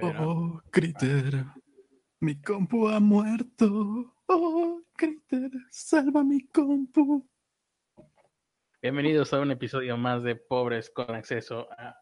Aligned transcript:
Oh, 0.00 0.62
Critter, 0.70 1.44
mi 2.20 2.40
compu 2.40 2.88
ha 2.88 3.00
muerto. 3.00 4.14
Oh, 4.26 4.80
Critter, 4.96 5.50
salva 5.70 6.22
mi 6.24 6.46
compu. 6.48 7.28
Bienvenidos 8.80 9.32
a 9.34 9.40
un 9.40 9.50
episodio 9.50 9.96
más 9.96 10.22
de 10.22 10.36
Pobres 10.36 10.88
con 10.88 11.14
acceso 11.14 11.68
a, 11.72 11.96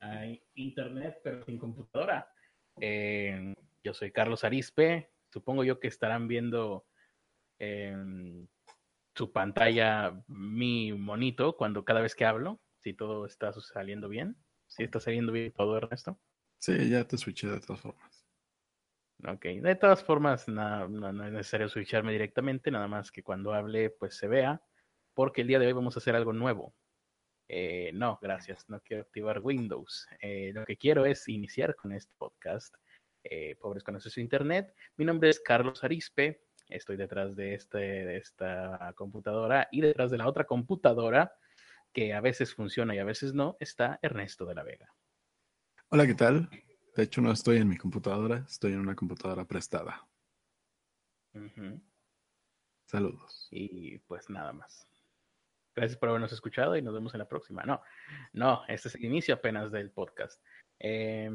a 0.00 0.26
Internet, 0.54 1.20
pero 1.24 1.44
sin 1.44 1.58
computadora. 1.58 2.28
Eh, 2.80 3.54
yo 3.82 3.94
soy 3.94 4.12
Carlos 4.12 4.44
Arispe. 4.44 5.10
Supongo 5.32 5.64
yo 5.64 5.80
que 5.80 5.88
estarán 5.88 6.28
viendo 6.28 6.86
en 7.58 8.48
su 9.14 9.32
pantalla 9.32 10.22
mi 10.26 10.92
monito 10.92 11.56
cuando 11.56 11.84
cada 11.84 12.00
vez 12.00 12.14
que 12.14 12.24
hablo, 12.24 12.60
si 12.80 12.92
todo 12.92 13.24
está 13.26 13.52
saliendo 13.52 14.08
bien. 14.08 14.36
Si 14.66 14.82
está 14.82 15.00
saliendo 15.00 15.32
bien 15.32 15.52
todo, 15.52 15.76
Ernesto. 15.76 16.18
Sí, 16.64 16.88
ya 16.88 17.04
te 17.04 17.18
switché 17.18 17.46
de 17.46 17.60
todas 17.60 17.82
formas. 17.82 18.26
Ok, 19.28 19.44
de 19.44 19.74
todas 19.74 20.02
formas, 20.02 20.48
no, 20.48 20.88
no, 20.88 21.12
no 21.12 21.26
es 21.26 21.32
necesario 21.32 21.68
switcharme 21.68 22.12
directamente, 22.12 22.70
nada 22.70 22.88
más 22.88 23.10
que 23.10 23.22
cuando 23.22 23.52
hable, 23.52 23.90
pues 23.90 24.16
se 24.16 24.28
vea, 24.28 24.62
porque 25.12 25.42
el 25.42 25.48
día 25.48 25.58
de 25.58 25.66
hoy 25.66 25.74
vamos 25.74 25.94
a 25.94 25.98
hacer 25.98 26.16
algo 26.16 26.32
nuevo. 26.32 26.74
Eh, 27.48 27.90
no, 27.92 28.18
gracias, 28.22 28.66
no 28.70 28.80
quiero 28.80 29.02
activar 29.02 29.40
Windows. 29.40 30.08
Eh, 30.22 30.52
lo 30.54 30.64
que 30.64 30.78
quiero 30.78 31.04
es 31.04 31.28
iniciar 31.28 31.76
con 31.76 31.92
este 31.92 32.14
podcast. 32.16 32.74
Eh, 33.24 33.56
Pobres 33.60 33.84
con 33.84 33.96
a 33.96 34.00
Internet. 34.16 34.74
Mi 34.96 35.04
nombre 35.04 35.28
es 35.28 35.40
Carlos 35.40 35.84
Arispe. 35.84 36.46
Estoy 36.70 36.96
detrás 36.96 37.36
de, 37.36 37.52
este, 37.52 37.76
de 37.76 38.16
esta 38.16 38.90
computadora 38.96 39.68
y 39.70 39.82
detrás 39.82 40.10
de 40.10 40.16
la 40.16 40.26
otra 40.26 40.44
computadora 40.44 41.30
que 41.92 42.14
a 42.14 42.22
veces 42.22 42.54
funciona 42.54 42.94
y 42.94 43.00
a 43.00 43.04
veces 43.04 43.34
no, 43.34 43.58
está 43.60 43.98
Ernesto 44.00 44.46
de 44.46 44.54
la 44.54 44.62
Vega. 44.62 44.94
Hola, 45.90 46.06
¿qué 46.06 46.14
tal? 46.14 46.50
De 46.96 47.02
hecho, 47.02 47.20
no 47.20 47.30
estoy 47.30 47.58
en 47.58 47.68
mi 47.68 47.76
computadora, 47.76 48.44
estoy 48.48 48.72
en 48.72 48.80
una 48.80 48.96
computadora 48.96 49.44
prestada. 49.44 50.06
Saludos. 52.86 53.48
Y 53.50 53.98
pues 53.98 54.28
nada 54.28 54.52
más. 54.52 54.88
Gracias 55.76 55.98
por 55.98 56.08
habernos 56.08 56.32
escuchado 56.32 56.76
y 56.76 56.82
nos 56.82 56.94
vemos 56.94 57.14
en 57.14 57.18
la 57.18 57.28
próxima. 57.28 57.64
No, 57.64 57.80
no, 58.32 58.62
este 58.68 58.88
es 58.88 58.94
el 58.94 59.04
inicio 59.04 59.34
apenas 59.34 59.70
del 59.70 59.90
podcast. 59.90 60.42
Eh, 60.80 61.30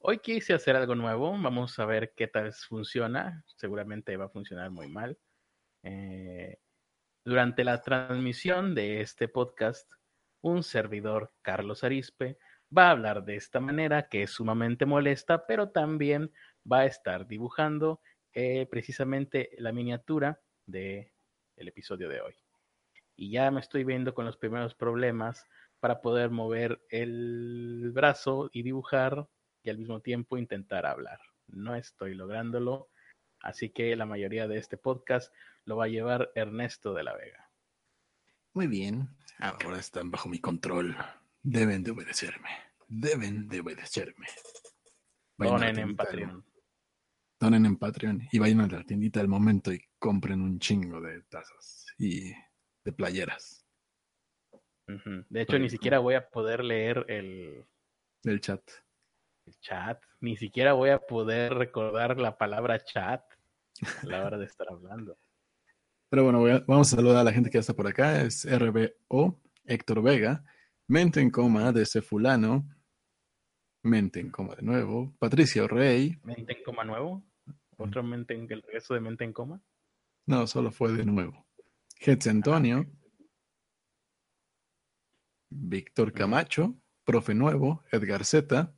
hoy 0.00 0.18
quise 0.18 0.54
hacer 0.54 0.76
algo 0.76 0.94
nuevo. 0.94 1.30
Vamos 1.30 1.78
a 1.78 1.86
ver 1.86 2.14
qué 2.16 2.26
tal 2.26 2.52
funciona. 2.52 3.44
Seguramente 3.56 4.16
va 4.16 4.26
a 4.26 4.30
funcionar 4.30 4.70
muy 4.70 4.88
mal. 4.88 5.18
Eh, 5.82 6.58
durante 7.24 7.64
la 7.64 7.82
transmisión 7.82 8.74
de 8.74 9.00
este 9.00 9.28
podcast, 9.28 9.90
un 10.40 10.62
servidor, 10.62 11.32
Carlos 11.42 11.84
Arispe, 11.84 12.38
va 12.76 12.88
a 12.88 12.90
hablar 12.90 13.24
de 13.24 13.36
esta 13.36 13.60
manera 13.60 14.08
que 14.08 14.22
es 14.22 14.30
sumamente 14.30 14.86
molesta, 14.86 15.46
pero 15.46 15.70
también 15.70 16.32
va 16.70 16.80
a 16.80 16.86
estar 16.86 17.26
dibujando 17.26 18.00
eh, 18.32 18.66
precisamente 18.70 19.50
la 19.58 19.72
miniatura 19.72 20.40
del 20.66 21.10
el 21.56 21.68
episodio 21.68 22.08
de 22.08 22.20
hoy. 22.20 22.34
Y 23.16 23.30
ya 23.30 23.50
me 23.50 23.60
estoy 23.60 23.84
viendo 23.84 24.12
con 24.12 24.24
los 24.24 24.36
primeros 24.36 24.74
problemas 24.74 25.46
para 25.78 26.00
poder 26.00 26.30
mover 26.30 26.82
el 26.88 27.90
brazo 27.92 28.50
y 28.52 28.62
dibujar 28.62 29.28
y 29.62 29.70
al 29.70 29.78
mismo 29.78 30.00
tiempo 30.00 30.36
intentar 30.36 30.86
hablar. 30.86 31.20
No 31.46 31.74
estoy 31.74 32.14
lográndolo, 32.14 32.88
así 33.40 33.70
que 33.70 33.94
la 33.94 34.06
mayoría 34.06 34.48
de 34.48 34.58
este 34.58 34.76
podcast 34.76 35.32
lo 35.64 35.76
va 35.76 35.84
a 35.84 35.88
llevar 35.88 36.32
Ernesto 36.34 36.92
de 36.92 37.04
la 37.04 37.14
Vega. 37.14 37.50
Muy 38.52 38.66
bien. 38.66 39.08
Ahora 39.38 39.78
están 39.78 40.10
bajo 40.10 40.28
mi 40.28 40.38
control. 40.38 40.96
Deben 41.44 41.82
de 41.84 41.90
obedecerme. 41.90 42.48
Deben 42.88 43.48
de 43.48 43.60
obedecerme. 43.60 44.26
Vayan 45.36 45.56
Donen 45.58 45.78
en 45.78 45.96
Patreon. 45.96 46.44
Donen 47.38 47.66
en 47.66 47.76
Patreon 47.76 48.22
y 48.32 48.38
vayan 48.38 48.60
a 48.62 48.66
la 48.68 48.82
tiendita 48.84 49.20
del 49.20 49.28
momento 49.28 49.72
y 49.72 49.80
compren 49.98 50.40
un 50.40 50.58
chingo 50.58 51.00
de 51.00 51.20
tazas 51.24 51.86
y 51.98 52.30
de 52.84 52.92
playeras. 52.92 53.66
De 54.86 55.42
hecho, 55.42 55.58
ni 55.58 55.68
siquiera 55.70 55.98
voy 55.98 56.14
a 56.14 56.28
poder 56.28 56.62
leer 56.64 57.04
el, 57.08 57.66
del 58.22 58.40
chat. 58.40 58.62
el 59.46 59.58
chat, 59.60 60.02
ni 60.20 60.36
siquiera 60.36 60.72
voy 60.74 60.90
a 60.90 60.98
poder 60.98 61.54
recordar 61.54 62.18
la 62.18 62.36
palabra 62.38 62.82
chat 62.84 63.22
a 64.02 64.06
la 64.06 64.24
hora 64.24 64.38
de 64.38 64.44
estar 64.46 64.66
hablando. 64.70 65.18
Pero 66.10 66.24
bueno, 66.24 66.46
a- 66.46 66.64
vamos 66.66 66.92
a 66.92 66.96
saludar 66.96 67.18
a 67.18 67.24
la 67.24 67.32
gente 67.32 67.50
que 67.50 67.54
ya 67.56 67.60
está 67.60 67.74
por 67.74 67.86
acá. 67.86 68.22
Es 68.22 68.44
RBO, 68.46 69.40
Héctor 69.64 70.02
Vega, 70.02 70.44
Mente 70.86 71.20
en 71.20 71.30
coma 71.30 71.72
de 71.72 71.82
ese 71.82 72.02
fulano, 72.02 72.68
Mente 73.82 74.20
en 74.20 74.30
coma 74.30 74.54
de 74.54 74.62
nuevo, 74.62 75.14
Patricia 75.18 75.66
Rey, 75.66 76.18
¿Mente 76.22 76.56
en 76.56 76.62
coma 76.62 76.84
nuevo? 76.84 77.22
¿Otro 77.76 78.02
mente 78.02 78.34
en 78.34 78.50
el 78.50 78.62
regreso 78.62 78.94
de 78.94 79.00
mente 79.00 79.24
en 79.24 79.32
coma? 79.32 79.60
no, 80.26 80.46
solo 80.46 80.70
fue 80.70 80.92
de 80.92 81.04
nuevo, 81.04 81.46
Hetz 82.00 82.26
Antonio, 82.26 82.86
Víctor 85.50 86.12
Camacho, 86.12 86.74
Profe 87.04 87.34
Nuevo, 87.34 87.82
Edgar 87.92 88.24
Z, 88.24 88.74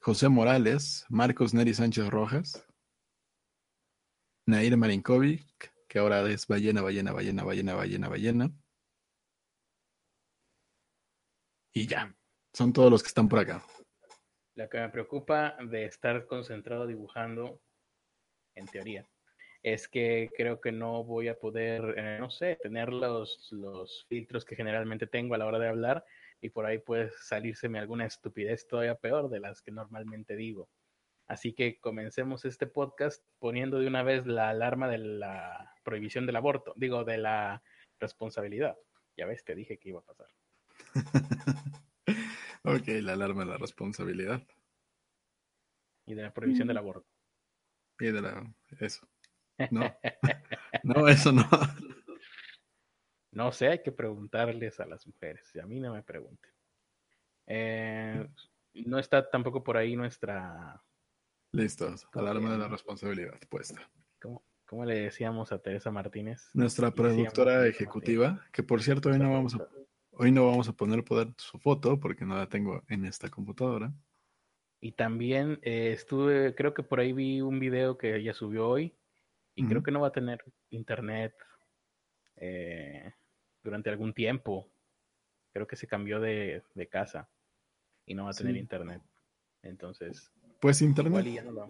José 0.00 0.28
Morales, 0.28 1.04
Marcos 1.08 1.52
Neri 1.54 1.74
Sánchez 1.74 2.08
Rojas, 2.08 2.64
Nair 4.46 4.76
Marinkovic, 4.76 5.72
que 5.88 5.98
ahora 5.98 6.28
es 6.30 6.46
ballena, 6.46 6.80
ballena, 6.80 7.12
ballena, 7.12 7.44
ballena, 7.44 7.74
ballena, 7.74 8.08
ballena. 8.08 8.52
Y 11.78 11.86
ya, 11.86 12.14
son 12.52 12.72
todos 12.72 12.90
los 12.90 13.02
que 13.02 13.08
están 13.08 13.28
por 13.28 13.38
acá. 13.38 13.62
Lo 14.56 14.68
que 14.68 14.78
me 14.78 14.88
preocupa 14.88 15.56
de 15.62 15.84
estar 15.84 16.26
concentrado 16.26 16.86
dibujando, 16.86 17.60
en 18.54 18.66
teoría, 18.66 19.08
es 19.62 19.88
que 19.88 20.28
creo 20.36 20.60
que 20.60 20.72
no 20.72 21.04
voy 21.04 21.28
a 21.28 21.38
poder, 21.38 21.94
eh, 21.96 22.18
no 22.18 22.30
sé, 22.30 22.58
tener 22.60 22.92
los, 22.92 23.48
los 23.52 24.06
filtros 24.08 24.44
que 24.44 24.56
generalmente 24.56 25.06
tengo 25.06 25.34
a 25.34 25.38
la 25.38 25.46
hora 25.46 25.58
de 25.58 25.68
hablar 25.68 26.04
y 26.40 26.50
por 26.50 26.66
ahí 26.66 26.78
puede 26.78 27.10
salírseme 27.20 27.78
alguna 27.78 28.06
estupidez 28.06 28.66
todavía 28.66 28.94
peor 28.94 29.28
de 29.30 29.40
las 29.40 29.62
que 29.62 29.70
normalmente 29.70 30.36
digo. 30.36 30.68
Así 31.28 31.52
que 31.52 31.78
comencemos 31.78 32.44
este 32.44 32.66
podcast 32.66 33.22
poniendo 33.38 33.78
de 33.78 33.86
una 33.86 34.02
vez 34.02 34.26
la 34.26 34.48
alarma 34.48 34.88
de 34.88 34.98
la 34.98 35.74
prohibición 35.84 36.26
del 36.26 36.36
aborto, 36.36 36.72
digo, 36.76 37.04
de 37.04 37.18
la 37.18 37.62
responsabilidad. 38.00 38.76
Ya 39.16 39.26
ves, 39.26 39.44
te 39.44 39.54
dije 39.54 39.78
que 39.78 39.90
iba 39.90 40.00
a 40.00 40.02
pasar. 40.02 40.28
ok, 42.76 42.88
la 43.02 43.12
alarma 43.12 43.44
de 43.44 43.50
la 43.50 43.58
responsabilidad. 43.58 44.42
Y 46.06 46.14
de 46.14 46.22
la 46.22 46.32
prohibición 46.32 46.68
del 46.68 46.78
aborto. 46.78 47.08
Y 47.98 48.06
de 48.06 48.22
la... 48.22 48.54
Eso. 48.80 49.06
No, 49.70 49.82
no, 50.84 51.08
eso 51.08 51.32
no. 51.32 51.48
No 53.32 53.52
sé, 53.52 53.68
hay 53.68 53.82
que 53.82 53.92
preguntarles 53.92 54.80
a 54.80 54.86
las 54.86 55.06
mujeres. 55.06 55.50
y 55.54 55.60
A 55.60 55.66
mí 55.66 55.80
no 55.80 55.92
me 55.92 56.02
pregunten. 56.02 56.50
Eh, 57.46 58.28
no 58.86 58.98
está 58.98 59.28
tampoco 59.28 59.62
por 59.62 59.76
ahí 59.76 59.96
nuestra. 59.96 60.82
Listo, 61.52 61.94
alarma 62.12 62.52
de 62.52 62.58
la 62.58 62.68
responsabilidad 62.68 63.38
puesta. 63.48 63.90
¿Cómo, 64.20 64.44
cómo 64.66 64.84
le 64.84 65.00
decíamos 65.00 65.50
a 65.52 65.58
Teresa 65.58 65.90
Martínez? 65.90 66.50
Nuestra 66.52 66.90
productora 66.90 67.66
ejecutiva, 67.66 68.44
que 68.52 68.62
por 68.62 68.82
cierto 68.82 69.08
hoy 69.08 69.18
no 69.18 69.32
vamos 69.32 69.54
a, 69.54 69.66
hoy 70.18 70.32
no 70.32 70.46
vamos 70.46 70.68
a 70.68 70.72
poner 70.72 71.04
poder 71.04 71.28
su 71.36 71.58
foto 71.58 71.98
porque 71.98 72.24
no 72.24 72.36
la 72.36 72.48
tengo 72.48 72.82
en 72.88 73.04
esta 73.04 73.28
computadora. 73.30 73.92
Y 74.80 74.92
también 74.92 75.58
eh, 75.62 75.92
estuve, 75.92 76.54
creo 76.54 76.74
que 76.74 76.82
por 76.82 77.00
ahí 77.00 77.12
vi 77.12 77.40
un 77.40 77.58
video 77.58 77.96
que 77.98 78.16
ella 78.16 78.32
subió 78.34 78.68
hoy 78.68 78.94
y 79.54 79.64
creo 79.66 79.82
que 79.82 79.90
no 79.90 80.00
va 80.00 80.08
a 80.08 80.12
tener 80.12 80.38
internet 80.70 81.34
eh, 82.36 83.12
durante 83.64 83.90
algún 83.90 84.12
tiempo. 84.14 84.68
Creo 85.52 85.66
que 85.66 85.76
se 85.76 85.88
cambió 85.88 86.20
de, 86.20 86.62
de 86.74 86.88
casa 86.88 87.28
y 88.06 88.14
no 88.14 88.24
va 88.24 88.30
a 88.30 88.34
tener 88.34 88.54
Sí. 88.54 88.60
internet. 88.60 89.02
Entonces, 89.62 90.30
Pues 90.60 90.80
igual 90.80 91.26
internet, 91.26 91.44
no 91.44 91.52
lo- 91.52 91.68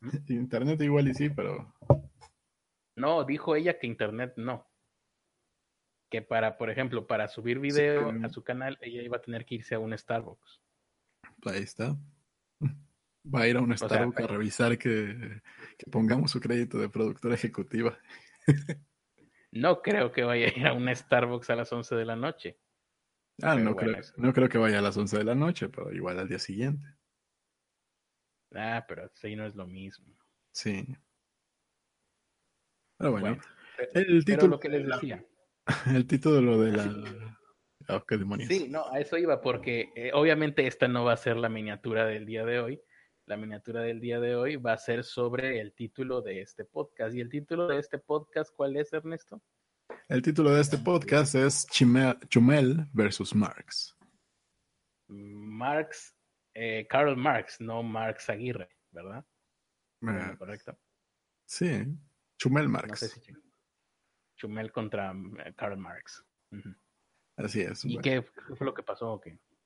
internet 0.28 0.80
igual 0.82 1.08
y 1.08 1.14
sí, 1.14 1.30
pero 1.30 1.74
No, 2.96 3.24
dijo 3.24 3.56
ella 3.56 3.78
que 3.78 3.88
internet 3.88 4.34
no. 4.36 4.66
Que 6.14 6.22
para, 6.22 6.56
por 6.58 6.70
ejemplo, 6.70 7.08
para 7.08 7.26
subir 7.26 7.58
video 7.58 8.08
a 8.08 8.28
su 8.28 8.44
canal, 8.44 8.78
ella 8.80 9.02
iba 9.02 9.16
a 9.16 9.20
tener 9.20 9.44
que 9.44 9.56
irse 9.56 9.74
a 9.74 9.80
un 9.80 9.98
Starbucks. 9.98 10.60
ahí 11.46 11.62
está. 11.64 11.96
Va 13.34 13.40
a 13.40 13.48
ir 13.48 13.56
a 13.56 13.60
un 13.60 13.76
Starbucks 13.76 14.16
a 14.16 14.20
pero- 14.28 14.34
revisar 14.38 14.78
que, 14.78 15.42
que 15.76 15.90
pongamos 15.90 16.30
su 16.30 16.38
crédito 16.38 16.78
de 16.78 16.88
productora 16.88 17.34
ejecutiva. 17.34 17.98
No 19.50 19.82
creo 19.82 20.10
que 20.12 20.22
vaya 20.24 20.46
a 20.46 20.50
ir 20.58 20.66
a 20.68 20.72
un 20.72 20.88
Starbucks 20.94 21.50
a 21.50 21.56
las 21.56 21.72
11 21.72 21.94
de 21.96 22.04
la 22.04 22.14
noche. 22.16 22.58
Ah, 23.42 23.54
Pero 23.54 23.64
no, 23.64 23.74
bueno, 23.74 23.90
creo, 23.92 24.00
eso- 24.00 24.14
no 24.16 24.32
creo 24.32 24.48
que 24.48 24.58
vaya 24.58 24.78
a 24.78 24.82
las 24.82 24.96
11 24.96 25.18
de 25.18 25.24
la 25.24 25.34
noche, 25.36 25.68
pero 25.68 25.92
igual 25.92 26.18
al 26.20 26.28
día 26.28 26.38
siguiente. 26.40 26.86
Ah, 28.54 28.84
pero 28.86 29.10
sí 29.14 29.34
no 29.34 29.46
es 29.46 29.54
lo 29.56 29.66
mismo. 29.66 30.16
Sí. 30.52 30.86
Pero 32.98 33.10
bueno, 33.12 33.28
el 33.94 34.06
pero 34.06 34.20
título, 34.24 34.48
lo 34.48 34.60
que 34.60 34.68
les 34.68 34.86
decía. 34.86 35.24
el 35.86 36.06
título 36.06 36.60
de 36.60 36.72
la... 36.72 37.34
Oh, 37.88 38.04
qué 38.06 38.16
demonios. 38.16 38.48
Sí, 38.48 38.66
no, 38.68 38.86
a 38.90 38.98
eso 39.00 39.18
iba, 39.18 39.40
porque 39.42 39.92
eh, 39.94 40.10
obviamente 40.14 40.66
esta 40.66 40.88
no 40.88 41.04
va 41.04 41.12
a 41.12 41.18
ser 41.18 41.36
la 41.36 41.48
miniatura 41.48 42.06
del 42.06 42.24
día 42.24 42.44
de 42.44 42.58
hoy, 42.58 42.80
la 43.26 43.36
miniatura 43.36 43.82
del 43.82 44.00
día 44.00 44.20
de 44.20 44.36
hoy 44.36 44.56
va 44.56 44.74
a 44.74 44.78
ser 44.78 45.04
sobre 45.04 45.60
el 45.60 45.72
título 45.72 46.20
de 46.20 46.42
este 46.42 46.64
podcast. 46.64 47.14
¿Y 47.14 47.20
el 47.20 47.28
título 47.28 47.66
de 47.66 47.78
este 47.78 47.98
podcast 47.98 48.54
cuál 48.54 48.76
es, 48.76 48.92
Ernesto? 48.92 49.42
El 50.08 50.22
título 50.22 50.50
de 50.50 50.60
este 50.60 50.78
podcast 50.78 51.34
es 51.34 51.66
Chumel 51.66 52.86
versus 52.92 53.34
Marx. 53.34 53.96
Marx, 55.08 56.14
eh, 56.54 56.86
Karl 56.88 57.16
Marx, 57.16 57.60
no 57.60 57.82
Marx 57.82 58.28
Aguirre, 58.28 58.68
¿verdad? 58.90 59.24
Eh, 60.02 60.36
correcto. 60.38 60.78
Sí, 61.46 61.86
Chumel 62.38 62.68
Marx. 62.68 63.20
Chumel 64.36 64.72
contra 64.72 65.12
eh, 65.44 65.52
Karl 65.56 65.76
Marx. 65.76 66.24
Así 67.36 67.60
es. 67.60 67.84
¿Y 67.84 67.98
qué, 67.98 68.24
fue 68.56 68.66
lo 68.66 68.74
que 68.74 68.82
pasó? 68.82 69.20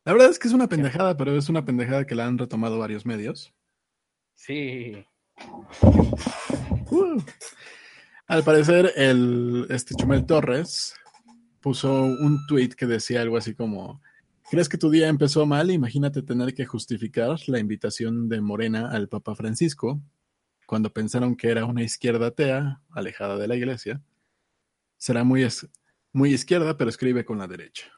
La 0.04 0.12
verdad 0.12 0.30
es 0.30 0.38
que 0.38 0.48
es 0.48 0.54
una 0.54 0.68
pendejada, 0.68 1.16
pero 1.16 1.36
es 1.36 1.48
una 1.48 1.64
pendejada 1.64 2.06
que 2.06 2.14
la 2.14 2.26
han 2.26 2.38
retomado 2.38 2.78
varios 2.78 3.04
medios. 3.04 3.54
Sí. 4.34 5.04
Uh. 6.90 7.20
Al 8.26 8.42
parecer, 8.42 8.92
el, 8.96 9.66
este 9.70 9.94
Chumel 9.94 10.24
Torres 10.24 10.94
puso 11.60 12.02
un 12.04 12.38
tweet 12.46 12.70
que 12.70 12.86
decía 12.86 13.20
algo 13.20 13.36
así 13.36 13.54
como: 13.54 14.00
¿Crees 14.50 14.68
que 14.68 14.78
tu 14.78 14.90
día 14.90 15.08
empezó 15.08 15.44
mal? 15.44 15.70
Imagínate 15.70 16.22
tener 16.22 16.54
que 16.54 16.64
justificar 16.64 17.36
la 17.46 17.58
invitación 17.58 18.28
de 18.28 18.40
Morena 18.40 18.90
al 18.90 19.08
Papa 19.08 19.34
Francisco 19.34 20.00
cuando 20.66 20.92
pensaron 20.92 21.34
que 21.36 21.48
era 21.48 21.64
una 21.64 21.82
izquierda 21.82 22.26
atea, 22.26 22.82
alejada 22.90 23.38
de 23.38 23.48
la 23.48 23.56
iglesia. 23.56 24.02
Será 24.98 25.24
muy, 25.24 25.46
muy 26.12 26.32
izquierda, 26.32 26.76
pero 26.76 26.90
escribe 26.90 27.24
con 27.24 27.38
la 27.38 27.46
derecha. 27.46 27.90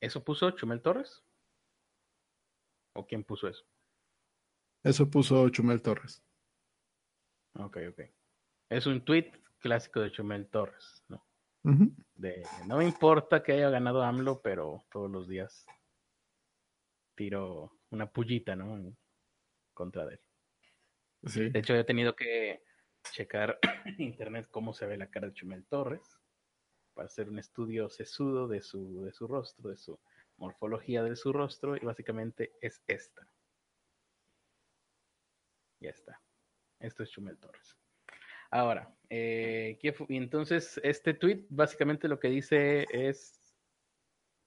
¿Eso 0.00 0.22
puso 0.22 0.50
Chumel 0.52 0.80
Torres? 0.82 1.22
¿O 2.94 3.06
quién 3.06 3.24
puso 3.24 3.48
eso? 3.48 3.64
Eso 4.82 5.10
puso 5.10 5.48
Chumel 5.50 5.82
Torres. 5.82 6.22
Ok, 7.54 7.78
ok. 7.90 8.00
Es 8.70 8.86
un 8.86 9.04
tweet 9.04 9.32
clásico 9.58 10.00
de 10.00 10.10
Chumel 10.10 10.48
Torres, 10.48 11.04
¿no? 11.08 11.26
de, 12.14 12.42
no 12.66 12.78
me 12.78 12.86
importa 12.86 13.42
que 13.42 13.52
haya 13.52 13.68
ganado 13.68 14.02
AMLO, 14.02 14.40
pero 14.40 14.86
todos 14.90 15.10
los 15.10 15.28
días 15.28 15.66
tiro 17.14 17.78
una 17.90 18.10
pullita, 18.10 18.56
¿no? 18.56 18.96
contra 19.74 20.06
de 20.06 20.14
él. 20.14 20.20
Sí. 21.26 21.50
De 21.50 21.58
hecho, 21.58 21.74
he 21.74 21.84
tenido 21.84 22.16
que 22.16 22.62
checar 23.12 23.58
en 23.84 24.00
internet 24.00 24.48
cómo 24.50 24.72
se 24.72 24.86
ve 24.86 24.96
la 24.96 25.10
cara 25.10 25.28
de 25.28 25.34
Chumel 25.34 25.64
Torres 25.66 26.20
para 26.94 27.06
hacer 27.06 27.28
un 27.28 27.38
estudio 27.38 27.88
sesudo 27.88 28.48
de 28.48 28.60
su, 28.60 29.02
de 29.04 29.12
su 29.12 29.26
rostro, 29.26 29.70
de 29.70 29.76
su 29.76 29.98
morfología 30.36 31.02
de 31.02 31.16
su 31.16 31.32
rostro, 31.32 31.76
y 31.76 31.80
básicamente 31.80 32.54
es 32.60 32.82
esta. 32.86 33.28
Ya 35.80 35.90
está. 35.90 36.20
Esto 36.78 37.02
es 37.02 37.10
Chumel 37.10 37.38
Torres. 37.38 37.76
Ahora, 38.50 38.92
eh, 39.08 39.78
entonces 40.08 40.80
este 40.82 41.14
tweet 41.14 41.46
básicamente 41.50 42.08
lo 42.08 42.18
que 42.18 42.28
dice 42.28 42.86
es... 42.90 43.36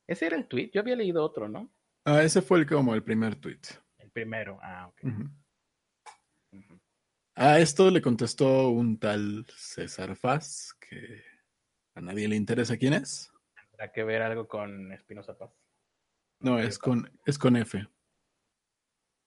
Ese 0.07 0.25
era 0.25 0.35
el 0.35 0.47
tweet, 0.47 0.71
yo 0.73 0.81
había 0.81 0.97
leído 0.97 1.23
otro, 1.23 1.47
¿no? 1.47 1.71
Ah, 2.05 2.21
ese 2.23 2.41
fue 2.41 2.59
el, 2.59 2.67
como 2.67 2.93
el 2.93 3.03
primer 3.03 3.35
tweet. 3.35 3.61
El 3.99 4.11
primero, 4.11 4.59
ah, 4.61 4.87
ok. 4.89 5.01
A 7.35 7.59
esto 7.59 7.89
le 7.89 8.01
contestó 8.01 8.69
un 8.69 8.99
tal 8.99 9.45
César 9.55 10.15
Faz, 10.15 10.75
que 10.79 11.23
a 11.95 12.01
nadie 12.01 12.27
le 12.27 12.35
interesa 12.35 12.77
quién 12.77 12.93
es. 12.93 13.31
¿Tendrá 13.71 13.91
que 13.91 14.03
ver 14.03 14.21
algo 14.21 14.47
con 14.47 14.91
Espinosa 14.91 15.35
Paz? 15.35 15.51
No, 16.39 16.59
es 16.59 16.77
con, 16.77 17.11
es 17.25 17.39
con 17.39 17.55
F. 17.55 17.87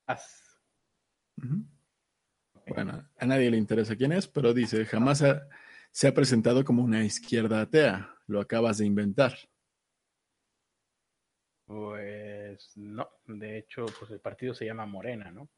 Paz. 0.05 0.61
Bueno, 2.69 3.09
a 3.19 3.27
nadie 3.27 3.51
le 3.51 3.57
interesa 3.57 3.97
quién 3.97 4.13
es, 4.13 4.29
pero 4.29 4.55
dice, 4.55 4.85
jamás 4.85 5.25
se 5.91 6.09
ha 6.09 6.15
presentado 6.15 6.65
como 6.65 6.85
una 6.85 7.05
izquierda 7.05 7.61
atea. 7.61 8.15
Lo 8.29 8.41
acabas 8.41 8.79
de 8.79 8.87
inventar. 8.87 9.37
Pues 11.65 12.77
no, 12.77 13.09
de 13.27 13.59
hecho, 13.59 13.87
pues 13.99 14.13
el 14.13 14.21
partido 14.21 14.55
se 14.55 14.67
llama 14.67 14.87
Morena, 14.87 15.33
¿no? 15.33 15.49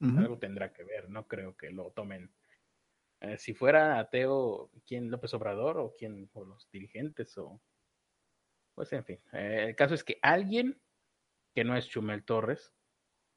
Algo 0.00 0.38
tendrá 0.38 0.72
que 0.72 0.84
ver, 0.84 1.08
no 1.08 1.26
creo 1.26 1.56
que 1.56 1.70
lo 1.70 1.90
tomen. 1.90 2.30
Eh, 3.20 3.38
si 3.38 3.54
fuera 3.54 3.98
ateo, 3.98 4.70
¿quién 4.86 5.10
López 5.10 5.32
Obrador 5.32 5.78
o 5.78 5.94
quién, 5.98 6.28
o 6.34 6.44
los 6.44 6.70
dirigentes 6.70 7.36
o... 7.38 7.60
Pues 8.74 8.92
en 8.92 9.04
fin, 9.04 9.18
eh, 9.32 9.66
el 9.68 9.74
caso 9.74 9.94
es 9.94 10.04
que 10.04 10.18
alguien 10.20 10.78
que 11.54 11.64
no 11.64 11.74
es 11.74 11.88
Chumel 11.88 12.24
Torres 12.24 12.74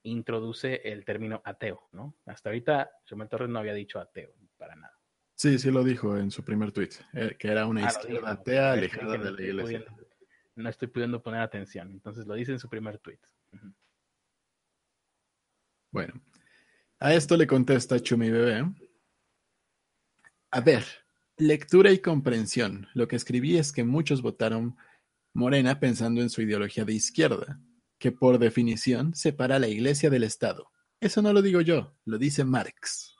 introduce 0.03 0.81
el 0.83 1.05
término 1.05 1.41
ateo, 1.45 1.87
¿no? 1.93 2.17
Hasta 2.25 2.49
ahorita 2.49 2.91
Chumel 3.05 3.29
Torres 3.29 3.49
no 3.49 3.59
había 3.59 3.73
dicho 3.73 3.99
ateo 3.99 4.33
para 4.57 4.75
nada. 4.75 4.99
Sí, 5.35 5.57
sí 5.57 5.71
lo 5.71 5.85
dijo 5.85 6.17
en 6.17 6.31
su 6.31 6.43
primer 6.43 6.73
tweet, 6.73 6.89
eh, 7.13 7.37
que 7.39 7.47
era 7.47 7.65
una 7.65 7.85
ah, 7.85 7.87
izquierda 7.87 8.31
atea 8.31 8.73
alejada 8.73 9.17
de 9.17 9.31
la 9.31 9.41
iglesia. 9.41 9.85
no 10.55 10.67
estoy 10.67 10.89
pudiendo 10.89 11.23
poner 11.23 11.39
atención, 11.39 11.91
entonces 11.91 12.27
lo 12.27 12.33
dice 12.33 12.51
en 12.51 12.59
su 12.59 12.67
primer 12.67 12.97
tweet. 12.99 13.19
Bueno, 15.91 16.21
a 16.99 17.13
esto 17.13 17.37
le 17.37 17.47
contesta 17.47 17.99
Chumi 17.99 18.29
Bebé. 18.29 18.65
A 20.51 20.61
ver, 20.61 20.83
lectura 21.37 21.91
y 21.91 21.99
comprensión. 21.99 22.87
Lo 22.93 23.07
que 23.07 23.15
escribí 23.15 23.57
es 23.57 23.71
que 23.71 23.83
muchos 23.83 24.21
votaron 24.21 24.77
Morena 25.33 25.79
pensando 25.79 26.21
en 26.21 26.29
su 26.29 26.41
ideología 26.41 26.85
de 26.85 26.93
izquierda, 26.93 27.59
que 27.97 28.11
por 28.11 28.39
definición 28.39 29.15
separa 29.15 29.59
la 29.59 29.67
iglesia 29.67 30.09
del 30.09 30.23
Estado. 30.23 30.71
Eso 30.99 31.21
no 31.21 31.31
lo 31.31 31.41
digo 31.41 31.61
yo, 31.61 31.95
lo 32.03 32.17
dice 32.17 32.43
Marx. 32.43 33.15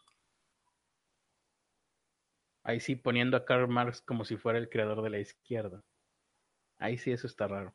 Ahí 2.64 2.80
sí, 2.80 2.96
poniendo 2.96 3.38
a 3.38 3.46
Karl 3.46 3.70
Marx 3.70 4.02
como 4.02 4.26
si 4.26 4.36
fuera 4.36 4.60
el 4.60 4.70
creador 4.70 5.02
de 5.02 5.10
la 5.10 5.20
izquierda. 5.20 5.84
Ahí 6.78 6.98
sí, 6.98 7.12
eso 7.12 7.28
está 7.28 7.48
raro. 7.48 7.74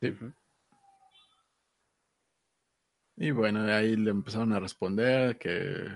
Sí. 0.00 0.14
Y 3.22 3.32
bueno, 3.32 3.60
ahí 3.64 3.96
le 3.96 4.10
empezaron 4.12 4.54
a 4.54 4.60
responder 4.60 5.36
que, 5.36 5.88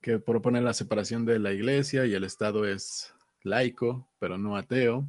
que 0.00 0.18
propone 0.18 0.62
la 0.62 0.72
separación 0.72 1.26
de 1.26 1.38
la 1.38 1.52
iglesia 1.52 2.06
y 2.06 2.14
el 2.14 2.24
Estado 2.24 2.64
es 2.66 3.14
laico, 3.42 4.08
pero 4.18 4.38
no 4.38 4.56
ateo. 4.56 5.06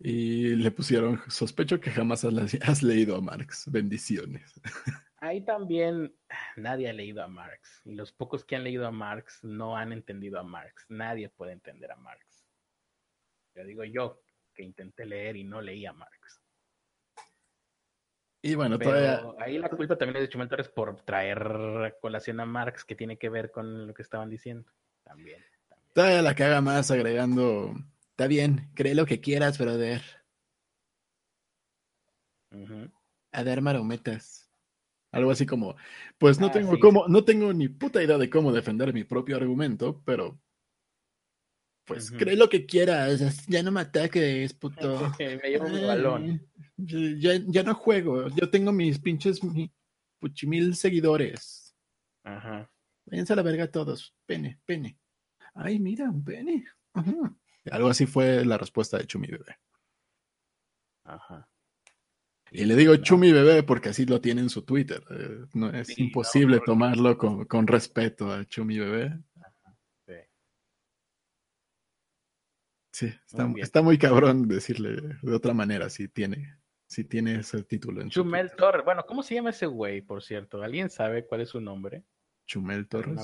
Y 0.00 0.56
le 0.56 0.72
pusieron, 0.72 1.20
sospecho 1.28 1.78
que 1.78 1.92
jamás 1.92 2.24
has, 2.24 2.82
leído 2.82 3.14
a 3.14 3.20
Marx. 3.20 3.70
Bendiciones. 3.70 4.60
Ahí 5.18 5.42
también 5.42 6.12
nadie 6.56 6.90
ha 6.90 6.92
leído 6.92 7.22
a 7.22 7.28
Marx. 7.28 7.80
Y 7.84 7.94
los 7.94 8.10
pocos 8.10 8.44
que 8.44 8.56
han 8.56 8.64
leído 8.64 8.88
a 8.88 8.90
Marx 8.90 9.38
no 9.44 9.76
han 9.76 9.92
entendido 9.92 10.40
a 10.40 10.42
Marx. 10.42 10.84
Nadie 10.88 11.28
puede 11.28 11.52
entender 11.52 11.92
a 11.92 11.96
Marx. 11.96 12.44
Yo 13.54 13.64
digo 13.64 13.84
yo 13.84 14.20
que 14.52 14.64
intenté 14.64 15.06
leer 15.06 15.36
y 15.36 15.44
no 15.44 15.60
leí 15.60 15.86
a 15.86 15.92
Marx. 15.92 16.39
Y 18.42 18.54
bueno, 18.54 18.78
todavía... 18.78 19.22
Ahí 19.38 19.58
la 19.58 19.68
culpa 19.68 19.96
también 19.96 20.16
es 20.16 20.22
de 20.22 20.28
Chumel 20.28 20.48
Torres 20.48 20.68
por 20.68 21.02
traer 21.02 21.96
colación 22.00 22.40
a 22.40 22.46
Marx 22.46 22.84
que 22.84 22.94
tiene 22.94 23.18
que 23.18 23.28
ver 23.28 23.50
con 23.50 23.86
lo 23.86 23.94
que 23.94 24.02
estaban 24.02 24.30
diciendo. 24.30 24.70
También. 25.04 25.44
Todavía 25.92 26.22
la 26.22 26.34
caga 26.34 26.60
más 26.60 26.90
agregando. 26.90 27.74
Está 28.10 28.26
bien, 28.26 28.70
cree 28.74 28.94
lo 28.94 29.06
que 29.06 29.20
quieras, 29.20 29.58
brother. 29.58 30.02
A 33.32 33.44
dar 33.44 33.60
marometas. 33.60 34.50
Algo 35.12 35.32
así 35.32 35.44
como, 35.44 35.74
pues 36.18 36.38
no 36.38 36.46
ah, 36.46 36.52
tengo 36.52 36.78
cómo, 36.78 37.08
no 37.08 37.24
tengo 37.24 37.52
ni 37.52 37.68
puta 37.68 38.02
idea 38.02 38.16
de 38.16 38.30
cómo 38.30 38.52
defender 38.52 38.92
mi 38.92 39.02
propio 39.02 39.36
argumento, 39.36 40.00
pero 40.04 40.38
pues 41.90 42.10
cree 42.12 42.36
lo 42.36 42.48
que 42.48 42.66
quieras, 42.66 43.46
ya 43.46 43.62
no 43.62 43.72
me 43.72 43.80
ataques, 43.80 44.54
puto. 44.54 45.12
me 45.18 45.50
llevo 45.50 45.68
mi 45.68 45.84
balón. 45.84 46.46
Ya, 46.76 47.34
ya, 47.46 47.62
no 47.62 47.74
juego, 47.74 48.28
yo 48.28 48.48
tengo 48.48 48.72
mis 48.72 48.98
pinches 48.98 49.40
puchimil 50.18 50.76
seguidores. 50.76 51.76
Ajá. 52.22 52.70
Váyanse 53.06 53.32
a 53.32 53.36
la 53.36 53.42
verga 53.42 53.70
todos, 53.70 54.14
pene, 54.24 54.60
pene. 54.64 54.98
Ay, 55.54 55.78
mira, 55.78 56.08
un 56.08 56.24
pene. 56.24 56.64
Algo 57.70 57.88
así 57.88 58.06
fue 58.06 58.44
la 58.44 58.56
respuesta 58.56 58.96
de 58.96 59.06
Chumi 59.06 59.26
Bebé. 59.26 59.56
Ajá. 61.04 61.48
Y 62.52 62.64
le 62.64 62.76
digo 62.76 62.96
Chumi 62.96 63.32
Bebé 63.32 63.62
porque 63.62 63.90
así 63.90 64.06
lo 64.06 64.20
tiene 64.20 64.40
en 64.40 64.48
su 64.48 64.62
Twitter. 64.62 65.02
Eh, 65.10 65.46
no, 65.54 65.70
es 65.70 65.98
imposible 65.98 66.60
tomarlo 66.64 67.18
con, 67.18 67.44
con, 67.44 67.66
respeto 67.66 68.32
a 68.32 68.44
Chumi 68.44 68.78
Bebé. 68.78 69.20
Sí, 72.92 73.06
está 73.06 73.46
muy, 73.46 73.60
está 73.60 73.82
muy 73.82 73.98
cabrón 73.98 74.48
decirle 74.48 75.16
de 75.22 75.34
otra 75.34 75.54
manera 75.54 75.88
si 75.90 76.08
tiene, 76.08 76.58
si 76.86 77.04
tiene 77.04 77.36
ese 77.36 77.62
título. 77.62 78.00
En 78.00 78.10
Chumel 78.10 78.50
Torres. 78.56 78.84
Bueno, 78.84 79.06
¿cómo 79.06 79.22
se 79.22 79.34
llama 79.34 79.50
ese 79.50 79.66
güey, 79.66 80.02
por 80.02 80.22
cierto? 80.22 80.62
¿Alguien 80.62 80.90
sabe 80.90 81.26
cuál 81.26 81.42
es 81.42 81.50
su 81.50 81.60
nombre? 81.60 82.04
Chumel 82.46 82.88
Torres. 82.88 83.20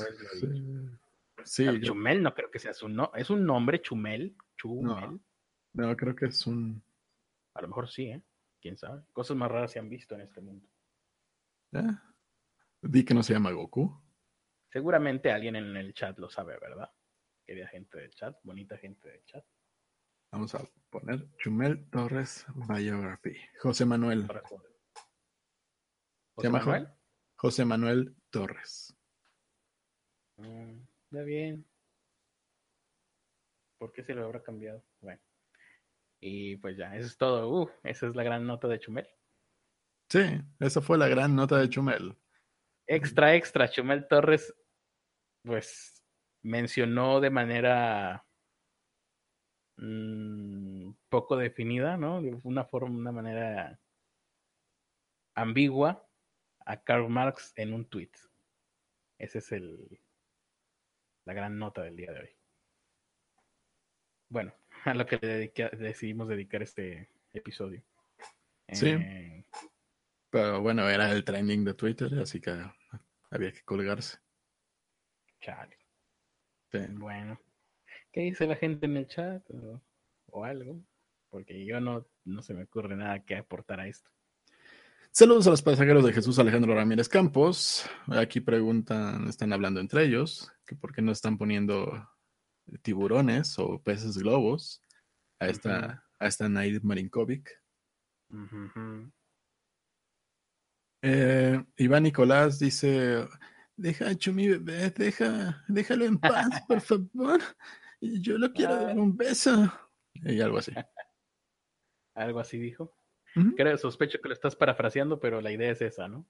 Sí. 1.45 1.67
Chumel 1.81 2.23
no 2.23 2.35
creo 2.35 2.51
que 2.51 2.59
sea 2.59 2.73
su 2.73 2.89
nombre. 2.89 3.21
¿Es 3.21 3.29
un 3.29 3.45
nombre 3.45 3.83
Chumel? 3.83 4.37
No, 5.73 5.97
creo 5.97 6.15
que 6.15 6.27
es 6.27 6.47
un... 6.47 6.83
A 7.55 7.63
lo 7.63 7.69
mejor 7.69 7.89
sí, 7.89 8.07
¿eh? 8.07 8.23
¿Quién 8.61 8.77
sabe? 8.77 9.03
Cosas 9.13 9.37
más 9.37 9.51
raras 9.51 9.73
se 9.73 9.79
han 9.79 9.89
visto 9.89 10.15
en 10.15 10.23
este 10.23 10.41
mundo. 10.41 10.69
¿Eh? 11.73 11.83
Di 12.83 13.05
que 13.05 13.15
no 13.15 13.23
se 13.23 13.33
llama 13.33 13.51
Goku. 13.51 14.01
Seguramente 14.73 15.31
alguien 15.33 15.57
en 15.57 15.77
el 15.77 15.93
chat 15.93 16.19
lo 16.19 16.29
sabe, 16.29 16.57
¿verdad? 16.61 16.91
Querida 17.45 17.69
gente 17.69 17.99
del 17.99 18.11
chat, 18.11 18.37
bonita 18.43 18.77
gente 18.77 19.09
del 19.09 19.25
chat. 19.25 19.45
Vamos 20.33 20.55
a 20.55 20.69
poner 20.91 21.29
Chumel 21.39 21.89
Torres 21.91 22.47
Biography. 22.55 23.37
José 23.61 23.85
Manuel. 23.85 24.27
¿Se 26.37 26.43
llama 26.43 26.59
Manuel? 26.59 26.89
José 27.37 27.65
Manuel 27.65 28.17
Torres. 28.31 28.97
Mm, 30.37 30.81
Está 31.11 31.23
bien. 31.23 31.65
¿Por 33.79 33.93
qué 33.93 34.03
se 34.03 34.15
lo 34.15 34.25
habrá 34.25 34.43
cambiado? 34.43 34.85
Bueno. 35.01 35.21
Y 36.21 36.57
pues 36.57 36.77
ya, 36.77 36.97
eso 36.97 37.07
es 37.07 37.17
todo. 37.17 37.49
Uh, 37.49 37.71
esa 37.85 38.07
es 38.09 38.17
la 38.17 38.23
gran 38.23 38.47
nota 38.47 38.69
de 38.69 38.81
Chumel. 38.81 39.09
Sí, 40.11 40.21
esa 40.61 40.81
fue 40.81 40.99
la 40.99 41.09
gran 41.09 41.37
nota 41.37 41.59
de 41.59 41.69
Chumel. 41.69 42.17
Extra, 42.87 43.35
extra. 43.35 43.69
Chumel 43.69 44.07
Torres, 44.09 44.55
pues, 45.43 46.05
mencionó 46.43 47.21
de 47.21 47.31
manera 47.31 48.26
mm, 49.77 50.91
poco 51.09 51.37
definida, 51.37 51.97
¿no? 51.97 52.23
De 52.23 52.39
una 52.45 52.65
forma, 52.65 52.97
una 52.97 53.13
manera 53.13 53.81
ambigua 55.35 56.09
a 56.65 56.83
Karl 56.83 57.09
Marx 57.09 57.53
en 57.57 57.73
un 57.73 57.85
tweet. 57.89 58.11
Esa 59.19 59.39
es 59.39 59.53
el, 59.53 60.01
la 61.25 61.33
gran 61.33 61.59
nota 61.59 61.83
del 61.83 61.97
día 61.97 62.13
de 62.13 62.21
hoy. 62.21 62.31
Bueno, 64.29 64.55
a 64.85 64.95
lo 64.95 65.07
que 65.07 65.19
decidimos 65.19 66.29
dedicar 66.29 66.63
este 66.63 67.11
episodio. 67.33 67.83
Sí. 68.69 68.89
Eh, 68.89 69.45
Pero 70.31 70.61
bueno, 70.61 70.89
era 70.89 71.13
el 71.13 71.25
trending 71.25 71.65
de 71.65 71.75
Twitter, 71.75 72.19
así 72.19 72.41
que 72.41 72.51
había 73.31 73.53
que 73.53 73.63
colgarse. 73.63 74.19
chale. 75.41 75.79
Sí. 76.73 76.79
Bueno, 76.91 77.41
¿qué 78.17 78.23
dice 78.23 78.47
la 78.47 78.57
gente 78.57 78.87
en 78.87 78.97
el 78.97 79.07
chat 79.07 79.43
o, 79.51 79.83
o 80.29 80.45
algo? 80.45 80.83
Porque 81.29 81.67
yo 81.67 81.83
no, 81.83 82.07
no 82.25 82.41
se 82.41 82.55
me 82.55 82.63
ocurre 82.63 82.97
nada 82.97 83.23
que 83.23 83.37
aportar 83.37 83.79
a 83.79 83.89
esto. 83.89 84.11
Saludos 85.11 85.47
a 85.47 85.51
los 85.51 85.61
pasajeros 85.61 86.03
de 86.03 86.15
Jesús 86.15 86.39
Alejandro 86.39 86.75
Ramírez 86.75 87.11
Campos. 87.11 87.85
Aquí 88.07 88.41
preguntan, 88.41 89.29
están 89.29 89.53
hablando 89.53 89.81
entre 89.81 90.05
ellos, 90.05 90.51
que 90.65 90.75
por 90.75 90.95
qué 90.95 91.03
no 91.03 91.13
están 91.13 91.37
poniendo 91.37 92.09
tiburones 92.81 93.59
o 93.59 93.83
peces 93.83 94.17
globos 94.17 94.83
a 95.39 95.49
esta, 95.49 96.03
a 96.19 96.27
esta 96.27 96.49
Naid 96.49 96.81
Marinkovic. 96.85 97.51
Eh, 101.03 101.63
Iván 101.77 102.03
Nicolás 102.05 102.59
dice, 102.59 103.29
deja 103.77 104.09
a 104.09 104.15
Chumi 104.15 104.49
bebé, 104.49 104.89
deja, 104.89 105.63
déjalo 105.69 106.07
en 106.07 106.17
paz, 106.17 106.63
por 106.67 106.81
favor. 106.81 107.43
Yo 108.21 108.39
lo 108.39 108.53
quiero 108.53 108.77
dar 108.77 108.99
un 108.99 109.17
beso. 109.17 109.73
Y 110.15 110.41
algo 110.41 110.59
así. 110.59 110.73
Algo 112.15 112.41
así 112.41 112.59
dijo. 112.59 112.97
Creo, 113.59 113.77
sospecho 113.77 114.19
que 114.23 114.29
lo 114.29 114.35
estás 114.35 114.57
parafraseando, 114.57 115.21
pero 115.21 115.43
la 115.43 115.53
idea 115.53 115.71
es 115.71 115.83
esa, 115.83 116.09
¿no? 116.09 116.27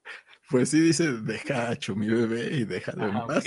Pues 0.50 0.71
sí 0.71 0.80
dice, 0.80 1.12
deja 1.12 1.71
a 1.71 1.76
Chumi 1.76 2.09
bebé 2.09 2.49
y 2.52 2.64
déjalo 2.64 3.04
Ah, 3.04 3.21
en 3.21 3.26
paz. 3.28 3.45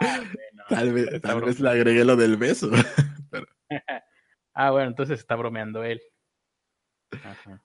Ah, 0.00 0.20
bueno, 0.24 0.64
tal 0.70 0.92
vez, 0.94 1.20
tal 1.20 1.40
vez 1.42 1.60
le 1.60 1.68
agregué 1.68 2.02
lo 2.06 2.16
del 2.16 2.38
beso. 2.38 2.70
Ah, 4.54 4.72
bueno, 4.72 4.88
entonces 4.88 5.20
está 5.20 5.36
bromeando 5.36 5.84
él. 5.84 6.00
Ajá. 7.12 7.62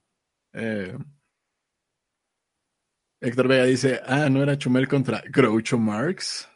Eh, 0.53 0.95
Héctor 3.21 3.47
Vega 3.47 3.63
dice, 3.63 4.01
ah, 4.05 4.29
¿no 4.29 4.43
era 4.43 4.57
Chumel 4.57 4.87
contra 4.87 5.23
Groucho 5.25 5.77
Marx? 5.77 6.47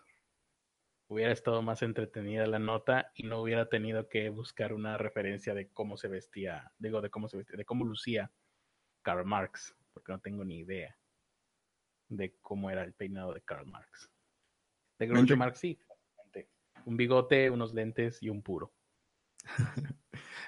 Hubiera 1.10 1.32
estado 1.34 1.62
más 1.62 1.82
entretenida 1.82 2.46
la 2.46 2.60
nota 2.60 3.12
y 3.16 3.24
no 3.24 3.42
hubiera 3.42 3.68
tenido 3.68 4.08
que 4.08 4.30
buscar 4.30 4.74
una 4.74 4.98
referencia 4.98 5.54
de 5.54 5.68
cómo 5.70 5.98
se 5.98 6.08
vestía, 6.08 6.72
digo, 6.78 7.02
de 7.02 7.10
cómo 7.10 7.28
se 7.28 7.38
vestía, 7.38 7.58
de 7.58 7.66
cómo 7.66 7.84
lucía 7.84 8.32
Karl 9.02 9.26
Marx, 9.26 9.76
porque 9.92 10.12
no 10.12 10.20
tengo 10.20 10.46
ni 10.46 10.60
idea 10.60 10.96
de 12.10 12.36
cómo 12.42 12.70
era 12.70 12.84
el 12.84 12.94
peinado 12.94 13.34
de 13.34 13.42
Karl 13.42 13.66
Marx. 13.66 14.12
De 15.00 15.08
Groucho 15.08 15.36
Marx, 15.36 15.60
sí, 15.60 15.80
un 16.86 16.98
bigote, 16.98 17.50
unos 17.50 17.74
lentes 17.74 18.22
y 18.22 18.30
un 18.30 18.42
puro. 18.42 18.74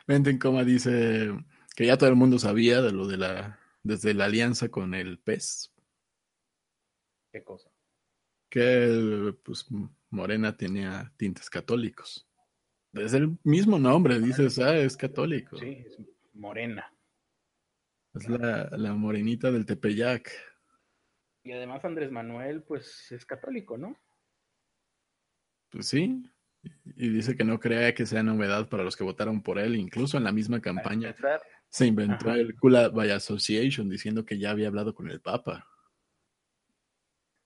Mente 0.07 0.29
en 0.29 0.39
coma 0.39 0.63
dice 0.63 1.29
que 1.75 1.85
ya 1.85 1.97
todo 1.97 2.09
el 2.09 2.15
mundo 2.15 2.39
sabía 2.39 2.81
de 2.81 2.91
lo 2.91 3.07
de 3.07 3.17
la, 3.17 3.59
desde 3.83 4.13
la 4.13 4.25
alianza 4.25 4.69
con 4.69 4.93
el 4.93 5.19
pez, 5.19 5.73
¿Qué 7.31 7.43
cosa? 7.43 7.71
que 8.49 9.33
pues 9.43 9.65
Morena 10.11 10.55
tenía 10.55 11.11
tintes 11.17 11.49
católicos. 11.49 12.27
Desde 12.91 13.17
el 13.17 13.37
mismo 13.43 13.79
nombre 13.79 14.19
dices, 14.19 14.59
ah, 14.59 14.75
es 14.75 14.97
católico. 14.97 15.57
Sí, 15.57 15.83
es 15.85 15.97
morena. 16.33 16.93
Es 18.13 18.27
la, 18.27 18.69
la 18.71 18.93
morenita 18.93 19.51
del 19.51 19.65
Tepeyac. 19.65 20.29
Y 21.43 21.53
además 21.53 21.83
Andrés 21.85 22.11
Manuel, 22.11 22.61
pues 22.63 23.11
es 23.11 23.25
católico, 23.25 23.77
¿no? 23.77 23.97
Pues 25.69 25.87
sí. 25.87 26.21
Y 26.97 27.09
dice 27.09 27.35
que 27.35 27.45
no 27.45 27.59
crea 27.59 27.95
que 27.95 28.05
sea 28.05 28.21
novedad 28.21 28.67
para 28.69 28.83
los 28.83 28.97
que 28.97 29.05
votaron 29.05 29.41
por 29.41 29.57
él. 29.57 29.77
Incluso 29.77 30.17
en 30.17 30.25
la 30.25 30.33
misma 30.33 30.61
campaña 30.61 31.15
se 31.69 31.87
inventó 31.87 32.29
Ajá. 32.29 32.39
el 32.39 32.55
Kula 32.59 32.89
by 32.89 33.11
Association 33.11 33.89
diciendo 33.89 34.25
que 34.25 34.37
ya 34.37 34.51
había 34.51 34.67
hablado 34.67 34.93
con 34.93 35.09
el 35.09 35.21
Papa. 35.21 35.70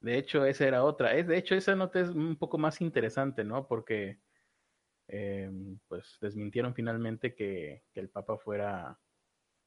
De 0.06 0.20
hecho, 0.20 0.46
esa 0.46 0.68
era 0.68 0.84
otra. 0.84 1.16
Es, 1.16 1.26
de 1.26 1.36
hecho, 1.36 1.56
esa 1.56 1.76
nota 1.76 2.00
es 2.00 2.10
un 2.10 2.36
poco 2.36 2.60
más 2.60 2.80
interesante, 2.80 3.44
¿no? 3.44 3.68
Porque 3.68 4.20
eh, 5.08 5.50
pues 5.88 6.20
desmintieron 6.22 6.76
finalmente 6.76 7.34
que, 7.34 7.86
que 7.92 8.02
el 8.02 8.10
Papa 8.10 8.38
fuera 8.38 9.00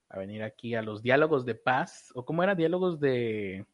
a 0.09 0.18
venir 0.18 0.45
aquí 0.45 0.76
a 0.76 0.83
los 0.83 1.02
diálogos 1.02 1.45
de 1.45 1.57
paz, 1.57 2.12
o 2.14 2.25
cómo 2.25 2.45
era 2.45 2.54
diálogos 2.54 3.00
de... 3.00 3.66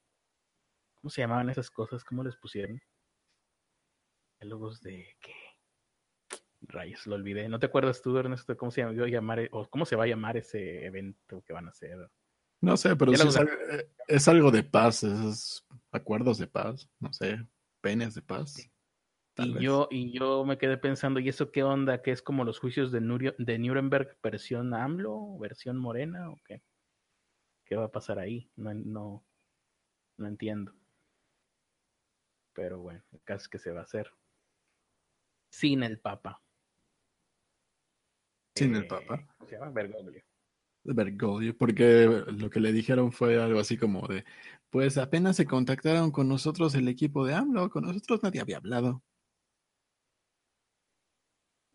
¿Cómo 0.95 1.11
se 1.11 1.21
llamaban 1.21 1.51
esas 1.51 1.71
cosas? 1.71 2.03
¿Cómo 2.03 2.25
les 2.25 2.35
pusieron? 2.37 2.81
Diálogos 4.41 4.81
de 4.81 5.07
qué? 5.21 5.35
Rayos, 6.63 7.07
lo 7.07 7.17
olvidé. 7.17 7.47
¿No 7.47 7.59
te 7.59 7.67
acuerdas 7.67 8.01
tú, 8.01 8.17
Ernesto, 8.17 8.57
cómo 8.57 8.71
se 8.71 8.81
llama, 8.81 9.07
llamar, 9.07 9.51
o 9.53 9.69
cómo 9.69 9.85
se 9.85 9.97
va 9.97 10.05
a 10.05 10.07
llamar 10.07 10.39
ese 10.39 10.87
evento 10.87 11.43
que 11.43 11.53
van 11.53 11.67
a 11.67 11.73
hacer? 11.73 12.11
No 12.63 12.79
sé, 12.79 12.97
pero 12.97 13.13
sí 13.15 13.29
es, 13.29 13.37
algo, 13.37 13.53
es 14.09 14.29
algo 14.29 14.51
de 14.51 14.63
paz, 14.63 15.03
esos 15.03 15.67
acuerdos 15.95 16.39
de 16.39 16.47
paz, 16.47 16.91
no 16.99 17.13
sé, 17.13 17.39
penes 17.81 18.15
de 18.15 18.23
paz. 18.23 18.71
Y 19.37 19.53
vez. 19.53 19.63
yo, 19.63 19.89
y 19.91 20.17
yo 20.17 20.45
me 20.45 20.59
quedé 20.59 20.79
pensando, 20.79 21.19
¿y 21.21 21.29
eso 21.29 21.51
qué 21.51 21.63
onda? 21.63 22.03
¿Que 22.03 22.13
es 22.13 22.23
como 22.23 22.45
los 22.45 22.61
juicios 22.61 22.93
de, 22.93 23.01
Nurio- 23.01 23.35
de 23.39 23.59
Nuremberg 23.59 24.19
versión 24.23 24.75
AMLO, 24.75 25.39
versión 25.39 25.77
Morena 25.77 26.31
o 26.31 26.41
qué? 26.45 26.63
¿Qué 27.65 27.77
va 27.77 27.85
a 27.87 27.91
pasar 27.91 28.19
ahí? 28.19 28.51
No, 28.57 28.75
no, 28.75 29.25
no 30.19 30.27
entiendo. 30.29 30.75
Pero 32.53 32.79
bueno, 32.79 33.03
el 33.11 33.23
caso 33.23 33.43
es 33.45 33.49
que 33.49 33.59
se 33.59 33.73
va 33.73 33.81
a 33.81 33.85
hacer 33.85 34.13
sin 35.51 35.83
el 35.83 35.99
Papa. 35.99 36.41
Sin 38.55 38.77
el 38.77 38.85
Eh, 38.85 38.87
Papa. 38.89 39.27
¿Cómo 39.37 39.49
se 39.49 39.57
llama? 39.57 39.71
Bergoglio. 39.71 40.23
Bergoglio, 40.85 41.57
porque 41.57 42.07
lo 42.29 42.51
que 42.51 42.61
le 42.61 42.73
dijeron 42.73 43.11
fue 43.13 43.41
algo 43.43 43.59
así 43.59 43.77
como 43.77 44.07
de, 44.07 44.25
pues 44.71 44.99
apenas 44.99 45.37
se 45.37 45.47
contactaron 45.47 46.11
con 46.11 46.29
nosotros 46.29 46.75
el 46.75 46.89
equipo 46.89 47.25
de 47.25 47.35
AMLO, 47.35 47.71
con 47.71 47.85
nosotros 47.85 48.23
nadie 48.23 48.41
había 48.41 48.59
hablado. 48.59 49.03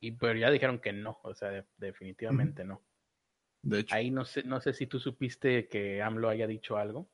Y 0.01 0.11
pero 0.11 0.37
ya 0.39 0.49
dijeron 0.51 0.79
que 0.79 0.93
no, 0.93 1.19
o 1.23 1.33
sea, 1.33 1.49
de- 1.49 1.65
definitivamente 1.77 2.63
no. 2.63 2.81
De 3.61 3.79
hecho, 3.79 3.95
Ahí 3.95 4.11
no 4.11 4.23
sé, 4.23 4.43
no 4.43 4.61
sé 4.61 4.73
si 4.73 4.87
tú 4.87 4.99
supiste 4.99 5.67
que 5.67 6.01
AMLO 6.01 6.29
haya 6.29 6.47
dicho 6.47 6.77
algo. 6.77 7.09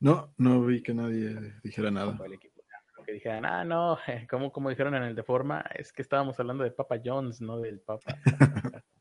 no, 0.00 0.34
no 0.36 0.64
vi 0.64 0.82
que 0.82 0.94
nadie 0.94 1.54
dijera 1.62 1.90
nada. 1.90 2.18
el 2.24 2.32
equipo 2.34 2.60
de 2.62 2.76
AMLO, 2.76 3.04
que 3.04 3.12
dijeran, 3.12 3.44
ah, 3.44 3.64
no, 3.64 3.96
como, 4.30 4.52
como 4.52 4.68
dijeron 4.68 4.94
en 4.94 5.02
el 5.04 5.14
de 5.16 5.22
forma, 5.24 5.64
es 5.74 5.92
que 5.92 6.02
estábamos 6.02 6.38
hablando 6.38 6.62
de 6.62 6.70
Papa 6.70 7.00
Jones, 7.02 7.40
no 7.40 7.58
del 7.58 7.80
Papa. 7.80 8.16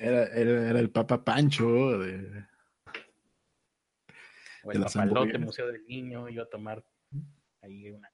Era, 0.00 0.24
era, 0.26 0.70
era 0.70 0.78
el 0.80 0.90
Papa 0.90 1.22
Pancho 1.24 1.98
de... 1.98 2.44
O 4.64 4.72
el 4.72 4.82
Papalote. 4.82 5.38
Museo 5.38 5.66
del 5.68 5.84
Niño, 5.86 6.28
iba 6.28 6.42
a 6.42 6.48
tomar 6.48 6.84
ahí 7.62 7.90
una, 7.90 8.10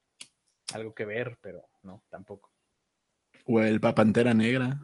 algo 0.73 0.93
que 0.93 1.05
ver, 1.05 1.37
pero 1.41 1.67
no, 1.81 2.03
tampoco. 2.09 2.51
o 3.45 3.59
el 3.61 3.79
Papa 3.79 4.03
Antera 4.03 4.33
Negra. 4.33 4.79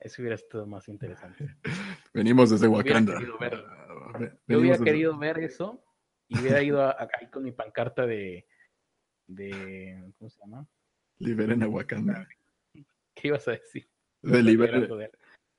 Eso 0.00 0.20
hubiera 0.20 0.34
estado 0.34 0.66
más 0.66 0.88
interesante. 0.88 1.56
Venimos 2.12 2.50
desde 2.50 2.66
Wakanda. 2.68 3.14
Ah, 3.18 4.18
Yo 4.48 4.58
hubiera 4.58 4.76
desde- 4.76 4.84
querido 4.84 5.16
ver 5.16 5.38
eso 5.38 5.82
y 6.28 6.38
hubiera 6.40 6.62
ido 6.62 6.82
a- 6.82 6.90
a- 6.90 7.08
ahí 7.20 7.28
con 7.30 7.42
mi 7.44 7.52
pancarta 7.52 8.04
de, 8.06 8.46
de, 9.28 10.12
¿cómo 10.18 10.28
se 10.28 10.40
llama? 10.40 10.68
Liberen 11.18 11.62
a 11.62 11.68
Wakanda. 11.68 12.28
¿Qué 13.14 13.28
ibas 13.28 13.46
a 13.48 13.52
decir? 13.52 13.88
De 14.24 14.42
liberen, 14.42 14.88
de- 14.88 15.10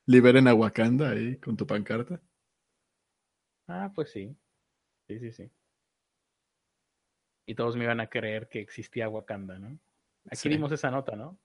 Liberen 0.07 0.47
a 0.47 0.53
Wakanda 0.53 1.11
ahí 1.11 1.37
con 1.37 1.55
tu 1.57 1.65
pancarta. 1.65 2.21
Ah, 3.67 3.91
pues 3.93 4.11
sí. 4.11 4.35
Sí, 5.07 5.19
sí, 5.19 5.31
sí. 5.31 5.51
Y 7.47 7.55
todos 7.55 7.75
me 7.75 7.83
iban 7.83 7.99
a 7.99 8.07
creer 8.09 8.49
que 8.49 8.59
existía 8.59 9.07
Wakanda, 9.09 9.59
¿no? 9.59 9.79
Aquí 10.25 10.37
Sí. 10.37 10.49
dimos 10.49 10.71
esa 10.71 10.89
nota, 10.89 11.15
¿no? 11.15 11.39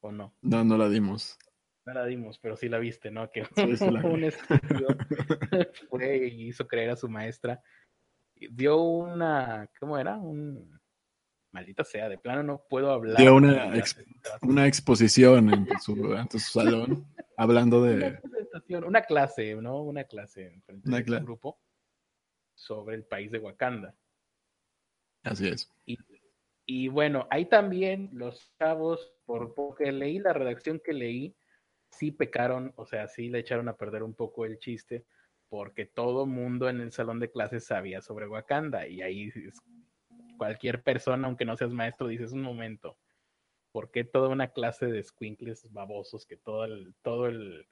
¿O 0.00 0.12
no? 0.12 0.34
No, 0.42 0.64
no 0.64 0.76
la 0.78 0.88
dimos. 0.88 1.38
No 1.86 1.92
la 1.92 2.06
dimos, 2.06 2.38
pero 2.38 2.56
sí 2.56 2.68
la 2.68 2.78
viste, 2.78 3.10
¿no? 3.10 3.30
Que 3.30 3.44
Sí, 3.44 3.50
un 4.18 4.24
estúpido 4.24 4.88
fue 5.90 6.28
y 6.28 6.48
hizo 6.48 6.66
creer 6.66 6.90
a 6.90 6.96
su 6.96 7.08
maestra. 7.08 7.62
Dio 8.34 8.82
una, 8.82 9.70
¿cómo 9.78 9.98
era? 9.98 10.16
Un 10.16 10.80
maldita 11.54 11.84
sea, 11.84 12.08
de 12.08 12.18
plano 12.18 12.42
no 12.42 12.64
puedo 12.68 12.90
hablar. 12.90 13.16
Dio 13.16 13.34
una 13.36 13.76
en. 13.76 13.84
Una 14.42 14.66
exposición 14.66 15.48
ante 15.54 15.78
su, 15.80 16.38
salón 16.38 17.06
hablando 17.36 17.80
Una 17.82 17.90
de... 17.92 18.10
presentación, 18.20 18.84
una 18.84 19.02
clase, 19.02 19.54
¿no? 19.56 19.82
Una 19.82 20.04
clase 20.04 20.52
en 20.52 20.62
frente 20.62 20.88
Una 20.88 20.98
de 20.98 21.04
cla- 21.06 21.22
grupo 21.22 21.58
sobre 22.54 22.96
el 22.96 23.04
país 23.04 23.30
de 23.30 23.38
Wakanda. 23.38 23.94
Así 25.22 25.48
es. 25.48 25.70
Y 26.66 26.88
bueno, 26.88 27.26
ahí 27.30 27.44
también 27.46 28.08
los 28.12 28.52
chavos, 28.58 29.12
por 29.26 29.54
porque 29.54 29.92
leí 29.92 30.18
la 30.18 30.32
redacción 30.32 30.80
que 30.82 30.92
leí, 30.94 31.36
sí 31.90 32.10
pecaron, 32.10 32.72
o 32.76 32.86
sea, 32.86 33.06
sí 33.06 33.28
le 33.28 33.40
echaron 33.40 33.68
a 33.68 33.76
perder 33.76 34.02
un 34.02 34.14
poco 34.14 34.44
el 34.46 34.58
chiste, 34.58 35.04
porque 35.50 35.84
todo 35.86 36.24
mundo 36.26 36.68
en 36.70 36.80
el 36.80 36.90
salón 36.90 37.20
de 37.20 37.30
clases 37.30 37.64
sabía 37.66 38.00
sobre 38.00 38.26
Wakanda, 38.28 38.88
y 38.88 39.02
ahí 39.02 39.28
es- 39.28 39.60
cualquier 40.36 40.82
persona, 40.82 41.26
aunque 41.26 41.44
no 41.44 41.56
seas 41.56 41.72
maestro, 41.72 42.08
dices 42.08 42.32
un 42.32 42.42
momento, 42.42 42.98
¿por 43.72 43.90
qué 43.90 44.04
toda 44.04 44.28
una 44.28 44.48
clase 44.52 44.86
de 44.86 45.02
squinkles 45.02 45.70
babosos 45.72 46.26
que 46.26 46.36
todo 46.36 46.64
el, 46.64 46.94
todo 47.02 47.26
el, 47.26 47.66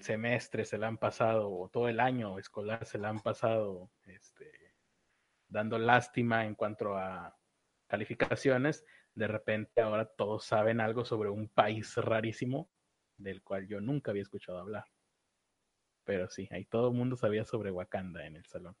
semestre 0.00 0.64
se 0.64 0.78
la 0.78 0.88
han 0.88 0.98
pasado, 0.98 1.52
o 1.52 1.68
todo 1.68 1.88
el 1.88 2.00
año 2.00 2.38
escolar 2.38 2.84
se 2.84 2.98
la 2.98 3.10
han 3.10 3.20
pasado, 3.20 3.90
este, 4.06 4.74
dando 5.48 5.78
lástima 5.78 6.46
en 6.46 6.54
cuanto 6.54 6.96
a 6.96 7.36
calificaciones, 7.86 8.84
de 9.14 9.28
repente 9.28 9.80
ahora 9.82 10.06
todos 10.06 10.44
saben 10.44 10.80
algo 10.80 11.04
sobre 11.04 11.28
un 11.28 11.48
país 11.48 11.94
rarísimo 11.96 12.70
del 13.18 13.42
cual 13.42 13.66
yo 13.66 13.80
nunca 13.80 14.10
había 14.10 14.22
escuchado 14.22 14.58
hablar. 14.58 14.84
Pero 16.04 16.28
sí, 16.30 16.48
ahí 16.50 16.64
todo 16.64 16.88
el 16.88 16.94
mundo 16.94 17.16
sabía 17.16 17.44
sobre 17.44 17.70
Wakanda 17.70 18.26
en 18.26 18.36
el 18.36 18.46
salón. 18.46 18.76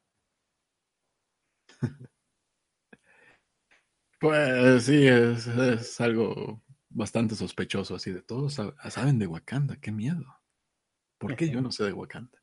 Pues 4.18 4.84
sí, 4.84 5.06
es, 5.06 5.46
es 5.46 6.00
algo 6.00 6.62
bastante 6.90 7.34
sospechoso 7.34 7.94
así 7.94 8.12
de 8.12 8.22
todos 8.22 8.58
sab- 8.58 8.74
saben 8.90 9.18
de 9.18 9.26
Wakanda, 9.26 9.76
qué 9.80 9.92
miedo. 9.92 10.24
¿Por 11.18 11.36
qué 11.36 11.48
yo 11.48 11.60
no 11.62 11.72
sé 11.72 11.84
de 11.84 11.92
Wakanda? 11.92 12.38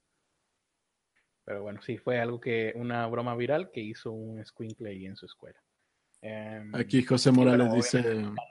Pero 1.46 1.62
bueno, 1.62 1.82
sí, 1.82 1.98
fue 1.98 2.20
algo 2.20 2.40
que, 2.40 2.74
una 2.76 3.08
broma 3.08 3.36
viral 3.36 3.72
que 3.72 3.80
hizo 3.80 4.12
un 4.12 4.44
squinkle 4.44 4.90
ahí 4.90 5.06
en 5.06 5.16
su 5.16 5.26
escuela. 5.26 5.58
Em, 6.22 6.74
Aquí 6.76 7.04
José 7.04 7.32
Morales 7.32 7.74
dice, 7.74 8.00
obviamente 8.00 8.42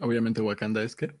obviamente 0.00 0.40
Wakanda 0.40 0.82
es 0.82 0.96
que... 0.96 1.14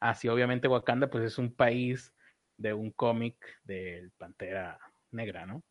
Ah, 0.00 0.14
sí, 0.14 0.28
obviamente 0.28 0.66
Wakanda 0.66 1.08
pues 1.10 1.24
es 1.24 1.38
un 1.38 1.54
país 1.54 2.12
de 2.56 2.72
un 2.72 2.90
cómic 2.90 3.36
del 3.64 4.10
Pantera 4.12 4.78
Negra, 5.10 5.46
¿no? 5.46 5.62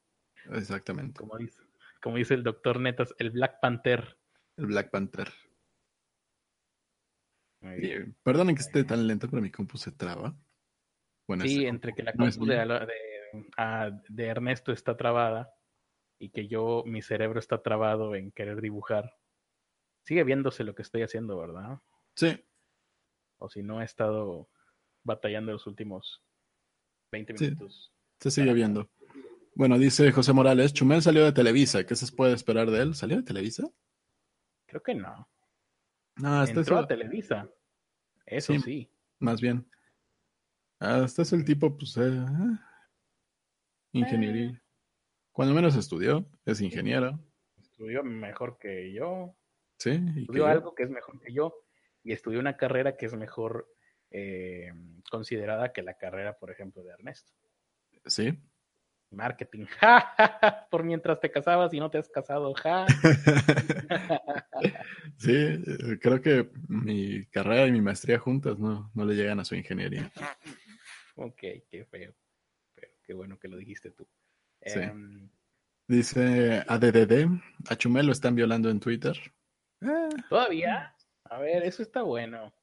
Exactamente, 0.51 1.19
Como 1.19 1.37
dice, 1.37 1.61
como 2.01 2.17
dice 2.17 2.33
el 2.33 2.43
doctor 2.43 2.79
Netas, 2.79 3.13
el 3.17 3.31
Black 3.31 3.59
Panther. 3.61 4.17
el 4.57 4.65
Black 4.67 4.89
Panther. 4.91 5.29
Perdonen 8.23 8.55
que 8.55 8.61
esté 8.61 8.83
tan 8.83 9.07
lento, 9.07 9.27
pero 9.29 9.41
mi 9.41 9.51
compu 9.51 9.77
se 9.77 9.91
traba. 9.91 10.35
Bueno, 11.27 11.43
Sí, 11.43 11.65
entre 11.65 11.93
que 11.93 12.03
la 12.03 12.13
compu 12.13 12.45
de, 12.45 12.57
ah, 13.57 13.89
de 14.07 14.25
Ernesto 14.25 14.71
está 14.71 14.95
trabada 14.95 15.53
y 16.19 16.29
que 16.29 16.47
yo, 16.47 16.83
mi 16.85 17.01
cerebro 17.01 17.39
está 17.39 17.61
trabado 17.61 18.15
en 18.15 18.31
querer 18.31 18.61
dibujar. 18.61 19.13
Sigue 20.03 20.23
viéndose 20.23 20.63
lo 20.63 20.73
que 20.73 20.83
estoy 20.83 21.01
haciendo, 21.01 21.37
¿verdad? 21.37 21.79
Sí, 22.15 22.43
O 23.39 23.49
si 23.49 23.61
no 23.61 23.81
he 23.81 23.85
estado 23.85 24.49
batallando 25.03 25.51
los 25.51 25.67
últimos 25.67 26.23
20 27.11 27.37
Sí. 27.37 27.45
minutos. 27.45 27.93
se 28.19 28.31
sigue 28.31 28.53
viendo. 28.53 28.89
Bueno, 29.57 29.79
dice 29.79 30.11
José 30.11 30.33
Morales, 30.33 30.71
Chumel 30.71 31.01
salió 31.01 31.25
de 31.25 31.31
Televisa, 31.31 31.83
¿qué 31.83 31.95
se 31.95 32.15
puede 32.15 32.33
esperar 32.35 32.69
de 32.69 32.79
él? 32.79 32.93
¿Salió 32.93 33.17
de 33.17 33.23
Televisa? 33.23 33.63
Creo 34.67 34.83
que 34.83 34.93
no. 34.93 35.27
No, 36.17 36.41
hasta 36.41 36.59
Entró 36.59 36.75
eso, 36.75 36.83
a 36.83 36.87
Televisa. 36.87 37.49
Eso 38.27 38.53
Sí. 38.53 38.59
sí. 38.59 38.91
más 39.19 39.41
bien. 39.41 39.67
Hasta 40.77 41.23
eso 41.23 41.35
el 41.35 41.43
tipo, 41.43 41.75
pues, 41.75 41.97
eh, 41.97 42.23
ingeniería. 43.93 44.61
Cuando 45.31 45.55
menos 45.55 45.75
estudió, 45.75 46.29
es 46.45 46.61
ingeniero, 46.61 47.19
Estudió 47.59 48.03
mejor 48.03 48.57
que 48.59 48.93
yo. 48.93 49.35
¿sí? 49.79 49.91
y 49.91 50.13
que 50.13 50.19
Estudió 50.21 50.43
yo- 50.43 50.47
algo 50.47 50.75
que 50.75 50.83
es 50.83 50.89
mejor 50.91 51.19
que 51.19 51.33
yo. 51.33 51.55
Y 52.03 52.11
estudió 52.11 52.39
una 52.39 52.57
carrera 52.57 52.95
que 52.95 53.07
es 53.07 53.13
mejor 53.15 53.67
eh, 54.11 54.71
considerada 55.11 55.73
que 55.73 55.81
la 55.81 55.95
carrera, 55.97 56.37
por 56.37 56.49
ejemplo, 56.51 56.81
de 56.83 56.91
Ernesto. 56.93 57.33
Sí. 58.05 58.39
Marketing. 59.11 59.65
Ja, 59.79 60.13
ja, 60.17 60.37
ja, 60.41 60.67
Por 60.69 60.83
mientras 60.83 61.19
te 61.19 61.31
casabas 61.31 61.73
y 61.73 61.79
no 61.79 61.89
te 61.89 61.97
has 61.97 62.09
casado. 62.09 62.53
Ja. 62.55 62.85
sí, 65.17 65.63
creo 66.01 66.21
que 66.21 66.49
mi 66.67 67.25
carrera 67.27 67.67
y 67.67 67.71
mi 67.71 67.81
maestría 67.81 68.19
juntas 68.19 68.59
no, 68.59 68.91
no 68.93 69.05
le 69.05 69.15
llegan 69.15 69.39
a 69.39 69.45
su 69.45 69.55
ingeniería. 69.55 70.11
Ok, 71.15 71.39
qué 71.69 71.85
feo. 71.89 72.13
Pero 72.75 72.91
qué 73.03 73.13
bueno 73.13 73.39
que 73.39 73.47
lo 73.47 73.57
dijiste 73.57 73.91
tú. 73.91 74.07
Sí. 74.61 74.79
Em, 74.79 75.29
Dice 75.89 76.65
ADDD, 76.67 77.29
a 77.69 77.77
Chumel 77.77 78.07
lo 78.07 78.11
están 78.11 78.35
violando 78.35 78.69
en 78.69 78.81
Twitter. 78.81 79.17
Eh, 79.79 80.09
Todavía, 80.27 80.93
a 81.23 81.39
ver, 81.39 81.63
eso 81.63 81.81
está 81.81 82.01
bueno. 82.01 82.53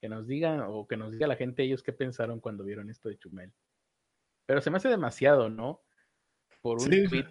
Que 0.00 0.08
nos 0.08 0.26
digan 0.26 0.64
o 0.66 0.88
que 0.88 0.96
nos 0.96 1.12
diga 1.12 1.28
la 1.28 1.36
gente 1.36 1.62
ellos 1.62 1.84
qué 1.84 1.92
pensaron 1.92 2.40
cuando 2.40 2.64
vieron 2.64 2.90
esto 2.90 3.08
de 3.08 3.18
Chumel. 3.18 3.52
Pero 4.46 4.60
se 4.60 4.70
me 4.70 4.78
hace 4.78 4.88
demasiado, 4.88 5.48
¿no? 5.48 5.80
Por 6.62 6.78
un 6.80 6.90
Sí. 6.90 7.08
tweet 7.08 7.26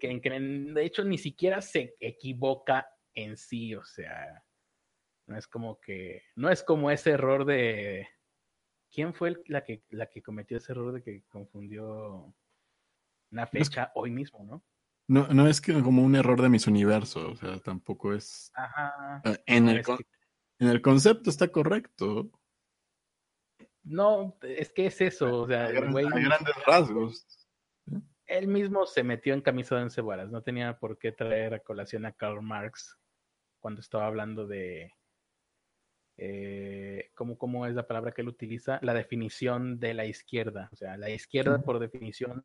que, 0.00 0.10
en 0.10 0.20
que 0.20 0.30
de 0.30 0.84
hecho 0.84 1.04
ni 1.04 1.18
siquiera 1.18 1.60
se 1.60 1.94
equivoca 2.00 2.88
en 3.14 3.36
sí, 3.36 3.74
o 3.74 3.84
sea, 3.84 4.42
no 5.26 5.36
es 5.36 5.46
como 5.46 5.78
que, 5.78 6.22
no 6.36 6.48
es 6.50 6.62
como 6.62 6.90
ese 6.90 7.10
error 7.10 7.44
de, 7.44 8.08
¿quién 8.90 9.12
fue 9.14 9.28
el- 9.30 9.42
la 9.46 9.62
que 9.62 9.84
la 9.90 10.06
que 10.08 10.22
cometió 10.22 10.56
ese 10.56 10.72
error 10.72 10.92
de 10.94 11.02
que 11.02 11.22
confundió 11.28 12.34
una 13.30 13.44
es- 13.44 13.50
fecha 13.50 13.92
hoy 13.94 14.10
mismo, 14.10 14.42
¿no? 14.44 14.64
no, 15.08 15.26
no 15.28 15.46
es 15.48 15.60
que 15.60 15.72
como 15.82 16.02
un 16.02 16.14
error 16.16 16.40
de 16.40 16.48
mis 16.48 16.66
universos, 16.66 17.24
o 17.32 17.36
sea, 17.36 17.58
tampoco 17.58 18.14
es... 18.14 18.50
Ajá. 18.54 19.20
eh, 19.24 19.42
En 19.46 19.64
No, 19.66 19.70
el, 19.72 19.78
es 19.78 19.86
con- 19.86 19.98
que- 19.98 20.06
en 20.60 20.68
el 20.68 20.80
concepto 20.80 21.28
está 21.30 21.48
correcto. 21.48 22.30
no, 23.82 24.36
es 24.42 24.72
que 24.72 24.86
es 24.86 25.00
eso, 25.00 25.42
o 25.42 25.46
sea, 25.46 25.64
A, 25.66 25.72
gran- 25.72 25.90
güey 25.92 26.06
a 26.06 26.10
grandes 26.10 26.54
rasgos. 26.66 27.26
Él 28.30 28.46
mismo 28.46 28.86
se 28.86 29.02
metió 29.02 29.34
en 29.34 29.40
camisa 29.40 29.76
de 29.76 29.82
once 29.82 30.00
varas, 30.00 30.30
no 30.30 30.42
tenía 30.42 30.78
por 30.78 30.98
qué 30.98 31.12
traer 31.12 31.54
a 31.54 31.60
colación 31.60 32.06
a 32.06 32.12
Karl 32.12 32.40
Marx 32.42 32.98
cuando 33.58 33.80
estaba 33.80 34.06
hablando 34.06 34.46
de 34.46 34.92
eh, 36.16 37.10
¿cómo, 37.14 37.36
cómo 37.36 37.66
es 37.66 37.74
la 37.74 37.86
palabra 37.86 38.12
que 38.12 38.22
él 38.22 38.28
utiliza, 38.28 38.78
la 38.82 38.94
definición 38.94 39.80
de 39.80 39.94
la 39.94 40.06
izquierda, 40.06 40.68
o 40.72 40.76
sea, 40.76 40.96
la 40.96 41.10
izquierda 41.10 41.58
por 41.60 41.78
definición, 41.78 42.44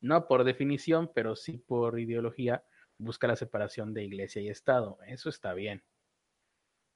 no 0.00 0.26
por 0.26 0.44
definición, 0.44 1.10
pero 1.14 1.34
sí 1.34 1.58
por 1.58 1.98
ideología, 1.98 2.64
busca 2.98 3.26
la 3.26 3.36
separación 3.36 3.92
de 3.94 4.04
iglesia 4.04 4.42
y 4.42 4.48
Estado, 4.48 4.98
eso 5.06 5.28
está 5.28 5.54
bien, 5.54 5.82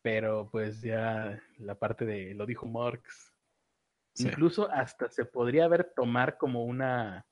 pero 0.02 0.48
pues 0.52 0.82
ya 0.82 1.42
la 1.58 1.78
parte 1.78 2.04
de, 2.04 2.34
lo 2.34 2.46
dijo 2.46 2.66
Marx, 2.66 3.34
Sí. 4.14 4.28
Incluso 4.28 4.70
hasta 4.70 5.10
se 5.10 5.24
podría 5.24 5.66
ver 5.66 5.92
tomar 5.96 6.38
como 6.38 6.64
una, 6.64 7.26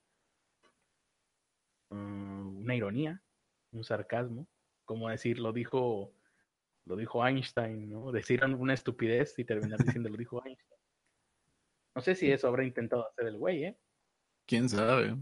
mm, 1.93 2.63
una 2.63 2.75
ironía, 2.75 3.23
un 3.73 3.85
sarcasmo, 3.85 4.49
como 4.85 5.09
decir, 5.09 5.39
lo 5.39 5.53
dijo, 5.53 6.15
lo 6.85 6.97
dijo 6.97 7.27
Einstein, 7.27 7.91
¿no? 7.91 8.13
Decir 8.13 8.45
una 8.45 8.75
estupidez 8.75 9.39
y 9.39 9.45
terminar 9.45 9.79
diciendo 10.03 10.09
lo 10.09 10.17
dijo 10.17 10.45
Einstein. 10.45 10.81
No 11.95 12.01
sé 12.03 12.15
si 12.15 12.31
eso 12.31 12.49
habrá 12.49 12.65
intentado 12.65 13.07
hacer 13.09 13.27
el 13.27 13.37
güey, 13.37 13.65
¿eh? 13.65 13.79
¿Quién 14.47 14.69
sabe? 14.69 15.17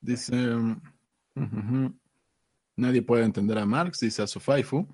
Dice... 0.00 0.34
Nadie 2.76 3.02
puede 3.02 3.24
entender 3.24 3.58
a 3.58 3.66
Marx, 3.66 3.98
dice 3.98 4.22
a 4.22 4.26
su 4.28 4.38
Faifu. 4.38 4.86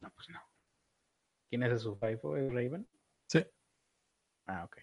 No, 0.00 0.10
pues 0.10 0.28
no. 0.28 0.40
¿Quién 1.48 1.62
es 1.62 1.80
su 1.80 1.96
FIFO? 1.96 2.36
¿Es 2.36 2.52
Raven? 2.52 2.88
Sí. 3.28 3.46
Ah, 4.46 4.64
ok. 4.64 4.78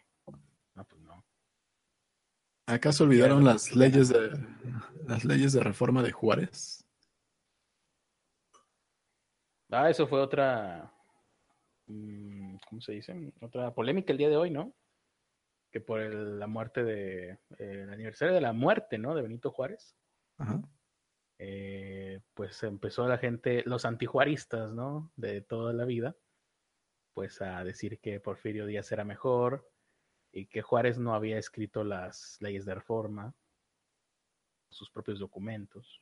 ¿Acaso 2.69 3.03
olvidaron 3.03 3.43
las 3.43 3.75
leyes 3.75 4.09
de 4.09 4.29
las 5.07 5.25
leyes 5.25 5.53
de 5.53 5.61
reforma 5.61 6.03
de 6.03 6.11
Juárez? 6.11 6.85
Ah, 9.71 9.89
eso 9.89 10.07
fue 10.07 10.19
otra, 10.21 10.91
mm, 11.87 12.57
¿cómo 12.69 12.81
se 12.81 12.91
dice? 12.93 13.33
Otra 13.41 13.73
polémica 13.73 14.11
el 14.11 14.17
día 14.19 14.29
de 14.29 14.37
hoy, 14.37 14.51
¿no? 14.51 14.73
Que 15.71 15.81
por 15.81 15.99
el- 15.99 16.39
la 16.39 16.47
muerte 16.47 16.83
de, 16.83 17.29
eh, 17.31 17.37
el 17.59 17.89
aniversario 17.91 18.33
de 18.35 18.41
la 18.41 18.53
muerte, 18.53 18.97
¿no? 18.97 19.15
De 19.15 19.21
Benito 19.21 19.51
Juárez. 19.51 19.95
Ajá. 20.37 20.61
eh, 21.41 22.19
pues 22.33 22.61
empezó 22.63 23.07
la 23.07 23.17
gente, 23.17 23.63
los 23.65 23.85
antijuaristas, 23.85 24.73
¿no? 24.73 25.11
De 25.15 25.39
toda 25.41 25.71
la 25.71 25.85
vida, 25.85 26.17
pues 27.13 27.41
a 27.41 27.63
decir 27.63 27.99
que 27.99 28.19
Porfirio 28.19 28.65
Díaz 28.65 28.91
era 28.91 29.05
mejor 29.05 29.65
y 30.31 30.45
que 30.47 30.61
Juárez 30.61 30.97
no 30.99 31.13
había 31.13 31.37
escrito 31.37 31.83
las 31.83 32.37
leyes 32.39 32.65
de 32.65 32.75
reforma, 32.75 33.33
sus 34.69 34.89
propios 34.91 35.19
documentos, 35.19 35.99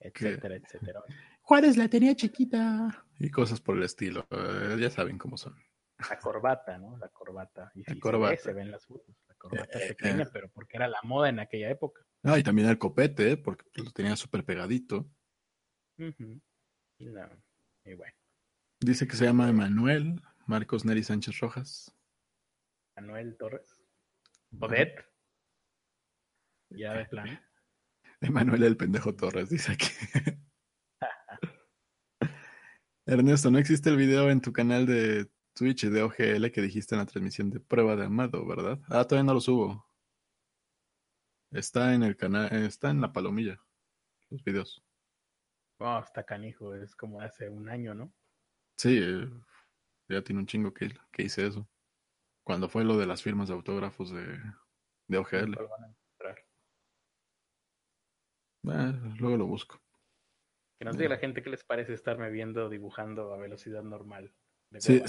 etcétera, 0.00 0.56
etcétera. 0.56 1.02
Juárez 1.42 1.76
la 1.76 1.88
tenía 1.88 2.14
chiquita. 2.14 3.04
Y 3.18 3.30
cosas 3.30 3.60
por 3.60 3.76
el 3.76 3.82
estilo. 3.82 4.26
eh, 4.30 4.76
ya 4.80 4.90
saben 4.90 5.18
cómo 5.18 5.36
son. 5.36 5.54
La 6.08 6.18
corbata, 6.18 6.78
¿no? 6.78 6.96
La 6.98 7.08
corbata. 7.08 7.72
Y 7.74 7.82
La 7.86 7.92
sí, 7.94 7.98
corbata. 8.00 8.36
Se, 8.36 8.48
ve, 8.48 8.52
se 8.52 8.52
ven 8.54 8.70
las 8.70 8.86
fotos. 8.86 9.14
La 9.28 9.34
corbata 9.34 9.78
Eh, 9.80 9.88
pequeña, 9.88 10.22
eh. 10.22 10.28
pero 10.32 10.48
porque 10.50 10.76
era 10.76 10.86
la 10.88 11.00
moda 11.02 11.28
en 11.28 11.40
aquella 11.40 11.70
época. 11.70 12.02
Ah, 12.22 12.38
y 12.38 12.42
también 12.42 12.68
el 12.68 12.78
copete, 12.78 13.36
porque 13.36 13.64
lo 13.82 13.90
tenía 13.90 14.14
súper 14.16 14.44
pegadito. 14.44 15.10
Y, 15.98 17.04
la- 17.06 17.36
y 17.84 17.94
bueno, 17.94 18.14
Dice 18.80 19.08
que 19.08 19.16
se 19.16 19.24
llama 19.24 19.48
Emanuel 19.48 20.22
Marcos 20.46 20.84
Neri 20.84 21.02
Sánchez 21.02 21.40
Rojas. 21.40 21.92
Manuel 23.00 23.36
Torres. 23.36 23.80
Odette. 24.58 25.06
Ya 26.70 26.94
de 26.94 27.04
plano. 27.06 27.38
Emanuel 28.20 28.64
el 28.64 28.76
pendejo 28.76 29.14
Torres, 29.14 29.50
dice 29.50 29.70
aquí. 29.72 29.86
Ernesto, 33.06 33.52
no 33.52 33.58
existe 33.58 33.88
el 33.90 33.96
video 33.96 34.30
en 34.30 34.40
tu 34.40 34.52
canal 34.52 34.84
de 34.84 35.30
Twitch 35.54 35.86
de 35.86 36.02
OGL 36.02 36.50
que 36.50 36.60
dijiste 36.60 36.96
en 36.96 36.98
la 36.98 37.06
transmisión 37.06 37.50
de 37.50 37.60
prueba 37.60 37.94
de 37.94 38.06
Amado, 38.06 38.44
¿verdad? 38.44 38.80
Ah, 38.88 39.04
todavía 39.04 39.28
no 39.28 39.34
lo 39.34 39.40
subo. 39.40 39.88
Está 41.52 41.94
en 41.94 42.02
el 42.02 42.16
canal, 42.16 42.52
está 42.52 42.90
en 42.90 43.00
la 43.00 43.12
palomilla, 43.12 43.62
los 44.28 44.42
videos. 44.42 44.84
Oh, 45.78 46.00
está 46.00 46.24
canijo, 46.24 46.74
es 46.74 46.96
como 46.96 47.20
hace 47.20 47.48
un 47.48 47.68
año, 47.68 47.94
¿no? 47.94 48.12
Sí, 48.76 48.98
eh, 49.00 49.30
ya 50.08 50.20
tiene 50.22 50.40
un 50.40 50.46
chingo 50.46 50.74
que, 50.74 50.92
que 51.12 51.22
hice 51.22 51.46
eso. 51.46 51.68
Cuando 52.48 52.70
fue 52.70 52.82
lo 52.82 52.96
de 52.96 53.04
las 53.04 53.22
firmas 53.22 53.48
de 53.48 53.54
autógrafos 53.54 54.10
de, 54.10 54.24
de 55.06 55.18
OGL. 55.18 55.48
Nunca 55.50 55.60
lo 55.60 55.68
van 55.68 55.84
a 55.84 55.88
encontrar. 55.88 56.38
Eh, 58.64 59.14
luego 59.18 59.36
lo 59.36 59.46
busco. 59.46 59.78
Que 60.78 60.86
nos 60.86 60.96
diga 60.96 61.10
la 61.10 61.18
gente 61.18 61.42
qué 61.42 61.50
les 61.50 61.62
parece 61.62 61.92
estarme 61.92 62.30
viendo 62.30 62.70
dibujando 62.70 63.34
a 63.34 63.36
velocidad 63.36 63.82
normal. 63.82 64.34
de 64.70 64.80
Sí. 64.80 65.02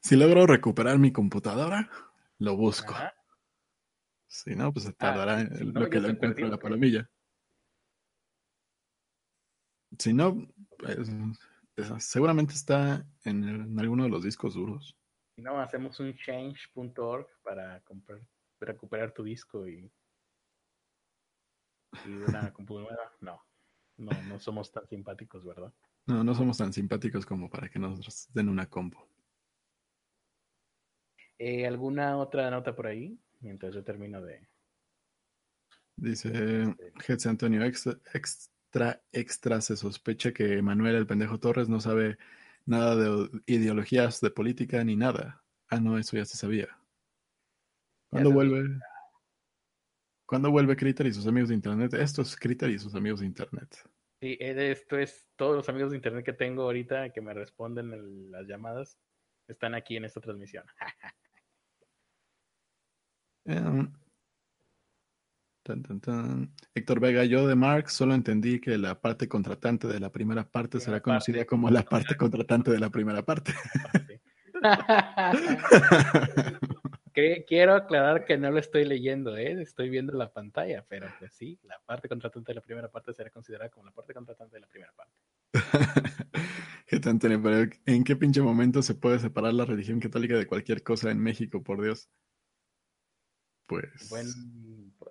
Si 0.00 0.14
logro 0.14 0.46
recuperar 0.46 0.96
mi 1.00 1.10
computadora, 1.12 1.90
lo 2.38 2.56
busco. 2.56 2.94
Ajá. 2.94 3.12
Si 4.28 4.54
no, 4.54 4.72
pues 4.72 4.84
se 4.84 4.92
tardará 4.92 5.40
en 5.40 5.56
si 5.56 5.64
lo 5.64 5.72
no, 5.72 5.90
que 5.90 5.98
lo 5.98 6.06
encuentro 6.08 6.44
en 6.44 6.52
la 6.52 6.56
¿qué? 6.58 6.62
palomilla. 6.62 7.10
Si 9.98 10.12
no, 10.12 10.46
pues, 10.78 10.98
es- 11.74 12.04
seguramente 12.04 12.52
está 12.54 13.04
en, 13.24 13.42
el- 13.42 13.60
en 13.62 13.80
alguno 13.80 14.04
de 14.04 14.10
los 14.10 14.22
discos 14.22 14.54
duros. 14.54 14.94
Si 15.38 15.42
no, 15.44 15.60
hacemos 15.60 16.00
un 16.00 16.16
change.org 16.16 17.28
para 17.44 17.80
comprar, 17.84 18.20
recuperar 18.58 19.12
tu 19.12 19.22
disco 19.22 19.68
y, 19.68 19.88
y 22.04 22.10
una 22.10 22.52
computadora. 22.52 23.12
No, 23.20 23.40
no, 23.98 24.10
no 24.28 24.40
somos 24.40 24.72
tan 24.72 24.88
simpáticos, 24.88 25.44
¿verdad? 25.44 25.72
No, 26.06 26.24
no 26.24 26.34
somos 26.34 26.58
tan 26.58 26.72
simpáticos 26.72 27.24
como 27.24 27.48
para 27.48 27.68
que 27.68 27.78
nos 27.78 28.28
den 28.32 28.48
una 28.48 28.68
compo. 28.68 29.08
Eh, 31.38 31.68
¿Alguna 31.68 32.18
otra 32.18 32.50
nota 32.50 32.74
por 32.74 32.88
ahí? 32.88 33.16
Mientras 33.38 33.72
yo 33.72 33.84
termino 33.84 34.20
de... 34.20 34.44
Dice 35.94 36.74
Hetz 37.06 37.26
Antonio, 37.26 37.62
extra, 37.62 37.96
extra, 38.12 39.00
extra 39.12 39.60
se 39.60 39.76
sospecha 39.76 40.32
que 40.32 40.60
Manuel 40.62 40.96
el 40.96 41.06
pendejo 41.06 41.38
Torres 41.38 41.68
no 41.68 41.78
sabe 41.78 42.18
nada 42.68 42.96
de 42.96 43.30
ideologías 43.46 44.20
de 44.20 44.30
política 44.30 44.84
ni 44.84 44.94
nada. 44.94 45.42
Ah, 45.68 45.80
no, 45.80 45.98
eso 45.98 46.16
ya 46.16 46.24
se 46.24 46.36
sabía. 46.36 46.68
¿Cuándo 48.10 48.30
vuelve? 48.30 48.78
¿Cuándo 50.26 50.50
vuelve 50.50 50.76
Critter 50.76 51.06
y 51.06 51.12
sus 51.12 51.26
amigos 51.26 51.48
de 51.48 51.54
internet? 51.54 51.94
Esto 51.94 52.22
es 52.22 52.36
Critter 52.36 52.70
y 52.70 52.78
sus 52.78 52.94
amigos 52.94 53.20
de 53.20 53.26
internet. 53.26 53.74
Sí, 54.20 54.36
eh, 54.40 54.70
esto 54.70 54.98
es 54.98 55.28
todos 55.36 55.56
los 55.56 55.68
amigos 55.68 55.90
de 55.90 55.96
internet 55.96 56.24
que 56.24 56.32
tengo 56.32 56.64
ahorita 56.64 57.10
que 57.10 57.20
me 57.20 57.32
responden 57.32 57.92
en 57.92 58.30
las 58.30 58.46
llamadas 58.46 58.98
están 59.46 59.74
aquí 59.74 59.96
en 59.96 60.04
esta 60.04 60.20
transmisión. 60.20 60.64
Em, 63.46 63.90
tan, 65.68 65.82
tan, 65.82 66.00
tan. 66.00 66.50
Héctor 66.74 66.98
Vega, 66.98 67.24
yo 67.24 67.46
de 67.46 67.54
Marx 67.54 67.92
solo 67.92 68.14
entendí 68.14 68.58
que 68.58 68.78
la 68.78 68.98
parte 68.98 69.28
contratante 69.28 69.86
de 69.86 70.00
la 70.00 70.10
primera 70.10 70.48
parte 70.48 70.80
será 70.80 71.02
conocida 71.02 71.44
como 71.44 71.68
la 71.68 71.82
parte 71.82 72.16
contratante 72.16 72.70
de 72.70 72.78
la 72.78 72.88
primera 72.88 73.22
parte. 73.22 73.52
Quiero 77.46 77.74
aclarar 77.74 78.24
que 78.24 78.38
no 78.38 78.50
lo 78.50 78.58
estoy 78.58 78.84
leyendo, 78.84 79.36
¿eh? 79.36 79.60
estoy 79.60 79.90
viendo 79.90 80.14
la 80.14 80.32
pantalla, 80.32 80.86
pero 80.88 81.08
pues 81.18 81.34
sí, 81.34 81.58
la 81.64 81.78
parte 81.84 82.08
contratante 82.08 82.52
de 82.52 82.54
la 82.54 82.62
primera 82.62 82.88
parte 82.88 83.12
será 83.12 83.28
considerada 83.28 83.68
como 83.70 83.86
la 83.86 83.92
parte 83.92 84.14
contratante 84.14 84.54
de 84.54 84.60
la 84.60 84.68
primera 84.68 84.92
parte. 84.92 85.16
¿en 87.86 88.04
qué 88.04 88.16
pinche 88.16 88.40
momento 88.40 88.82
se 88.82 88.94
puede 88.94 89.18
separar 89.18 89.52
la 89.52 89.64
religión 89.64 90.00
católica 90.00 90.38
de 90.38 90.46
cualquier 90.46 90.82
cosa 90.82 91.10
en 91.10 91.18
México, 91.18 91.62
por 91.62 91.82
Dios? 91.82 92.08
Pues. 93.66 94.10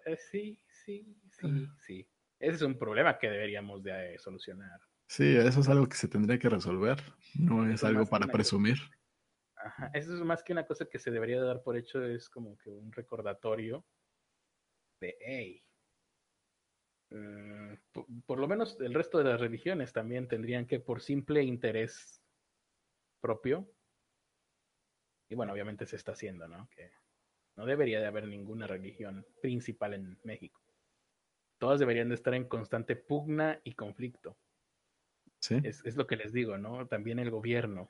Pues 0.08 0.26
sí, 0.32 0.58
sí, 0.70 1.20
sí, 1.32 1.68
sí. 1.86 2.10
Ese 2.40 2.56
es 2.56 2.62
un 2.62 2.78
problema 2.78 3.20
que 3.20 3.30
deberíamos 3.30 3.84
de 3.84 4.16
eh, 4.16 4.20
solucionar. 4.20 4.80
Sí, 5.06 5.36
eso 5.36 5.60
es 5.60 5.68
algo 5.68 5.90
que 5.90 5.98
se 5.98 6.08
tendría 6.08 6.40
que 6.40 6.48
resolver. 6.48 6.98
No 7.38 7.68
es 7.68 7.76
Eso 7.76 7.88
algo 7.88 8.06
para 8.06 8.28
presumir. 8.28 8.78
Ajá, 9.58 9.92
Eso 9.94 10.14
es 10.14 10.22
más 10.22 10.44
que 10.44 10.54
una 10.54 10.66
cosa 10.66 10.86
que 10.86 10.98
se 10.98 11.12
debería 11.12 11.42
de 11.42 11.48
dar 11.48 11.62
por 11.62 11.76
hecho, 11.76 12.06
es 12.06 12.30
como 12.30 12.58
que 12.58 12.70
un 12.70 12.90
recordatorio 12.94 13.86
de, 15.02 15.18
hey, 15.20 15.64
mm, 17.10 17.74
por, 17.92 18.06
por 18.26 18.40
lo 18.40 18.48
menos 18.48 18.80
el 18.80 18.94
resto 18.94 19.18
de 19.18 19.26
las 19.26 19.42
religiones 19.42 19.92
también 19.92 20.30
tendrían 20.30 20.68
que 20.68 20.80
por 20.80 21.02
simple 21.02 21.44
interés 21.44 22.24
propio, 23.20 23.70
y 25.30 25.36
bueno, 25.36 25.52
obviamente 25.52 25.86
se 25.86 25.98
está 25.98 26.14
haciendo, 26.14 26.48
¿no? 26.48 26.70
Que 26.70 26.92
no 27.58 27.66
debería 27.66 28.00
de 28.00 28.06
haber 28.06 28.28
ninguna 28.28 28.68
religión 28.68 29.26
principal 29.42 29.96
en 29.96 30.18
México. 30.24 30.62
Todas 31.58 31.80
deberían 31.80 32.10
de 32.10 32.16
estar 32.16 32.36
en 32.36 32.48
constante 32.48 32.96
pugna 32.96 33.60
y 33.64 33.74
conflicto. 33.74 34.38
Sí. 35.40 35.60
Es, 35.64 35.84
es 35.84 35.98
lo 35.98 36.06
que 36.06 36.18
les 36.18 36.32
digo, 36.32 36.58
¿no? 36.58 36.88
También 36.88 37.18
el 37.18 37.32
gobierno. 37.32 37.90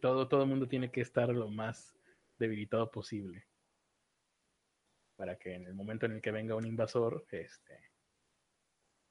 Todo, 0.00 0.26
todo 0.26 0.42
el 0.42 0.48
mundo 0.48 0.66
tiene 0.66 0.90
que 0.90 1.02
estar 1.02 1.28
lo 1.28 1.50
más 1.50 1.94
debilitado 2.38 2.90
posible. 2.90 3.46
Para 5.16 5.38
que 5.38 5.54
en 5.54 5.66
el 5.66 5.74
momento 5.74 6.06
en 6.06 6.12
el 6.12 6.22
que 6.22 6.30
venga 6.30 6.54
un 6.54 6.66
invasor, 6.66 7.26
este, 7.30 7.78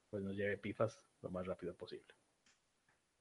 pues 0.09 0.23
nos 0.23 0.35
lleve 0.35 0.57
pifas 0.57 0.99
lo 1.21 1.29
más 1.29 1.45
rápido 1.45 1.75
posible. 1.75 2.13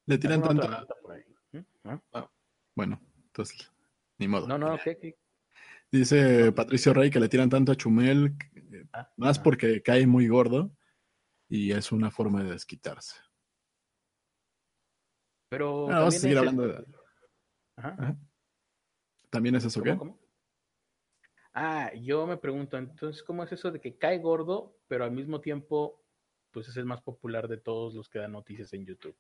Le 0.07 0.19
tiran 0.19 0.43
¿Alguna 0.43 0.63
tanto. 0.63 0.97
por 1.03 1.13
ahí? 1.13 1.25
¿Mm? 1.53 1.61
¿No? 1.85 2.33
Bueno, 2.75 3.01
entonces, 3.27 3.71
ni 4.19 4.27
modo. 4.27 4.47
No, 4.47 4.59
no, 4.59 4.79
¿qué? 4.83 4.99
qué? 4.99 5.17
Dice 5.95 6.51
Patricio 6.51 6.93
Rey 6.93 7.09
que 7.09 7.21
le 7.21 7.29
tiran 7.29 7.49
tanto 7.49 7.71
a 7.71 7.77
Chumel, 7.77 8.35
eh, 8.57 8.85
Ah, 8.93 9.09
más 9.17 9.39
porque 9.39 9.81
cae 9.81 10.09
muy 10.09 10.27
gordo 10.27 10.77
y 11.49 11.71
es 11.71 11.93
una 11.93 12.11
forma 12.11 12.43
de 12.43 12.51
desquitarse. 12.51 13.15
Pero 15.49 15.89
Ah, 15.89 16.01
vamos 16.01 16.17
a 16.17 16.19
seguir 16.19 16.37
es 16.37 16.41
hablando 16.41 16.67
de. 16.67 16.85
Ajá. 17.77 17.97
Ajá. 17.97 18.17
¿También 19.31 19.55
es 19.55 19.67
eso 19.67 19.79
¿Cómo, 19.79 19.93
qué? 19.93 19.99
cómo? 19.99 20.21
Ah, 21.53 21.93
yo 21.95 22.27
me 22.27 22.39
pregunto, 22.39 22.77
entonces, 22.77 23.23
¿cómo 23.23 23.45
es 23.45 23.53
eso 23.53 23.71
de 23.71 23.81
que 23.81 23.97
cae 23.97 24.19
gordo, 24.19 24.77
pero 24.89 25.05
al 25.05 25.13
mismo 25.13 25.41
tiempo, 25.41 26.05
pues 26.51 26.67
es 26.67 26.77
el 26.77 26.87
más 26.87 27.03
popular 27.03 27.47
de 27.47 27.59
todos 27.59 27.95
los 27.95 28.09
que 28.09 28.19
dan 28.19 28.33
noticias 28.33 28.73
en 28.73 28.85
YouTube? 28.85 29.17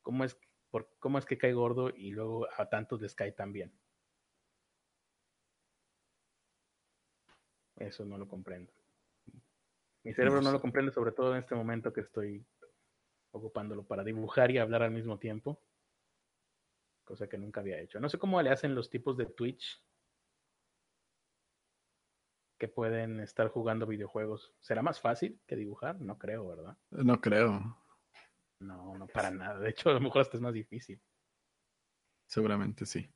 ¿Cómo 0.00 0.24
es, 0.24 0.38
por, 0.70 0.88
cómo 0.98 1.18
es 1.18 1.26
que 1.26 1.36
cae 1.36 1.52
gordo 1.52 1.90
y 1.90 2.12
luego 2.12 2.48
a 2.56 2.70
tantos 2.70 3.02
les 3.02 3.14
cae 3.14 3.32
tan 3.32 3.52
bien? 3.52 3.78
Eso 7.76 8.04
no 8.04 8.18
lo 8.18 8.28
comprendo. 8.28 8.72
Mi 10.04 10.12
cerebro 10.14 10.40
No 10.40 10.52
lo 10.52 10.60
comprende, 10.60 10.92
sobre 10.92 11.12
todo 11.12 11.32
en 11.32 11.42
este 11.42 11.54
momento 11.54 11.92
que 11.92 12.00
estoy 12.00 12.44
ocupándolo 13.30 13.84
para 13.84 14.04
dibujar 14.04 14.50
y 14.50 14.58
hablar 14.58 14.82
al 14.82 14.90
mismo 14.90 15.18
tiempo. 15.18 15.60
Cosa 17.04 17.28
que 17.28 17.38
nunca 17.38 17.60
había 17.60 17.80
hecho. 17.80 18.00
No 18.00 18.08
sé 18.08 18.18
cómo 18.18 18.40
le 18.42 18.50
hacen 18.50 18.74
los 18.74 18.90
tipos 18.90 19.16
de 19.16 19.26
Twitch 19.26 19.82
que 22.58 22.68
pueden 22.68 23.20
estar 23.20 23.48
jugando 23.48 23.86
videojuegos. 23.86 24.54
¿Será 24.60 24.82
más 24.82 25.00
fácil 25.00 25.40
que 25.46 25.56
dibujar? 25.56 26.00
No 26.00 26.18
creo, 26.18 26.46
¿verdad? 26.46 26.76
No 26.90 27.20
creo. 27.20 27.76
No, 28.60 28.92
no 28.92 28.98
no, 28.98 29.06
para 29.08 29.30
nada. 29.30 29.58
De 29.58 29.70
hecho, 29.70 29.90
a 29.90 29.94
lo 29.94 30.00
mejor 30.00 30.22
hasta 30.22 30.36
es 30.36 30.40
más 30.40 30.54
difícil. 30.54 31.00
Seguramente 32.26 32.86
sí. 32.86 33.12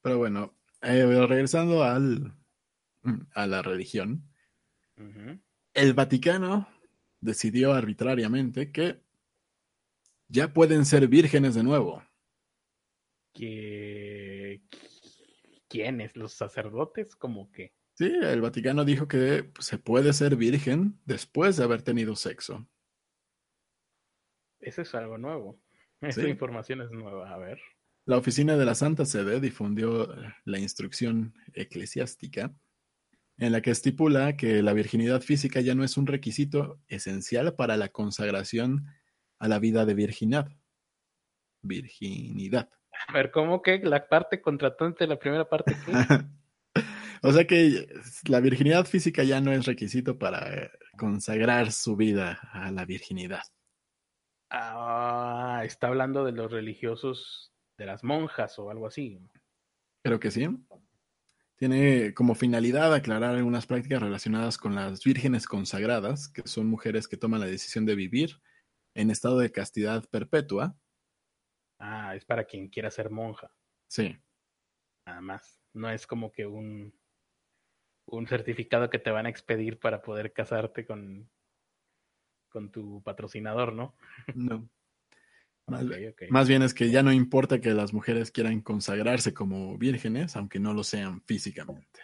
Pero 0.00 0.16
bueno, 0.16 0.54
eh, 0.80 1.04
regresando 1.26 1.82
al, 1.82 2.34
a 3.34 3.46
la 3.46 3.62
religión, 3.62 4.28
el 5.74 5.94
Vaticano 5.94 6.68
decidió 7.20 7.72
arbitrariamente 7.72 8.72
que 8.72 9.00
ya 10.28 10.52
pueden 10.52 10.84
ser 10.84 11.08
vírgenes 11.08 11.54
de 11.54 11.62
nuevo. 11.62 12.02
¿Quiénes? 15.68 16.16
¿Los 16.16 16.32
sacerdotes? 16.32 17.14
¿Cómo 17.16 17.50
que? 17.52 17.72
Sí, 17.94 18.06
el 18.22 18.40
Vaticano 18.40 18.84
dijo 18.84 19.08
que 19.08 19.50
se 19.58 19.78
puede 19.78 20.12
ser 20.12 20.36
virgen 20.36 21.00
después 21.04 21.56
de 21.56 21.64
haber 21.64 21.82
tenido 21.82 22.14
sexo. 22.16 22.68
Eso 24.60 24.82
es 24.82 24.94
algo 24.94 25.18
nuevo. 25.18 25.60
Esa 26.00 26.28
información 26.28 26.82
es 26.82 26.90
nueva. 26.90 27.32
A 27.32 27.38
ver. 27.38 27.60
La 28.04 28.16
oficina 28.16 28.56
de 28.56 28.64
la 28.64 28.74
Santa 28.74 29.04
Sede 29.04 29.40
difundió 29.40 30.14
la 30.44 30.58
instrucción 30.58 31.34
eclesiástica 31.54 32.54
en 33.38 33.52
la 33.52 33.60
que 33.60 33.70
estipula 33.70 34.36
que 34.36 34.62
la 34.62 34.72
virginidad 34.72 35.20
física 35.20 35.60
ya 35.60 35.74
no 35.74 35.84
es 35.84 35.96
un 35.96 36.06
requisito 36.06 36.80
esencial 36.88 37.54
para 37.54 37.76
la 37.76 37.88
consagración 37.88 38.86
a 39.38 39.48
la 39.48 39.58
vida 39.60 39.86
de 39.86 39.94
virginidad. 39.94 40.48
Virginidad. 41.62 42.68
A 43.06 43.12
ver, 43.12 43.30
¿cómo 43.30 43.62
que 43.62 43.78
la 43.78 44.08
parte 44.08 44.42
contratante, 44.42 45.06
la 45.06 45.18
primera 45.18 45.48
parte? 45.48 45.76
o 47.22 47.32
sea 47.32 47.46
que 47.46 47.88
la 48.28 48.40
virginidad 48.40 48.86
física 48.86 49.22
ya 49.22 49.40
no 49.40 49.52
es 49.52 49.66
requisito 49.66 50.18
para 50.18 50.70
consagrar 50.96 51.70
su 51.70 51.96
vida 51.96 52.40
a 52.52 52.72
la 52.72 52.84
virginidad. 52.84 53.42
Ah, 54.50 55.62
está 55.64 55.88
hablando 55.88 56.24
de 56.24 56.32
los 56.32 56.50
religiosos, 56.50 57.52
de 57.76 57.86
las 57.86 58.02
monjas 58.02 58.58
o 58.58 58.70
algo 58.70 58.88
así. 58.88 59.20
Creo 60.02 60.18
que 60.18 60.30
sí. 60.30 60.48
Tiene 61.58 62.14
como 62.14 62.36
finalidad 62.36 62.94
aclarar 62.94 63.34
algunas 63.34 63.66
prácticas 63.66 64.00
relacionadas 64.00 64.58
con 64.58 64.76
las 64.76 65.02
vírgenes 65.02 65.46
consagradas, 65.48 66.28
que 66.28 66.42
son 66.46 66.68
mujeres 66.68 67.08
que 67.08 67.16
toman 67.16 67.40
la 67.40 67.46
decisión 67.46 67.84
de 67.84 67.96
vivir 67.96 68.40
en 68.94 69.10
estado 69.10 69.38
de 69.38 69.50
castidad 69.50 70.08
perpetua. 70.08 70.76
Ah, 71.80 72.14
es 72.14 72.24
para 72.24 72.44
quien 72.44 72.68
quiera 72.68 72.92
ser 72.92 73.10
monja. 73.10 73.50
Sí. 73.88 74.16
Nada 75.04 75.20
más. 75.20 75.60
No 75.74 75.90
es 75.90 76.06
como 76.06 76.30
que 76.30 76.46
un, 76.46 76.96
un 78.06 78.26
certificado 78.28 78.88
que 78.88 79.00
te 79.00 79.10
van 79.10 79.26
a 79.26 79.30
expedir 79.30 79.80
para 79.80 80.00
poder 80.00 80.32
casarte 80.32 80.86
con, 80.86 81.28
con 82.50 82.70
tu 82.70 83.02
patrocinador, 83.02 83.72
¿no? 83.72 83.96
No. 84.34 84.68
Más, 86.30 86.48
bien 86.48 86.62
es 86.62 86.74
que 86.74 86.90
ya 86.90 87.02
no 87.02 87.12
importa 87.12 87.60
que 87.60 87.70
las 87.70 87.92
mujeres 87.92 88.30
quieran 88.30 88.60
consagrarse 88.62 89.34
como 89.34 89.76
vírgenes, 89.76 90.36
aunque 90.36 90.58
no 90.58 90.72
lo 90.72 90.82
sean 90.82 91.22
físicamente. 91.22 92.00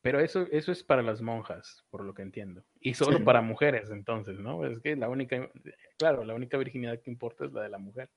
Pero 0.00 0.20
eso, 0.20 0.46
eso 0.52 0.70
es 0.70 0.84
para 0.84 1.02
las 1.02 1.20
monjas, 1.20 1.84
por 1.90 2.04
lo 2.04 2.14
que 2.14 2.22
entiendo. 2.22 2.64
Y 2.80 2.94
solo 2.94 3.24
para 3.24 3.42
mujeres, 3.42 3.90
entonces, 3.90 4.38
¿no? 4.38 4.64
Es 4.64 4.78
que 4.80 4.96
la 4.96 5.08
única, 5.08 5.50
claro, 5.98 6.24
la 6.24 6.34
única 6.34 6.56
virginidad 6.56 7.00
que 7.02 7.10
importa 7.10 7.44
es 7.44 7.52
la 7.52 7.62
de 7.62 7.68
la 7.68 7.78
mujer. 7.78 8.08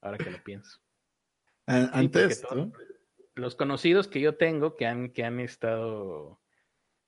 Ahora 0.00 0.18
que 0.18 0.30
lo 0.30 0.42
pienso. 0.42 0.80
Antes, 1.66 2.44
los 3.34 3.54
conocidos 3.54 4.08
que 4.08 4.20
yo 4.20 4.36
tengo 4.36 4.76
que 4.76 4.86
han, 4.86 5.10
que 5.12 5.24
han 5.24 5.38
estado 5.38 6.40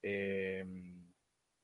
eh, 0.03 0.65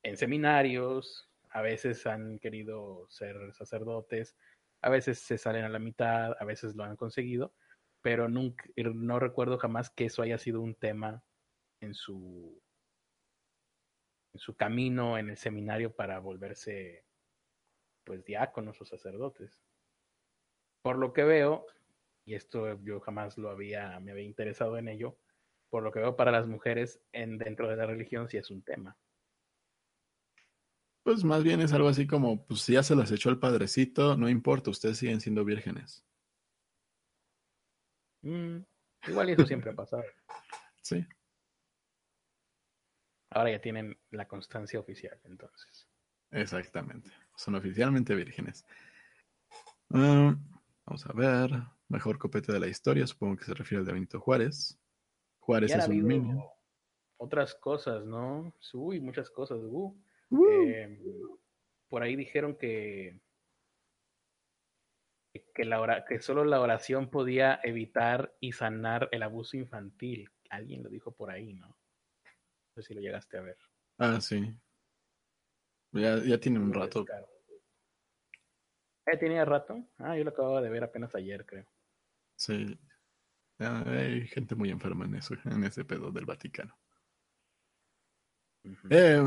en 0.02 0.16
seminarios, 0.16 1.29
a 1.50 1.62
veces 1.62 2.06
han 2.06 2.38
querido 2.38 3.06
ser 3.08 3.52
sacerdotes, 3.54 4.36
a 4.82 4.90
veces 4.90 5.18
se 5.18 5.38
salen 5.38 5.64
a 5.64 5.68
la 5.68 5.78
mitad, 5.78 6.36
a 6.38 6.44
veces 6.44 6.74
lo 6.76 6.84
han 6.84 6.96
conseguido, 6.96 7.54
pero 8.02 8.28
nunca, 8.28 8.64
no 8.94 9.18
recuerdo 9.18 9.58
jamás 9.58 9.90
que 9.90 10.06
eso 10.06 10.22
haya 10.22 10.38
sido 10.38 10.60
un 10.60 10.74
tema 10.74 11.22
en 11.80 11.94
su, 11.94 12.62
en 14.32 14.40
su 14.40 14.56
camino 14.56 15.18
en 15.18 15.30
el 15.30 15.36
seminario 15.36 15.94
para 15.94 16.18
volverse 16.18 17.04
pues 18.04 18.24
diáconos 18.24 18.80
o 18.80 18.84
sacerdotes. 18.84 19.60
Por 20.82 20.96
lo 20.96 21.12
que 21.12 21.24
veo, 21.24 21.66
y 22.24 22.34
esto 22.34 22.80
yo 22.82 23.00
jamás 23.00 23.36
lo 23.36 23.50
había, 23.50 24.00
me 24.00 24.12
había 24.12 24.24
interesado 24.24 24.78
en 24.78 24.88
ello, 24.88 25.18
por 25.68 25.82
lo 25.82 25.92
que 25.92 26.00
veo 26.00 26.16
para 26.16 26.32
las 26.32 26.46
mujeres 26.46 27.00
en, 27.12 27.38
dentro 27.38 27.68
de 27.68 27.76
la 27.76 27.86
religión 27.86 28.28
sí 28.28 28.38
es 28.38 28.50
un 28.50 28.62
tema. 28.62 28.96
Pues 31.02 31.24
más 31.24 31.42
bien 31.42 31.60
es 31.60 31.72
algo 31.72 31.88
así 31.88 32.06
como, 32.06 32.46
pues 32.46 32.66
ya 32.66 32.82
se 32.82 32.94
las 32.94 33.10
echó 33.10 33.30
el 33.30 33.38
padrecito, 33.38 34.16
no 34.16 34.28
importa, 34.28 34.70
ustedes 34.70 34.98
siguen 34.98 35.20
siendo 35.20 35.44
vírgenes. 35.44 36.04
Mm, 38.22 38.58
igual 39.08 39.30
eso 39.30 39.46
siempre 39.46 39.70
ha 39.70 39.74
pasado. 39.74 40.04
Sí. 40.82 41.06
Ahora 43.30 43.52
ya 43.52 43.60
tienen 43.60 43.96
la 44.10 44.26
constancia 44.26 44.80
oficial, 44.80 45.20
entonces. 45.24 45.86
Exactamente. 46.30 47.10
Son 47.36 47.54
oficialmente 47.54 48.14
vírgenes. 48.14 48.64
Ah, 49.90 50.34
vamos 50.86 51.06
a 51.06 51.12
ver. 51.12 51.50
Mejor 51.88 52.18
copete 52.18 52.50
de 52.50 52.58
la 52.58 52.66
historia, 52.66 53.06
supongo 53.06 53.36
que 53.36 53.44
se 53.44 53.54
refiere 53.54 53.80
al 53.80 53.86
de 53.86 53.92
Benito 53.92 54.18
Juárez. 54.20 54.80
Juárez 55.38 55.72
es 55.72 55.86
un 55.86 56.08
niño. 56.08 56.44
Otras 57.18 57.54
cosas, 57.54 58.04
¿no? 58.04 58.54
Uy, 58.72 59.00
muchas 59.00 59.30
cosas. 59.30 59.58
Uh. 59.62 59.96
Uh. 60.30 60.62
Em, 60.62 60.98
por 61.88 62.02
ahí 62.02 62.16
dijeron 62.16 62.56
que, 62.56 63.20
que, 65.54 65.64
la 65.64 66.04
que 66.08 66.20
solo 66.20 66.44
la 66.44 66.60
oración 66.60 67.10
podía 67.10 67.60
evitar 67.62 68.34
y 68.40 68.52
sanar 68.52 69.08
el 69.12 69.22
abuso 69.22 69.56
infantil. 69.56 70.30
Alguien 70.50 70.82
lo 70.82 70.88
dijo 70.88 71.12
por 71.12 71.30
ahí, 71.30 71.54
¿no? 71.54 71.68
No 71.68 71.76
sé 72.74 72.82
si 72.82 72.94
lo 72.94 73.00
llegaste 73.00 73.38
a 73.38 73.42
ver. 73.42 73.58
Ah, 73.98 74.20
sí. 74.20 74.54
Ya, 75.92 76.18
ya 76.24 76.38
tiene 76.38 76.60
un 76.60 76.72
rato. 76.72 77.04
¿Ya 79.06 79.18
tenía 79.18 79.44
rato? 79.44 79.84
Ah, 79.98 80.16
yo 80.16 80.24
lo 80.24 80.30
acababa 80.30 80.62
de 80.62 80.70
ver 80.70 80.84
apenas 80.84 81.14
ayer, 81.14 81.44
creo. 81.44 81.66
Sí. 82.36 82.78
hay 83.58 84.26
gente 84.28 84.54
muy 84.54 84.70
enferma 84.70 85.04
en 85.04 85.16
eso, 85.16 85.34
en 85.44 85.64
ese 85.64 85.84
pedo 85.84 86.12
del 86.12 86.24
Vaticano. 86.24 86.79
Eh, 88.90 89.22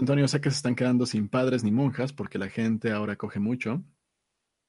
Antonio, 0.00 0.28
sé 0.28 0.40
que 0.40 0.50
se 0.50 0.56
están 0.56 0.74
quedando 0.74 1.04
sin 1.04 1.28
padres 1.28 1.64
ni 1.64 1.70
monjas 1.70 2.12
porque 2.12 2.38
la 2.38 2.48
gente 2.48 2.92
ahora 2.92 3.16
coge 3.16 3.40
mucho. 3.40 3.82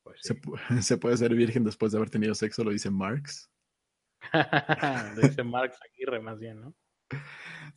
Pues 0.04 0.20
se, 0.22 0.98
puede 0.98 1.18
ser 1.18 1.36
virgen 1.36 1.64
después 1.64 1.92
de 1.92 1.98
haber 1.98 2.10
tenido 2.10 2.34
sexo, 2.34 2.64
lo 2.64 2.72
dice 2.72 2.90
Marx. 2.90 3.50
lo 5.16 5.22
dice 5.22 5.44
Marx 5.44 5.78
Aguirre 5.82 6.20
más 6.20 6.40
bien, 6.40 6.62
¿no? 6.62 6.76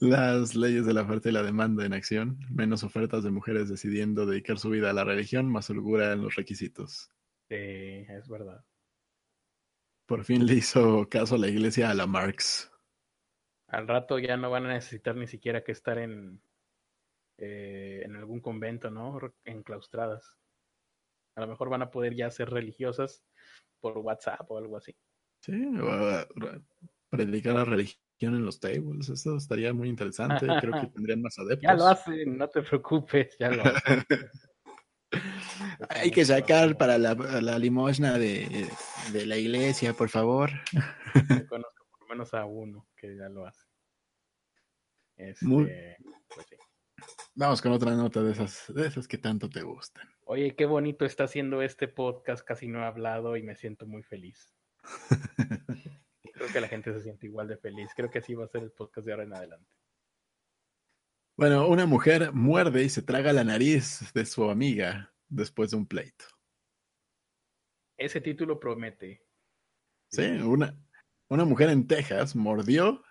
Las 0.00 0.54
leyes 0.54 0.86
de 0.86 0.94
la 0.94 1.02
oferta 1.02 1.28
y 1.28 1.32
la 1.32 1.42
demanda 1.42 1.84
en 1.84 1.92
acción, 1.92 2.38
menos 2.50 2.82
ofertas 2.82 3.22
de 3.22 3.30
mujeres 3.30 3.68
decidiendo 3.68 4.26
dedicar 4.26 4.58
su 4.58 4.70
vida 4.70 4.90
a 4.90 4.92
la 4.92 5.04
religión, 5.04 5.50
más 5.50 5.70
holgura 5.70 6.12
en 6.12 6.22
los 6.22 6.34
requisitos. 6.34 7.10
Sí, 7.48 7.56
es 7.56 8.28
verdad. 8.28 8.64
Por 10.06 10.24
fin 10.24 10.44
le 10.46 10.54
hizo 10.54 11.08
caso 11.08 11.36
a 11.36 11.38
la 11.38 11.48
iglesia 11.48 11.90
a 11.90 11.94
la 11.94 12.06
Marx. 12.06 12.71
Al 13.72 13.88
rato 13.88 14.18
ya 14.18 14.36
no 14.36 14.50
van 14.50 14.66
a 14.66 14.74
necesitar 14.74 15.16
ni 15.16 15.26
siquiera 15.26 15.64
que 15.64 15.72
estar 15.72 15.96
en, 15.96 16.42
eh, 17.38 18.02
en 18.04 18.16
algún 18.16 18.40
convento, 18.40 18.90
¿no? 18.90 19.18
Enclaustradas. 19.46 20.38
A 21.36 21.40
lo 21.40 21.46
mejor 21.46 21.70
van 21.70 21.80
a 21.80 21.90
poder 21.90 22.14
ya 22.14 22.30
ser 22.30 22.50
religiosas 22.50 23.24
por 23.80 23.96
WhatsApp 23.96 24.48
o 24.50 24.58
algo 24.58 24.76
así. 24.76 24.94
Sí, 25.40 25.52
predicar 27.08 27.54
la 27.54 27.64
religión 27.64 28.34
en 28.34 28.44
los 28.44 28.60
tables, 28.60 29.08
eso 29.08 29.38
estaría 29.38 29.72
muy 29.72 29.88
interesante. 29.88 30.46
Creo 30.60 30.78
que 30.78 30.88
tendrían 30.88 31.22
más 31.22 31.38
adeptos. 31.38 31.62
Ya 31.62 31.74
lo 31.74 31.86
hacen, 31.86 32.36
no 32.36 32.48
te 32.50 32.60
preocupes, 32.62 33.36
ya 33.38 33.50
lo 33.50 33.62
hacen. 33.62 34.04
Hay 35.88 36.10
que 36.10 36.26
sacar 36.26 36.76
para 36.76 36.98
la, 36.98 37.14
la 37.14 37.58
limosna 37.58 38.18
de, 38.18 38.68
de, 39.12 39.26
la 39.26 39.38
iglesia, 39.38 39.94
por 39.94 40.10
favor. 40.10 40.50
conozco 41.48 41.81
menos 42.22 42.34
a 42.34 42.44
uno 42.44 42.88
que 42.96 43.16
ya 43.16 43.28
lo 43.28 43.46
hace. 43.46 43.66
Este, 45.16 45.46
pues 46.28 46.46
Vamos 47.34 47.60
con 47.60 47.72
otra 47.72 47.94
nota 47.94 48.22
de 48.22 48.32
esas, 48.32 48.72
de 48.72 48.86
esas 48.86 49.08
que 49.08 49.18
tanto 49.18 49.48
te 49.48 49.62
gustan. 49.62 50.08
Oye, 50.24 50.54
qué 50.54 50.66
bonito 50.66 51.04
está 51.04 51.24
haciendo 51.24 51.62
este 51.62 51.88
podcast, 51.88 52.44
casi 52.44 52.68
no 52.68 52.80
he 52.80 52.84
hablado 52.84 53.36
y 53.36 53.42
me 53.42 53.56
siento 53.56 53.86
muy 53.86 54.02
feliz. 54.02 54.54
Creo 56.32 56.48
que 56.52 56.60
la 56.60 56.68
gente 56.68 56.92
se 56.92 57.02
siente 57.02 57.26
igual 57.26 57.48
de 57.48 57.56
feliz. 57.56 57.90
Creo 57.96 58.10
que 58.10 58.20
así 58.20 58.34
va 58.34 58.44
a 58.44 58.48
ser 58.48 58.62
el 58.62 58.72
podcast 58.72 59.06
de 59.06 59.12
ahora 59.12 59.24
en 59.24 59.34
adelante. 59.34 59.74
Bueno, 61.36 61.66
una 61.66 61.86
mujer 61.86 62.32
muerde 62.32 62.84
y 62.84 62.88
se 62.88 63.02
traga 63.02 63.32
la 63.32 63.44
nariz 63.44 64.12
de 64.12 64.24
su 64.24 64.48
amiga 64.48 65.12
después 65.28 65.70
de 65.70 65.76
un 65.76 65.86
pleito. 65.86 66.24
Ese 67.96 68.20
título 68.20 68.60
promete. 68.60 69.24
Sí, 70.08 70.22
una, 70.22 70.76
una 71.32 71.44
mujer 71.44 71.70
en 71.70 71.86
Texas 71.86 72.36
mordió 72.36 73.02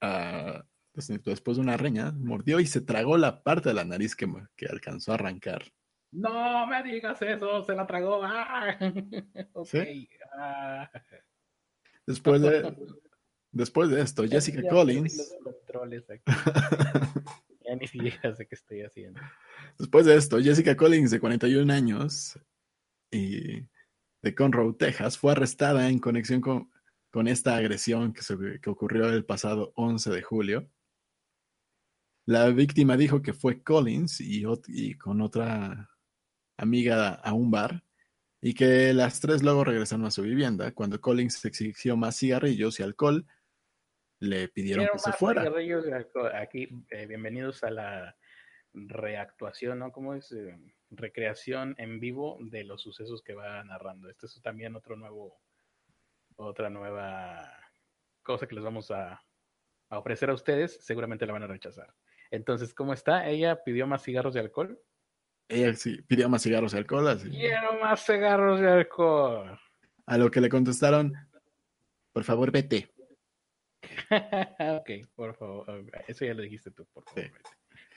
a, 0.00 0.64
después 0.94 1.56
de 1.56 1.62
una 1.62 1.76
reña, 1.76 2.12
mordió 2.12 2.60
y 2.60 2.66
se 2.66 2.80
tragó 2.80 3.16
la 3.16 3.42
parte 3.42 3.70
de 3.70 3.74
la 3.74 3.84
nariz 3.84 4.14
que, 4.14 4.26
que 4.56 4.66
alcanzó 4.66 5.12
a 5.12 5.16
arrancar. 5.16 5.64
No 6.10 6.66
me 6.66 6.82
digas 6.82 7.20
eso, 7.22 7.62
se 7.64 7.74
la 7.74 7.86
tragó. 7.86 8.20
Ah. 8.24 8.76
ok. 9.52 9.66
¿Sí? 9.66 10.08
Ah. 10.38 10.90
Después 12.06 12.40
de, 12.40 12.74
después 13.52 13.90
de 13.90 14.00
esto, 14.00 14.24
Jessica 14.26 14.62
Ya 14.62 14.70
Collins. 14.70 15.36
Ya 17.68 17.76
ni 17.76 17.86
siquiera 17.86 18.34
sé 18.34 18.46
qué 18.46 18.54
estoy 18.54 18.80
haciendo. 18.80 19.20
Después 19.78 20.06
de 20.06 20.16
esto, 20.16 20.40
Jessica 20.40 20.74
Collins, 20.74 21.10
de 21.10 21.20
41 21.20 21.70
años 21.70 22.38
y 23.10 23.60
de 24.22 24.34
Conroe, 24.34 24.72
Texas, 24.72 25.18
fue 25.18 25.32
arrestada 25.32 25.90
en 25.90 25.98
conexión 25.98 26.40
con, 26.40 26.70
con 27.10 27.28
esta 27.28 27.56
agresión 27.56 28.12
que, 28.12 28.22
se- 28.22 28.60
que 28.60 28.70
ocurrió 28.70 29.08
el 29.08 29.24
pasado 29.24 29.72
11 29.76 30.10
de 30.10 30.22
julio. 30.22 30.70
La 32.26 32.48
víctima 32.50 32.96
dijo 32.96 33.22
que 33.22 33.32
fue 33.32 33.62
Collins 33.62 34.20
y, 34.20 34.44
y 34.68 34.94
con 34.98 35.20
otra 35.22 35.90
amiga 36.58 37.14
a 37.14 37.32
un 37.32 37.50
bar 37.50 37.82
y 38.42 38.52
que 38.54 38.92
las 38.92 39.20
tres 39.20 39.42
luego 39.42 39.64
regresaron 39.64 40.04
a 40.04 40.10
su 40.10 40.22
vivienda. 40.22 40.72
Cuando 40.72 41.00
Collins 41.00 41.42
exigió 41.44 41.96
más 41.96 42.18
cigarrillos 42.18 42.78
y 42.78 42.82
alcohol, 42.82 43.26
le 44.20 44.48
pidieron 44.48 44.84
Quiero 44.84 44.92
que 44.94 44.98
se 44.98 45.12
fuera. 45.12 45.42
cigarrillos 45.42 45.84
de 45.86 45.94
alcohol. 45.94 46.32
Aquí, 46.34 46.68
eh, 46.90 47.06
bienvenidos 47.06 47.64
a 47.64 47.70
la 47.70 48.16
reactuación, 48.74 49.78
¿no? 49.78 49.90
¿Cómo 49.92 50.14
es? 50.14 50.30
Eh, 50.32 50.58
recreación 50.90 51.74
en 51.78 51.98
vivo 52.00 52.38
de 52.40 52.64
los 52.64 52.82
sucesos 52.82 53.22
que 53.22 53.34
va 53.34 53.62
narrando. 53.64 54.08
Este 54.10 54.26
es 54.26 54.40
también 54.42 54.76
otro 54.76 54.96
nuevo, 54.96 55.40
otra 56.38 56.70
nueva 56.70 57.52
cosa 58.22 58.46
que 58.46 58.54
les 58.54 58.64
vamos 58.64 58.90
a, 58.90 59.22
a 59.90 59.98
ofrecer 59.98 60.30
a 60.30 60.34
ustedes. 60.34 60.78
Seguramente 60.84 61.26
la 61.26 61.32
van 61.32 61.42
a 61.42 61.46
rechazar. 61.46 61.92
Entonces, 62.30 62.74
¿cómo 62.74 62.92
está? 62.92 63.26
Ella 63.28 63.62
pidió 63.64 63.86
más 63.86 64.02
cigarros 64.02 64.34
de 64.34 64.40
alcohol. 64.40 64.80
Ella 65.48 65.74
sí 65.74 66.02
pidió 66.02 66.28
más 66.28 66.42
cigarros 66.42 66.74
y 66.74 66.76
alcohol. 66.76 67.08
así. 67.08 67.30
Quiero 67.30 67.78
más 67.80 68.04
cigarros 68.04 68.60
de 68.60 68.68
alcohol. 68.70 69.58
A 70.06 70.18
lo 70.18 70.30
que 70.30 70.40
le 70.40 70.48
contestaron, 70.48 71.12
por 72.12 72.24
favor, 72.24 72.50
vete. 72.52 72.92
ok, 74.10 74.90
por 75.14 75.34
favor. 75.36 75.84
Eso 76.06 76.24
ya 76.24 76.34
lo 76.34 76.42
dijiste 76.42 76.70
tú, 76.70 76.86
por 76.92 77.04
favor. 77.04 77.22
Sí. 77.24 77.30
vete. 77.30 77.50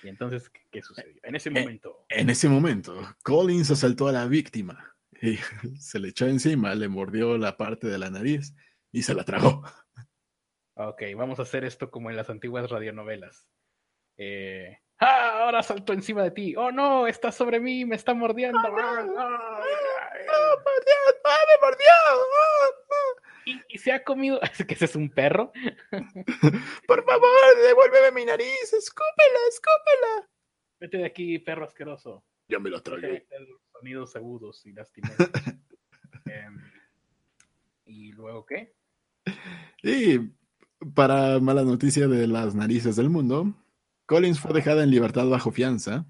Y 0.03 0.07
entonces, 0.07 0.49
¿qué, 0.49 0.61
qué 0.71 0.81
sucedió? 0.81 1.19
En 1.23 1.35
ese 1.35 1.49
Eh, 1.49 1.51
momento. 1.51 2.05
En 2.09 2.29
ese 2.29 2.49
momento, 2.49 2.95
Collins 3.23 3.69
asaltó 3.71 4.07
a 4.07 4.11
la 4.11 4.25
víctima 4.25 4.95
y 5.21 5.37
se 5.79 5.99
le 5.99 6.09
echó 6.09 6.27
encima, 6.27 6.75
le 6.75 6.87
mordió 6.87 7.37
la 7.37 7.57
parte 7.57 7.87
de 7.87 7.97
la 7.97 8.09
nariz 8.09 8.53
y 8.91 9.03
se 9.03 9.13
la 9.13 9.23
tragó. 9.23 9.63
Ok, 10.73 11.03
vamos 11.15 11.37
a 11.37 11.43
hacer 11.43 11.63
esto 11.63 11.91
como 11.91 12.09
en 12.09 12.15
las 12.15 12.29
antiguas 12.29 12.67
radionovelas. 12.71 13.45
Eh, 14.17 14.79
¡Ah! 14.99 15.43
Ahora 15.43 15.61
saltó 15.61 15.93
encima 15.93 16.23
de 16.23 16.31
ti. 16.31 16.55
¡Oh 16.55 16.71
no! 16.71 17.07
Está 17.07 17.31
sobre 17.31 17.59
mí, 17.59 17.85
me 17.85 17.97
está 17.97 18.13
mordiendo. 18.13 18.57
¡Ah, 18.57 19.05
ah, 19.17 19.63
¡Ah, 20.29 20.55
mordió! 20.57 20.93
¡Ah, 21.25 21.37
me 21.47 21.67
mordió! 21.67 21.85
¡Ah, 22.07 22.67
ah! 22.89 23.21
Y, 23.45 23.61
y 23.67 23.77
se 23.77 23.91
ha 23.91 24.03
comido. 24.03 24.39
Es 24.59 24.65
que 24.65 24.73
ese 24.73 24.85
es 24.85 24.95
un 24.95 25.09
perro. 25.09 25.51
Por 26.87 27.05
favor, 27.05 27.57
devuélveme 27.63 28.11
mi 28.11 28.25
nariz, 28.25 28.73
escúpela, 28.73 29.39
escúpela. 29.49 30.29
Vete 30.79 30.97
de 30.97 31.05
aquí, 31.05 31.37
perro 31.39 31.65
asqueroso. 31.65 32.23
Yo 32.47 32.59
me 32.59 32.69
de 32.69 32.81
tragué. 32.81 33.27
Sonidos 33.81 34.15
agudos 34.15 34.63
y 34.67 34.73
lastimosos. 34.73 35.17
Em, 36.25 36.61
¿Y 37.85 38.11
luego 38.11 38.45
qué? 38.45 38.75
Y 39.81 40.19
para 40.93 41.39
mala 41.39 41.63
noticia 41.63 42.07
de 42.07 42.27
las 42.27 42.53
narices 42.53 42.95
del 42.95 43.09
mundo, 43.09 43.55
Collins 44.05 44.39
fue 44.39 44.53
dejada 44.53 44.83
en 44.83 44.91
libertad 44.91 45.27
bajo 45.27 45.51
fianza. 45.51 46.05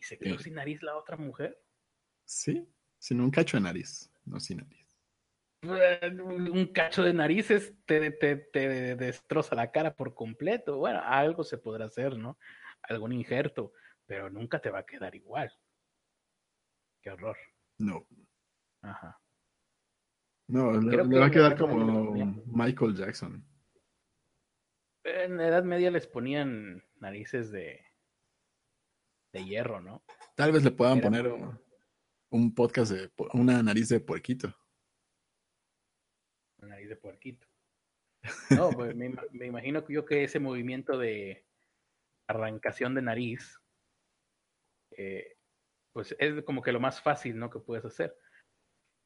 ¿Y 0.00 0.04
se 0.04 0.18
quedó 0.18 0.36
Eh. 0.36 0.38
sin 0.38 0.54
nariz 0.54 0.80
la 0.84 0.96
otra 0.96 1.16
mujer? 1.16 1.60
Sí, 2.24 2.64
sin 2.98 3.20
un 3.20 3.32
cacho 3.32 3.56
de 3.56 3.62
nariz, 3.64 4.08
no 4.24 4.38
sin 4.38 4.58
nariz. 4.58 4.86
un 5.62 6.70
cacho 6.72 7.02
de 7.02 7.12
narices 7.12 7.74
te, 7.86 8.12
te, 8.12 8.36
te 8.36 8.94
destroza 8.94 9.56
la 9.56 9.72
cara 9.72 9.96
por 9.96 10.14
completo. 10.14 10.78
Bueno, 10.78 11.00
algo 11.02 11.42
se 11.42 11.58
podrá 11.58 11.86
hacer, 11.86 12.16
¿no? 12.16 12.38
Algún 12.82 13.12
injerto, 13.12 13.72
pero 14.06 14.30
nunca 14.30 14.60
te 14.60 14.70
va 14.70 14.78
a 14.78 14.86
quedar 14.86 15.16
igual. 15.16 15.52
Qué 17.02 17.10
horror. 17.10 17.36
No, 17.78 18.06
Ajá. 18.82 19.20
no, 20.48 20.72
le, 20.72 20.90
Creo 20.90 21.04
le 21.04 21.10
que 21.10 21.18
va 21.18 21.26
a 21.26 21.30
quedar 21.30 21.56
como 21.58 22.14
Michael 22.46 22.96
Jackson. 22.96 23.44
En 25.04 25.36
la 25.36 25.48
Edad 25.48 25.64
Media 25.64 25.90
les 25.90 26.06
ponían 26.06 26.82
narices 26.96 27.50
de, 27.50 27.84
de 29.32 29.44
hierro, 29.44 29.80
¿no? 29.80 30.04
Tal 30.34 30.52
vez 30.52 30.64
le 30.64 30.70
puedan 30.70 30.98
Era 30.98 31.06
poner 31.06 31.28
un, 31.28 31.58
un 32.30 32.54
podcast 32.54 32.92
de 32.92 33.10
una 33.32 33.62
nariz 33.62 33.88
de 33.88 34.00
puerquito. 34.00 34.54
Una 36.58 36.70
nariz 36.70 36.88
de 36.88 36.96
puerquito. 36.96 37.46
No, 38.50 38.70
pues 38.70 38.94
me, 38.96 39.14
me 39.32 39.46
imagino 39.46 39.84
que 39.84 39.94
yo 39.94 40.04
que 40.04 40.24
ese 40.24 40.40
movimiento 40.40 40.98
de 40.98 41.46
arrancación 42.28 42.94
de 42.94 43.02
nariz, 43.02 43.58
eh, 44.90 45.37
pues 45.92 46.14
es 46.18 46.42
como 46.44 46.62
que 46.62 46.72
lo 46.72 46.80
más 46.80 47.00
fácil, 47.00 47.38
¿no? 47.38 47.50
Que 47.50 47.60
puedes 47.60 47.84
hacer. 47.84 48.16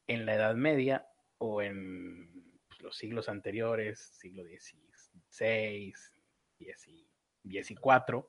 En 0.07 0.25
la 0.25 0.35
Edad 0.35 0.55
Media 0.55 1.07
o 1.37 1.61
en 1.61 2.59
pues, 2.67 2.81
los 2.81 2.97
siglos 2.97 3.29
anteriores, 3.29 3.99
siglo 3.99 4.43
XVI, 4.43 5.93
XIV, 7.43 8.25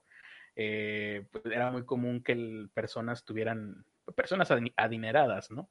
eh, 0.56 1.26
pues 1.30 1.44
era 1.46 1.70
muy 1.70 1.84
común 1.84 2.22
que 2.22 2.68
personas 2.74 3.24
tuvieran, 3.24 3.84
personas 4.16 4.50
adi- 4.50 4.72
adineradas, 4.76 5.50
¿no? 5.50 5.70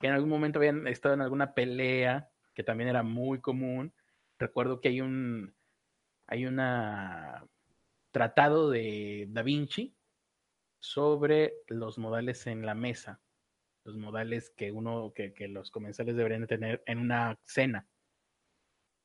Que 0.00 0.06
en 0.08 0.14
algún 0.14 0.30
momento 0.30 0.58
habían 0.58 0.86
estado 0.86 1.14
en 1.14 1.22
alguna 1.22 1.54
pelea, 1.54 2.30
que 2.54 2.62
también 2.62 2.88
era 2.90 3.02
muy 3.02 3.40
común. 3.40 3.94
Recuerdo 4.38 4.80
que 4.80 4.88
hay 4.88 5.00
un, 5.00 5.54
hay 6.26 6.46
una 6.46 7.46
tratado 8.10 8.70
de 8.70 9.26
Da 9.30 9.42
Vinci 9.42 9.97
sobre 10.80 11.54
los 11.66 11.98
modales 11.98 12.46
en 12.46 12.64
la 12.64 12.74
mesa, 12.74 13.20
los 13.84 13.96
modales 13.96 14.50
que 14.50 14.72
uno, 14.72 15.12
que, 15.14 15.32
que 15.32 15.48
los 15.48 15.70
comensales 15.70 16.16
deberían 16.16 16.42
de 16.42 16.46
tener 16.46 16.82
en 16.86 16.98
una 16.98 17.38
cena, 17.44 17.86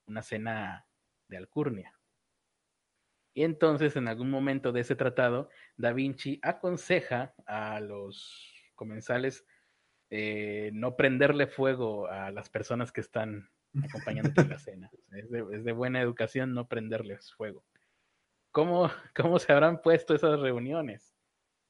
una 0.06 0.22
cena 0.22 0.86
de 1.28 1.38
alcurnia. 1.38 1.98
Y 3.34 3.44
entonces, 3.44 3.96
en 3.96 4.08
algún 4.08 4.30
momento 4.30 4.72
de 4.72 4.82
ese 4.82 4.96
tratado, 4.96 5.50
Da 5.76 5.92
Vinci 5.92 6.40
aconseja 6.44 7.34
a 7.48 7.80
los 7.80 8.54
comensales 8.76 9.46
eh, 10.12 10.70
no 10.74 10.96
prenderle 10.96 11.48
fuego 11.48 12.08
a 12.08 12.30
las 12.30 12.50
personas 12.50 12.92
que 12.92 13.02
están 13.02 13.50
acompañándote 13.84 14.42
en 14.42 14.50
la 14.50 14.60
cena. 14.60 14.92
Es, 15.12 15.30
de, 15.30 15.46
es 15.54 15.64
de 15.64 15.72
buena 15.72 16.02
educación 16.02 16.54
no 16.54 16.68
prenderles 16.68 17.34
fuego. 17.34 17.64
¿Cómo, 18.52 18.92
¿Cómo 19.16 19.40
se 19.40 19.52
habrán 19.52 19.82
puesto 19.82 20.14
esas 20.14 20.40
reuniones? 20.40 21.13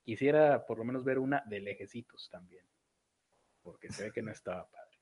Quisiera 0.03 0.65
por 0.65 0.77
lo 0.77 0.83
menos 0.83 1.03
ver 1.03 1.17
una 1.19 1.41
de 1.45 1.59
lejecitos 1.61 2.29
también, 2.29 2.65
porque 3.61 3.91
se 3.91 4.05
ve 4.05 4.11
que 4.11 4.21
no 4.21 4.31
estaba 4.31 4.67
padre. 4.69 4.97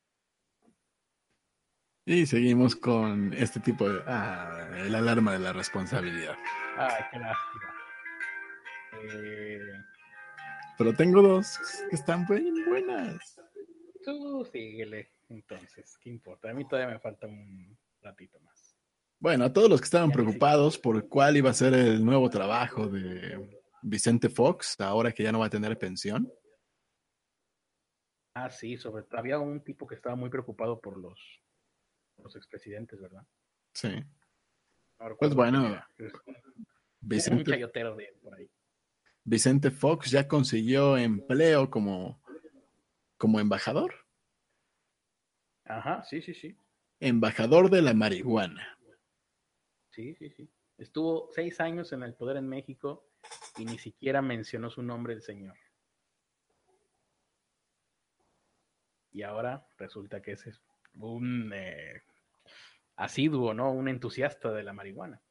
Y 2.05 2.25
seguimos 2.25 2.75
con 2.75 3.31
este 3.33 3.59
tipo 3.59 3.87
de... 3.87 4.01
Ah, 4.07 4.69
el 4.77 4.93
alarma 4.95 5.33
de 5.33 5.39
la 5.39 5.53
responsabilidad. 5.53 6.35
Ay, 6.77 7.03
qué 7.11 7.19
lástima. 7.19 7.73
Eh, 9.03 9.59
Pero 10.77 10.93
tengo 10.93 11.21
dos 11.21 11.59
que 11.89 11.95
están 11.95 12.25
bien 12.27 12.53
buenas. 12.67 13.39
tú 14.03 14.47
síguele, 14.51 15.11
entonces, 15.29 15.97
¿qué 16.01 16.09
importa? 16.09 16.49
A 16.49 16.53
mí 16.53 16.67
todavía 16.67 16.93
me 16.93 16.99
falta 16.99 17.27
un 17.27 17.77
ratito 18.01 18.39
más. 18.41 18.75
Bueno, 19.19 19.45
a 19.45 19.53
todos 19.53 19.69
los 19.69 19.79
que 19.79 19.85
estaban 19.85 20.11
preocupados 20.11 20.79
por 20.79 21.07
cuál 21.07 21.37
iba 21.37 21.51
a 21.51 21.53
ser 21.53 21.75
el 21.75 22.03
nuevo 22.03 22.29
trabajo 22.31 22.87
de 22.87 23.60
Vicente 23.81 24.29
Fox, 24.29 24.79
ahora 24.79 25.11
que 25.11 25.23
ya 25.23 25.31
no 25.31 25.39
va 25.39 25.47
a 25.47 25.49
tener 25.49 25.77
pensión. 25.77 26.31
Ah, 28.33 28.49
sí, 28.49 28.77
sobre 28.77 29.05
había 29.11 29.39
un 29.39 29.63
tipo 29.63 29.85
que 29.85 29.95
estaba 29.95 30.15
muy 30.15 30.29
preocupado 30.29 30.79
por 30.79 30.97
los, 30.97 31.19
expresidentes, 32.35 32.99
¿verdad? 33.01 33.25
Sí. 33.73 33.89
No 34.99 35.15
Pues 35.17 35.33
bueno, 35.33 35.83
un 35.97 36.11
Vicente, 37.01 37.51
chayotero 37.51 37.95
de 37.95 38.15
por 38.21 38.35
ahí. 38.35 38.49
Vicente 39.23 39.71
Fox 39.71 40.11
ya 40.11 40.27
consiguió 40.27 40.97
empleo 40.97 41.69
como, 41.69 42.21
como 43.17 43.39
embajador. 43.39 43.95
Ajá, 45.65 46.03
sí, 46.03 46.21
sí, 46.21 46.33
sí. 46.33 46.57
Embajador 46.99 47.69
de 47.69 47.81
la 47.81 47.93
marihuana. 47.93 48.77
Sí, 49.89 50.15
sí, 50.15 50.29
sí. 50.31 50.49
Estuvo 50.77 51.29
seis 51.31 51.59
años 51.59 51.91
en 51.93 52.03
el 52.03 52.13
poder 52.13 52.37
en 52.37 52.47
México 52.47 53.10
y 53.57 53.65
ni 53.65 53.77
siquiera 53.77 54.21
mencionó 54.21 54.69
su 54.69 54.81
nombre 54.81 55.13
el 55.13 55.21
señor. 55.21 55.55
Y 59.11 59.23
ahora 59.23 59.67
resulta 59.77 60.21
que 60.21 60.33
ese 60.33 60.51
es 60.51 60.61
un 60.95 61.51
eh, 61.53 62.01
asiduo, 62.95 63.53
¿no? 63.53 63.71
Un 63.71 63.89
entusiasta 63.89 64.51
de 64.51 64.63
la 64.63 64.73
marihuana. 64.73 65.21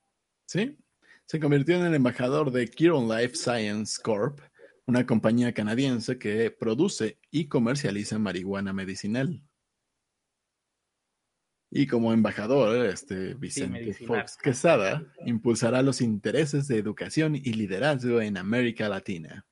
¿Sí? 0.46 0.78
Se 1.24 1.40
convirtió 1.40 1.76
en 1.76 1.86
el 1.86 1.94
embajador 1.94 2.50
de 2.50 2.68
Kiron 2.68 3.08
Life 3.08 3.36
Science 3.36 4.00
Corp 4.02 4.40
una 4.86 5.06
compañía 5.06 5.54
canadiense 5.54 6.18
que 6.18 6.50
produce 6.50 7.20
y 7.30 7.46
comercializa 7.46 8.18
marihuana 8.18 8.72
medicinal. 8.72 9.40
Y 11.70 11.86
como 11.86 12.12
embajador, 12.12 12.84
este 12.86 13.34
Vicente. 13.34 13.94
Fox 13.94 14.36
Quesada 14.36 15.04
impulsará 15.24 15.82
los 15.82 16.00
intereses 16.00 16.66
de 16.66 16.78
educación 16.78 17.36
y 17.36 17.52
liderazgo 17.52 18.20
en 18.20 18.36
América 18.36 18.88
Latina. 18.88 19.46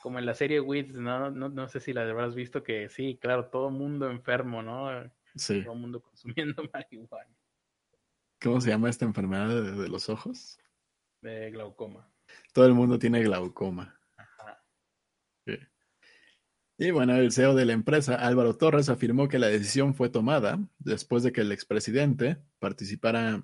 Como 0.00 0.20
en 0.20 0.26
la 0.26 0.34
serie 0.34 0.60
Weeds, 0.60 0.94
¿no? 0.94 1.30
No, 1.32 1.48
no 1.48 1.68
sé 1.68 1.80
si 1.80 1.92
la 1.92 2.02
habrás 2.02 2.36
visto 2.36 2.62
que 2.62 2.88
sí, 2.88 3.18
claro, 3.20 3.46
todo 3.46 3.70
mundo 3.70 4.08
enfermo, 4.08 4.62
¿no? 4.62 4.90
Sí. 5.34 5.64
Todo 5.64 5.74
mundo 5.74 6.00
consumiendo 6.00 6.62
marihuana 6.72 7.34
¿Cómo 8.40 8.60
se 8.60 8.70
llama 8.70 8.88
esta 8.88 9.04
enfermedad 9.04 9.48
de, 9.48 9.72
de 9.72 9.88
los 9.88 10.08
ojos? 10.08 10.58
de 11.20 11.50
glaucoma. 11.50 12.08
Todo 12.52 12.66
el 12.66 12.74
mundo 12.74 12.98
tiene 12.98 13.22
glaucoma. 13.22 13.98
Y 16.78 16.90
bueno, 16.90 17.16
el 17.16 17.32
CEO 17.32 17.54
de 17.54 17.64
la 17.64 17.72
empresa, 17.72 18.16
Álvaro 18.16 18.56
Torres, 18.56 18.90
afirmó 18.90 19.28
que 19.28 19.38
la 19.38 19.46
decisión 19.46 19.94
fue 19.94 20.10
tomada 20.10 20.58
después 20.78 21.22
de 21.22 21.32
que 21.32 21.40
el 21.40 21.52
expresidente 21.52 22.36
participara 22.58 23.42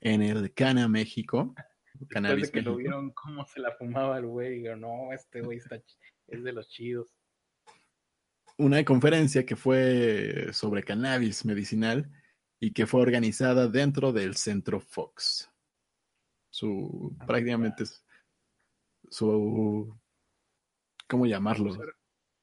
en 0.00 0.22
el 0.22 0.54
Cana 0.54 0.88
México. 0.88 1.54
Después 1.94 2.08
Cannabis 2.10 2.46
de 2.46 2.52
que 2.52 2.62
lo 2.62 2.76
vieron 2.76 3.10
cómo 3.10 3.44
se 3.46 3.58
la 3.58 3.72
fumaba 3.72 4.18
el 4.18 4.26
güey, 4.26 4.60
digo, 4.60 4.76
no, 4.76 5.12
este 5.12 5.40
güey 5.40 5.58
está 5.58 5.82
es 6.28 6.44
de 6.44 6.52
los 6.52 6.68
chidos. 6.68 7.12
Una 8.58 8.84
conferencia 8.84 9.44
que 9.44 9.56
fue 9.56 10.48
sobre 10.52 10.82
cannabis 10.82 11.44
medicinal 11.44 12.10
y 12.60 12.72
que 12.72 12.86
fue 12.86 13.00
organizada 13.00 13.68
dentro 13.68 14.12
del 14.12 14.36
Centro 14.36 14.80
Fox. 14.80 15.50
Su 16.50 17.16
Ah, 17.20 17.26
prácticamente 17.26 17.84
su 19.10 19.96
¿cómo 21.08 21.26
llamarlo? 21.26 21.76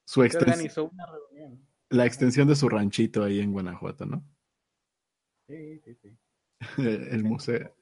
Su 0.06 0.20
organizó 0.20 0.84
una 0.84 1.04
reunión. 1.06 1.66
la 1.90 2.06
extensión 2.06 2.46
de 2.46 2.54
su 2.54 2.68
ranchito 2.68 3.24
ahí 3.24 3.40
en 3.40 3.52
Guanajuato, 3.52 4.06
¿no? 4.06 4.24
Sí, 5.48 5.80
sí, 5.80 5.94
sí. 5.96 6.16
El 6.78 7.24
museo, 7.24 7.76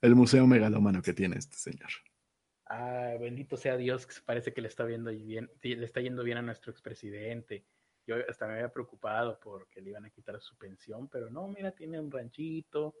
el 0.00 0.14
museo 0.14 0.46
megalómano 0.46 1.02
que 1.02 1.12
tiene 1.12 1.36
este 1.36 1.56
señor. 1.56 1.90
Ah, 2.66 3.16
bendito 3.20 3.56
sea 3.56 3.76
Dios, 3.76 4.06
que 4.06 4.14
parece 4.24 4.54
que 4.54 4.62
le 4.62 4.68
está 4.68 4.84
viendo 4.84 5.10
bien, 5.10 5.50
le 5.60 5.84
está 5.84 6.00
yendo 6.00 6.22
bien 6.22 6.38
a 6.38 6.42
nuestro 6.42 6.70
expresidente. 6.70 7.66
Yo 8.06 8.16
hasta 8.28 8.46
me 8.46 8.54
había 8.54 8.72
preocupado 8.72 9.38
porque 9.40 9.80
le 9.80 9.90
iban 9.90 10.04
a 10.04 10.10
quitar 10.10 10.40
su 10.40 10.56
pensión, 10.56 11.08
pero 11.08 11.30
no, 11.30 11.48
mira, 11.48 11.72
tiene 11.72 12.00
un 12.00 12.10
ranchito, 12.10 12.94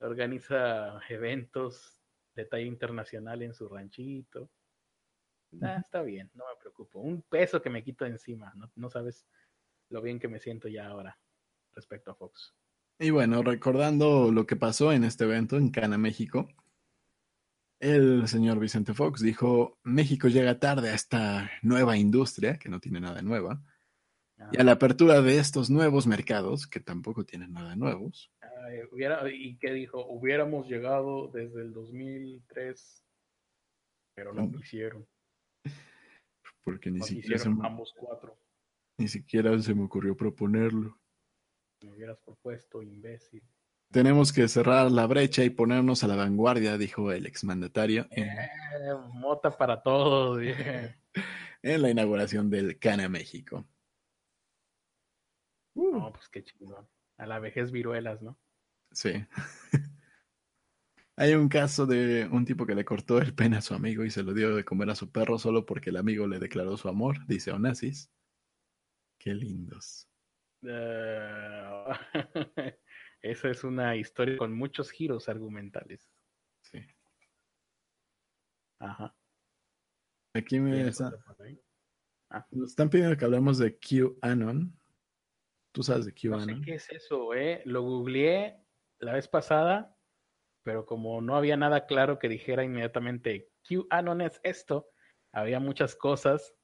organiza 0.00 1.00
eventos 1.08 2.00
de 2.34 2.44
talla 2.44 2.64
internacional 2.64 3.42
en 3.42 3.54
su 3.54 3.68
ranchito. 3.68 4.50
Ah, 5.62 5.72
Ujú. 5.76 5.80
está 5.80 6.02
bien, 6.02 6.30
no 6.34 6.44
me 6.44 6.56
preocupo. 6.60 7.00
Un 7.00 7.22
peso 7.22 7.60
que 7.60 7.70
me 7.70 7.82
quito 7.82 8.04
de 8.04 8.12
encima, 8.12 8.52
no, 8.56 8.70
no 8.76 8.90
sabes 8.90 9.26
lo 9.88 10.00
bien 10.00 10.18
que 10.20 10.28
me 10.28 10.38
siento 10.38 10.68
ya 10.68 10.86
ahora 10.86 11.18
respecto 11.72 12.10
a 12.12 12.14
Fox. 12.14 12.54
Y 12.98 13.10
bueno, 13.10 13.42
recordando 13.42 14.30
lo 14.30 14.46
que 14.46 14.56
pasó 14.56 14.92
en 14.92 15.04
este 15.04 15.24
evento 15.24 15.56
en 15.56 15.70
Cana, 15.70 15.98
México, 15.98 16.48
el 17.80 18.28
señor 18.28 18.58
Vicente 18.58 18.92
Fox 18.92 19.22
dijo, 19.22 19.78
México 19.82 20.28
llega 20.28 20.58
tarde 20.58 20.90
a 20.90 20.94
esta 20.94 21.50
nueva 21.62 21.96
industria, 21.96 22.58
que 22.58 22.68
no 22.68 22.78
tiene 22.78 23.00
nada 23.00 23.22
nueva, 23.22 23.62
Ah, 24.38 24.50
y 24.52 24.58
a 24.58 24.64
la 24.64 24.72
apertura 24.72 25.20
de 25.20 25.38
estos 25.38 25.70
nuevos 25.70 26.06
mercados, 26.06 26.66
que 26.66 26.80
tampoco 26.80 27.24
tienen 27.24 27.52
nada 27.52 27.76
nuevos. 27.76 28.30
Ay, 28.40 28.80
hubiera, 28.90 29.22
¿Y 29.30 29.56
qué 29.58 29.72
dijo? 29.72 30.06
Hubiéramos 30.06 30.66
llegado 30.66 31.28
desde 31.28 31.60
el 31.62 31.72
2003, 31.72 33.02
pero 34.14 34.32
no 34.32 34.46
Mm. 34.46 34.56
quisieron. 34.56 35.06
Porque 36.62 36.90
ni 36.90 37.00
siquiera, 37.00 37.38
se 37.38 37.48
me, 37.48 37.66
ambos 37.66 37.94
cuatro. 37.96 38.38
ni 38.98 39.08
siquiera 39.08 39.58
se 39.60 39.74
me 39.74 39.84
ocurrió 39.84 40.16
proponerlo. 40.16 40.98
Me 41.82 41.90
hubieras 41.92 42.18
propuesto, 42.20 42.82
imbécil. 42.82 43.42
Tenemos 43.90 44.32
que 44.32 44.46
cerrar 44.46 44.90
la 44.92 45.06
brecha 45.06 45.42
y 45.42 45.50
ponernos 45.50 46.04
a 46.04 46.06
la 46.06 46.14
vanguardia, 46.16 46.78
dijo 46.78 47.10
el 47.10 47.26
exmandatario 47.26 48.06
Eh, 48.10 48.28
mota 49.14 49.50
para 49.50 49.82
todos. 49.82 50.40
en 51.62 51.82
la 51.82 51.90
inauguración 51.90 52.50
del 52.50 52.78
Cana 52.78 53.08
México. 53.08 53.66
Uh, 55.74 55.98
No, 55.98 56.12
pues 56.12 56.28
qué 56.28 56.44
chingón. 56.44 56.88
A 57.16 57.26
la 57.26 57.38
vejez 57.38 57.70
viruelas, 57.72 58.22
¿no? 58.22 58.38
Sí. 58.92 59.12
Hay 61.20 61.34
un 61.34 61.50
caso 61.50 61.84
de 61.84 62.26
un 62.32 62.46
tipo 62.46 62.64
que 62.64 62.74
le 62.74 62.82
cortó 62.84 63.18
el 63.18 63.34
pene 63.34 63.58
a 63.58 63.60
su 63.60 63.74
amigo 63.74 64.04
y 64.06 64.10
se 64.10 64.22
lo 64.22 64.32
dio 64.32 64.56
de 64.56 64.64
comer 64.64 64.88
a 64.88 64.94
su 64.94 65.12
perro 65.12 65.38
solo 65.38 65.66
porque 65.66 65.90
el 65.90 65.98
amigo 65.98 66.26
le 66.26 66.38
declaró 66.38 66.78
su 66.78 66.88
amor, 66.88 67.26
dice 67.26 67.52
Onassis. 67.52 68.10
Qué 69.18 69.34
lindos. 69.34 70.08
Eh, 70.62 71.84
Esa 73.22 73.50
es 73.50 73.64
una 73.64 73.96
historia 73.96 74.38
con 74.38 74.54
muchos 74.54 74.90
giros 74.90 75.28
argumentales. 75.28 76.10
Sí. 76.62 76.78
Ajá. 78.78 79.14
Aquí 80.34 80.58
me 80.58 80.72
¿Tienes 80.72 81.00
está- 81.00 81.12
ahí? 81.44 81.60
nos 82.52 82.70
están 82.70 82.88
pidiendo 82.88 83.14
que 83.18 83.24
hablemos 83.26 83.58
de 83.58 83.78
QAnon. 83.78 84.74
¿Tú 85.72 85.82
sabes 85.82 86.06
de 86.06 86.12
No 86.12 86.16
sé 86.40 86.46
QAnon? 86.46 86.62
qué 86.64 86.74
es 86.76 86.90
eso, 86.90 87.34
¿eh? 87.34 87.60
Lo 87.66 87.82
googleé 87.82 88.56
la 89.00 89.12
vez 89.12 89.28
pasada, 89.28 89.94
pero 90.62 90.86
como 90.86 91.20
no 91.20 91.36
había 91.36 91.56
nada 91.56 91.86
claro 91.86 92.18
que 92.18 92.28
dijera 92.28 92.64
inmediatamente 92.64 93.50
QAnon 93.68 94.20
es 94.20 94.40
esto, 94.42 94.88
había 95.32 95.60
muchas 95.60 95.94
cosas, 95.96 96.54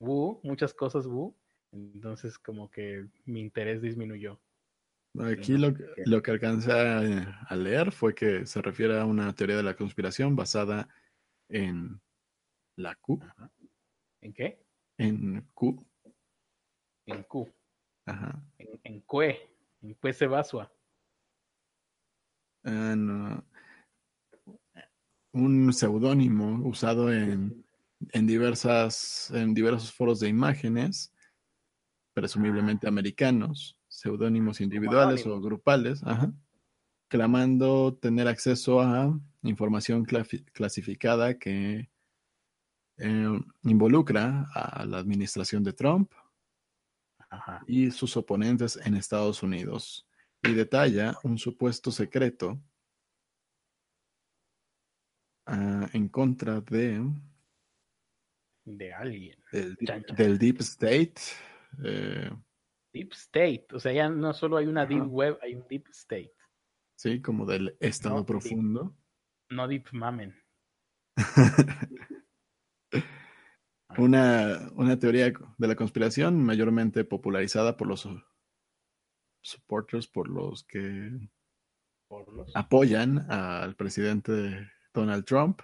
Wu, 0.00 0.40
muchas 0.42 0.74
cosas 0.74 1.06
Wu, 1.06 1.36
entonces 1.72 2.38
como 2.38 2.70
que 2.70 3.06
mi 3.24 3.40
interés 3.40 3.80
disminuyó. 3.82 4.40
Aquí 5.20 5.58
lo, 5.58 5.74
lo 6.06 6.22
que 6.22 6.30
alcancé 6.30 6.72
a, 6.72 7.44
a 7.46 7.56
leer 7.56 7.92
fue 7.92 8.14
que 8.14 8.46
se 8.46 8.62
refiere 8.62 8.98
a 8.98 9.04
una 9.04 9.34
teoría 9.34 9.56
de 9.56 9.62
la 9.62 9.76
conspiración 9.76 10.34
basada 10.36 10.88
en 11.48 12.00
la 12.76 12.94
Q, 12.94 13.20
Ajá. 13.22 13.52
¿En 14.22 14.32
qué? 14.32 14.64
en 14.98 15.42
Q, 15.52 15.84
En 17.06 17.22
Q, 17.24 17.52
ajá, 18.06 18.42
en, 18.58 18.80
en 18.84 19.00
Cue, 19.02 19.50
en 19.82 19.94
Cue 19.94 20.12
Sebasua. 20.12 20.72
Uh, 22.64 23.42
un 25.32 25.72
seudónimo 25.72 26.60
usado 26.68 27.12
en, 27.12 27.64
en 28.10 28.26
diversas 28.26 29.30
en 29.34 29.54
diversos 29.54 29.92
foros 29.92 30.20
de 30.20 30.28
imágenes, 30.28 31.12
presumiblemente 32.14 32.86
americanos, 32.86 33.76
seudónimos 33.88 34.60
individuales 34.60 35.26
o 35.26 35.40
grupales, 35.40 36.02
ajá, 36.04 36.32
clamando 37.08 37.94
tener 37.94 38.28
acceso 38.28 38.80
a 38.80 39.18
información 39.42 40.06
clasificada 40.52 41.38
que 41.38 41.90
eh, 42.98 43.40
involucra 43.64 44.46
a 44.54 44.84
la 44.84 44.98
administración 44.98 45.64
de 45.64 45.72
Trump 45.72 46.12
Ajá. 47.30 47.64
y 47.66 47.90
sus 47.90 48.16
oponentes 48.16 48.78
en 48.84 48.94
Estados 48.94 49.42
Unidos 49.42 50.06
y 50.42 50.54
detalla 50.54 51.14
un 51.22 51.38
supuesto 51.38 51.90
secreto 51.90 52.60
ah, 55.46 55.88
en 55.92 56.08
contra 56.08 56.60
de 56.60 57.02
De 58.64 58.92
alguien. 58.92 59.38
del, 59.52 59.76
Chan, 59.78 60.04
chan. 60.04 60.16
del 60.16 60.38
Deep 60.38 60.60
State. 60.60 61.14
eh, 61.84 62.30
Deep 62.92 63.12
State. 63.12 63.66
O 63.72 63.78
sea, 63.80 63.92
ya 63.92 64.08
no 64.08 64.32
solo 64.34 64.56
hay 64.58 64.66
una 64.66 64.84
Deep. 64.86 65.06
Web, 65.08 65.38
hay 65.42 65.54
un 65.54 65.66
Deep 65.68 65.86
State. 65.90 66.34
sí, 66.96 67.20
como 67.22 67.46
del 67.46 67.76
estado 67.80 68.16
No, 68.16 68.26
profundo. 68.26 68.96
No 69.50 69.68
Deep 69.68 69.86
Mamen. 69.92 70.34
Una, 73.98 74.70
una 74.74 74.98
teoría 74.98 75.30
de 75.58 75.68
la 75.68 75.76
conspiración 75.76 76.42
mayormente 76.42 77.04
popularizada 77.04 77.76
por 77.76 77.86
los 77.88 78.08
supporters, 79.42 80.06
por 80.06 80.28
los 80.28 80.64
que 80.64 81.10
Por 82.08 82.32
los... 82.32 82.54
apoyan 82.54 83.30
al 83.30 83.76
presidente 83.76 84.70
Donald 84.94 85.24
Trump, 85.24 85.60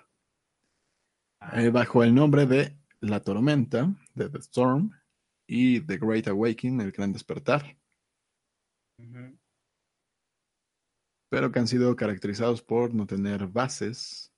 Ah, 1.41 1.62
eh, 1.62 1.70
bajo 1.70 2.03
el 2.03 2.14
nombre 2.14 2.47
de 2.47 2.76
La 3.01 3.20
Tormenta, 3.20 3.95
de 4.14 4.29
The 4.29 4.39
Storm, 4.39 4.91
y 5.47 5.81
The 5.81 5.99
Great 5.99 6.26
Awakening, 6.26 6.81
El 6.81 6.93
Gran 6.93 7.12
Despertar, 7.12 7.79
pero 11.31 11.53
que 11.53 11.59
han 11.59 11.68
sido 11.68 11.95
caracterizados 11.95 12.61
por 12.62 12.93
no 12.93 13.07
tener 13.07 13.47
bases 13.47 14.33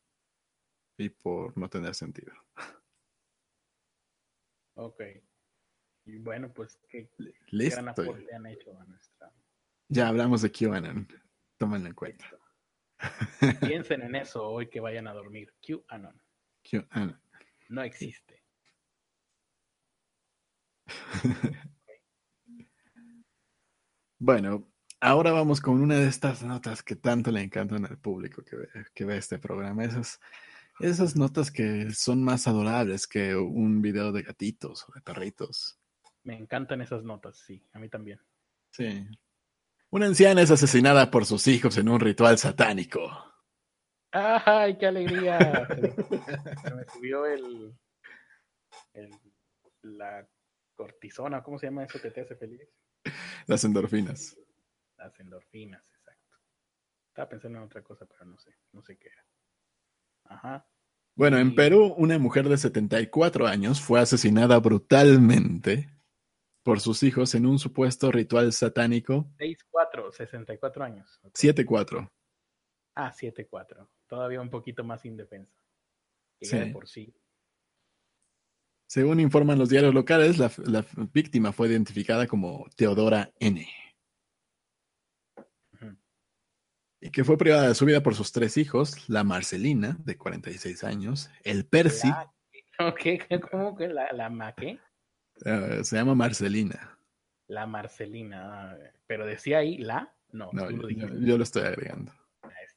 y 0.99 1.09
por 1.09 1.57
no 1.57 1.71
tener 1.71 1.95
sentido. 1.95 2.35
Ok. 4.75 5.01
Y 6.05 6.19
bueno, 6.19 6.53
pues 6.53 6.79
qué 6.89 7.11
gran 7.19 7.33
Listo. 7.49 7.81
aporte 7.81 8.35
han 8.35 8.47
hecho 8.47 8.79
a 8.79 8.85
nuestra. 8.85 9.33
Ya 9.89 10.09
hablamos 10.09 10.43
de 10.43 10.51
QAnon. 10.53 11.09
Tómenlo 11.59 11.89
en 11.89 11.95
cuenta. 11.95 12.25
Piensen 13.61 14.03
en 14.03 14.15
eso 14.15 14.47
hoy 14.47 14.69
que 14.69 14.81
vayan 14.81 15.07
a 15.09 15.15
dormir. 15.15 15.53
QAnon 15.67 16.21
QAnon. 16.63 17.21
no 17.69 17.83
existe. 17.83 18.43
Bueno, 24.23 24.71
ahora 25.01 25.33
vamos 25.33 25.63
con 25.63 25.81
una 25.81 25.95
de 25.95 26.07
estas 26.07 26.43
notas 26.43 26.83
que 26.83 26.95
tanto 26.95 27.31
le 27.31 27.41
encantan 27.41 27.87
al 27.87 27.99
público 27.99 28.45
que 28.45 28.55
ve, 28.55 28.69
que 28.95 29.07
ve 29.07 29.17
este 29.17 29.39
programa. 29.39 29.83
Esas, 29.83 30.21
esas 30.79 31.17
notas 31.17 31.51
que 31.51 31.91
son 31.93 32.23
más 32.23 32.47
adorables 32.47 33.07
que 33.07 33.35
un 33.35 33.81
video 33.81 34.13
de 34.13 34.21
gatitos 34.23 34.87
o 34.87 34.93
de 34.93 35.01
perritos. 35.01 35.80
Me 36.25 36.37
encantan 36.37 36.81
esas 36.83 37.03
notas, 37.03 37.39
sí, 37.39 37.65
a 37.73 37.79
mí 37.79 37.89
también. 37.89 38.21
Sí. 38.73 39.07
Una 39.91 40.07
anciana 40.07 40.43
es 40.43 40.51
asesinada 40.51 41.11
por 41.11 41.25
sus 41.27 41.47
hijos 41.49 41.77
en 41.79 41.89
un 41.89 41.99
ritual 42.01 42.39
satánico. 42.39 43.11
¡Ay, 44.13 44.77
qué 44.79 44.87
alegría! 44.87 45.67
Se 46.63 46.75
me 46.75 46.85
subió 46.93 47.27
el, 47.27 47.75
el- 48.95 49.11
la 49.83 50.29
cortisona, 50.75 51.43
¿cómo 51.43 51.59
se 51.59 51.67
llama 51.67 51.85
eso 51.85 52.01
que 52.01 52.11
te 52.11 52.21
hace 52.21 52.37
feliz? 52.37 52.61
Las 53.47 53.65
endorfinas. 53.65 54.37
Las 54.99 55.19
endorfinas, 55.21 55.83
exacto. 55.95 56.37
Estaba 57.09 57.29
pensando 57.31 57.59
en 57.59 57.65
otra 57.65 57.83
cosa, 57.83 58.05
pero 58.07 58.27
no 58.27 58.39
sé, 58.39 58.51
no 58.73 58.83
sé 58.83 58.99
qué 58.99 59.09
era. 59.09 59.25
Ajá. 60.27 60.69
Bueno, 61.17 61.39
en 61.39 61.55
Perú, 61.55 61.95
una 61.97 62.19
mujer 62.19 62.49
de 62.49 62.57
74 62.59 63.47
años 63.47 63.81
fue 63.81 64.01
asesinada 64.01 64.59
brutalmente 64.61 65.89
por 66.63 66.81
sus 66.81 67.03
hijos 67.03 67.35
en 67.35 67.47
un 67.47 67.59
supuesto 67.59 68.11
ritual 68.13 68.53
satánico 68.53 69.31
6-4, 69.39 70.13
64 70.13 70.85
años. 70.85 71.21
Ok. 71.23 71.35
7-4. 71.35 72.11
Ah, 72.95 73.13
7-4. 73.13 73.89
Todavía 74.07 74.41
un 74.41 74.51
poquito 74.51 74.85
más 74.85 75.05
indefensa. 75.05 75.55
Sí. 76.41 76.57
por 76.73 76.89
sí. 76.89 77.15
Según 78.89 79.21
informan 79.21 79.59
los 79.59 79.69
diarios 79.69 79.95
locales, 79.95 80.39
la, 80.39 80.51
la 80.67 80.85
víctima 81.13 81.53
fue 81.53 81.69
identificada 81.69 82.27
como 82.27 82.67
Teodora 82.77 83.31
N. 83.39 83.67
Y 87.03 87.11
que 87.11 87.25
fue 87.25 87.39
privada 87.39 87.69
de 87.69 87.75
su 87.75 87.87
vida 87.87 88.03
por 88.03 88.15
sus 88.15 88.31
tres 88.33 88.57
hijos, 88.59 89.09
la 89.09 89.25
Marcelina, 89.25 89.97
de 90.05 90.19
46 90.19 90.85
años, 90.85 91.31
el 91.45 91.65
Percy, 91.67 92.09
La- 92.09 92.31
¿Qué? 92.99 93.19
¿Cómo 93.51 93.77
que 93.77 93.89
la, 93.89 94.13
la 94.13 94.29
ma 94.29 94.55
eh, 95.45 95.81
se 95.85 95.97
llama 95.97 96.15
Marcelina. 96.15 96.99
La 97.49 97.67
Marcelina. 97.67 98.71
ah, 98.73 98.77
Pero 99.07 99.27
decía 99.27 99.59
ahí 99.59 99.79
la. 99.79 100.15
No, 100.33 100.51
No, 100.53 100.69
tú 100.69 100.77
lo 100.77 100.89
yo, 100.91 101.09
yo 101.19 101.37
lo 101.37 101.43
estoy 101.43 101.63
agregando. 101.63 102.13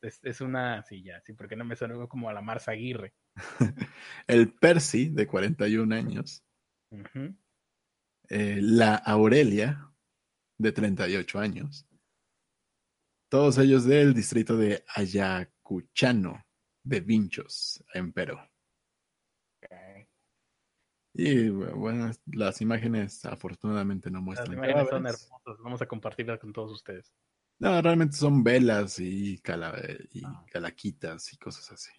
Es, 0.01 0.19
es- 0.23 0.41
una. 0.41 0.83
Sí, 0.83 1.03
ya, 1.03 1.21
sí, 1.21 1.33
porque 1.33 1.55
no 1.55 1.63
me 1.65 1.75
sonó 1.75 2.07
como 2.09 2.29
a 2.29 2.33
la 2.33 2.41
Marza 2.41 2.71
Aguirre. 2.71 3.13
El 4.27 4.53
Percy, 4.53 5.09
de 5.09 5.25
41 5.27 5.91
años, 5.95 6.43
Ujú. 6.91 7.35
eh, 8.29 8.59
la 8.61 8.95
Aurelia, 8.95 9.89
de 10.57 10.71
38 10.71 11.39
años, 11.39 11.87
todos 13.29 13.57
ellos 13.57 13.85
del 13.85 14.13
distrito 14.13 14.57
de 14.57 14.83
Ayacuchano, 14.95 16.43
de 16.83 16.99
Vinchos, 17.01 17.83
en 17.93 18.11
Perú. 18.13 18.37
Y 21.13 21.49
bueno, 21.49 22.11
las 22.25 22.59
imágenes 22.61 23.23
afortunadamente 23.25 24.09
no 24.09 24.17
Las 24.19 24.25
muestran. 24.25 24.53
imágenes 24.53 24.89
son 24.89 25.05
hermosas. 25.05 25.57
Vamos 25.63 25.81
a 25.81 25.85
compartirlas 25.87 26.39
con 26.39 26.51
todos 26.53 26.71
ustedes. 26.71 27.13
No, 27.59 27.79
realmente 27.81 28.15
son 28.17 28.43
velas 28.43 28.97
y, 28.99 29.37
cala- 29.39 29.79
y 30.11 30.23
Ah. 30.25 30.43
calaquitas 30.51 31.31
y 31.33 31.37
cosas 31.37 31.71
así. 31.71 31.91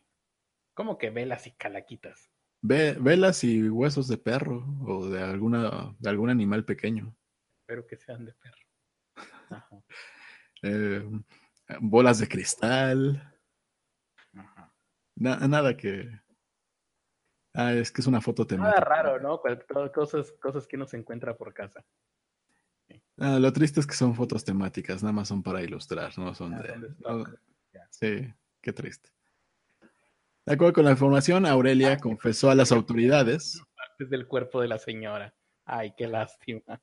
¿Cómo 0.75 0.99
que 0.99 1.11
velas 1.11 1.47
y 1.47 1.53
calaquitas? 1.53 2.29
Ve- 2.61 2.97
velas 3.01 3.45
y 3.45 3.69
huesos 3.69 4.09
de 4.09 4.19
perro 4.19 4.67
o 4.85 5.09
de 5.09 5.23
alguna 5.23 5.95
de 5.99 6.09
algún 6.11 6.31
animal 6.31 6.65
pequeño. 6.65 7.15
Espero 7.63 7.87
que 7.87 7.97
sean 7.97 8.25
de 8.25 8.33
perro. 8.35 8.57
Ajá, 9.51 9.69
Eh, 10.63 11.05
bolas 11.81 12.19
de 12.19 12.27
cristal. 12.29 13.39
ajá. 14.35 14.75
na- 15.17 15.47
nada 15.47 15.77
que. 15.77 16.11
Ah, 17.55 17.73
es 17.73 17.93
que 17.93 18.01
es 18.01 18.07
una 18.09 18.21
foto 18.21 18.43
Nada 18.45 18.49
temática. 18.75 18.85
raro, 18.85 19.21
¿no? 19.21 19.41
Cosas, 19.93 20.33
cosas 20.43 20.67
que 20.67 20.77
uno 20.77 20.87
se 20.87 20.97
encuentra 20.97 21.37
por 21.37 21.55
casa. 21.55 21.85
Ah, 23.17 23.39
lo 23.39 23.53
triste 23.53 23.79
es 23.81 23.87
que 23.87 23.95
son 23.95 24.15
fotos 24.15 24.45
temáticas, 24.45 25.03
nada 25.03 25.13
más 25.13 25.29
son 25.29 25.43
para 25.43 25.63
ilustrar, 25.63 26.17
no 26.19 26.35
son 26.35 26.55
Ah, 26.55 26.63
de. 26.63 26.69
son 26.69 26.81
de 26.81 26.89
no- 26.89 26.95
stock. 26.95 27.41
Ya. 27.73 27.87
sí, 27.91 28.35
qué 28.61 28.73
triste. 28.73 29.11
De 30.47 30.53
acuerdo 30.55 30.75
con 30.75 30.85
la 30.85 30.91
información, 30.91 31.47
Aurelia 31.47 31.97
confesó 31.97 32.51
a 32.51 32.55
las 32.55 32.71
autoridades. 32.73 33.63
Partes 33.77 34.11
del 34.11 34.27
cuerpo 34.27 34.61
de 34.61 34.69
la 34.69 34.79
señora. 34.79 35.33
Ay, 35.65 35.95
qué 35.97 36.07
lástima. 36.07 36.83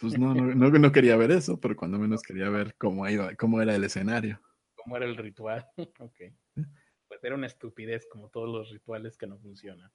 Pues 0.00 0.18
no, 0.18 0.34
no, 0.34 0.52
no, 0.54 0.70
no 0.70 0.90
quería 0.92 1.16
ver 1.16 1.30
eso, 1.30 1.60
pero 1.60 1.76
cuando 1.76 1.98
menos 1.98 2.22
quería 2.22 2.48
ver 2.48 2.74
cómo 2.76 3.08
iba, 3.08 3.34
cómo 3.36 3.60
era 3.62 3.76
el 3.76 3.84
escenario. 3.84 4.40
¿Cómo 4.74 4.96
era 4.96 5.06
el 5.06 5.16
ritual? 5.16 5.64
ok. 6.00 6.20
Era 7.22 7.34
una 7.36 7.46
estupidez 7.46 8.06
como 8.10 8.28
todos 8.28 8.48
los 8.48 8.70
rituales 8.70 9.16
que 9.16 9.26
no 9.26 9.38
funcionan. 9.38 9.90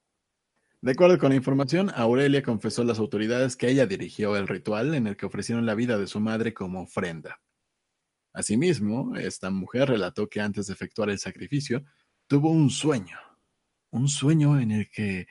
De 0.80 0.92
acuerdo 0.92 1.18
con 1.18 1.30
la 1.30 1.34
información, 1.36 1.90
Aurelia 1.94 2.42
confesó 2.42 2.82
a 2.82 2.84
las 2.86 2.98
autoridades 2.98 3.56
que 3.56 3.68
ella 3.68 3.86
dirigió 3.86 4.36
el 4.36 4.46
ritual 4.48 4.94
en 4.94 5.06
el 5.08 5.16
que 5.16 5.26
ofrecieron 5.26 5.66
la 5.66 5.74
vida 5.74 5.98
de 5.98 6.06
su 6.06 6.20
madre 6.20 6.54
como 6.54 6.82
ofrenda. 6.82 7.40
Asimismo, 8.32 9.16
esta 9.16 9.50
mujer 9.50 9.88
relató 9.88 10.28
que 10.28 10.40
antes 10.40 10.68
de 10.68 10.72
efectuar 10.74 11.10
el 11.10 11.18
sacrificio, 11.18 11.84
tuvo 12.28 12.50
un 12.50 12.70
sueño, 12.70 13.18
un 13.90 14.08
sueño 14.08 14.60
en 14.60 14.70
el 14.70 14.90
que 14.90 15.26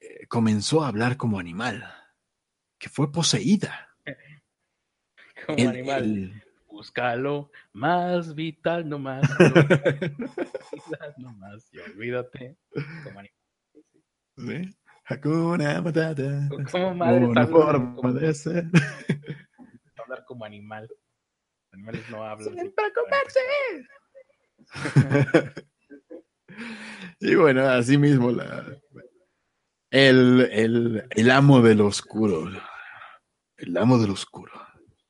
eh, 0.00 0.26
comenzó 0.26 0.82
a 0.82 0.88
hablar 0.88 1.16
como 1.16 1.38
animal, 1.38 1.84
que 2.78 2.88
fue 2.88 3.10
poseída. 3.12 3.94
Como 5.46 5.58
El- 5.58 5.68
animal. 5.68 6.02
el- 6.02 6.42
Búscalo 6.78 7.50
más 7.72 8.36
vital, 8.36 8.88
no 8.88 9.00
más. 9.00 9.28
vital, 9.38 11.14
no 11.18 11.32
más. 11.34 11.68
Y 11.72 11.78
olvídate. 11.80 12.56
Como 13.02 13.18
animal. 13.18 13.34
¿sí? 14.36 14.78
Hakuna 15.06 15.82
Matata. 15.82 16.48
¿Cómo 16.70 16.94
madre 16.94 17.24
Una 17.26 17.42
habla 17.42 17.52
forma 17.56 17.96
como- 17.96 18.12
de 18.12 18.32
ser. 18.32 18.64
hablar 20.04 20.24
como 20.24 20.44
animal? 20.44 20.86
Los 20.88 21.72
animales 21.72 22.08
no 22.10 22.22
hablan. 22.22 22.54
Sin 22.56 22.60
así. 22.60 23.88
Y 27.20 27.34
bueno, 27.34 27.66
así 27.68 27.98
mismo 27.98 28.30
la, 28.30 28.64
el, 29.90 30.48
el, 30.52 31.04
el 31.10 31.30
amo 31.32 31.60
del 31.60 31.80
oscuro, 31.80 32.48
el 33.56 33.76
amo 33.76 33.98
del 33.98 34.10
oscuro, 34.12 34.52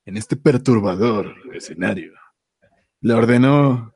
en 0.08 0.16
este 0.16 0.36
perturbador 0.36 1.34
escenario, 1.54 2.12
le 3.00 3.12
ordenó 3.14 3.94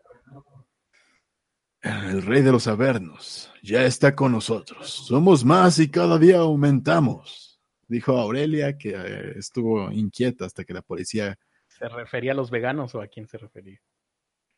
el 1.83 2.23
rey 2.23 2.43
de 2.43 2.53
los 2.53 2.67
Avernos, 2.69 3.51
ya 3.63 3.85
está 3.85 4.15
con 4.15 4.33
nosotros, 4.33 4.89
somos 4.91 5.45
más 5.45 5.79
y 5.79 5.91
cada 5.91 6.19
día 6.19 6.39
aumentamos, 6.39 7.61
dijo 7.89 8.17
Aurelia, 8.19 8.77
que 8.79 8.91
eh, 8.95 9.33
estuvo 9.39 9.91
inquieta 9.91 10.45
hasta 10.47 10.65
que 10.65 10.75
la 10.75 10.83
policía, 10.83 11.39
¿Se 11.67 11.89
refería 11.89 12.33
a 12.33 12.35
los 12.35 12.51
veganos 12.51 12.95
o 12.95 13.01
a 13.01 13.07
quién 13.09 13.27
se 13.27 13.39
refería? 13.39 13.81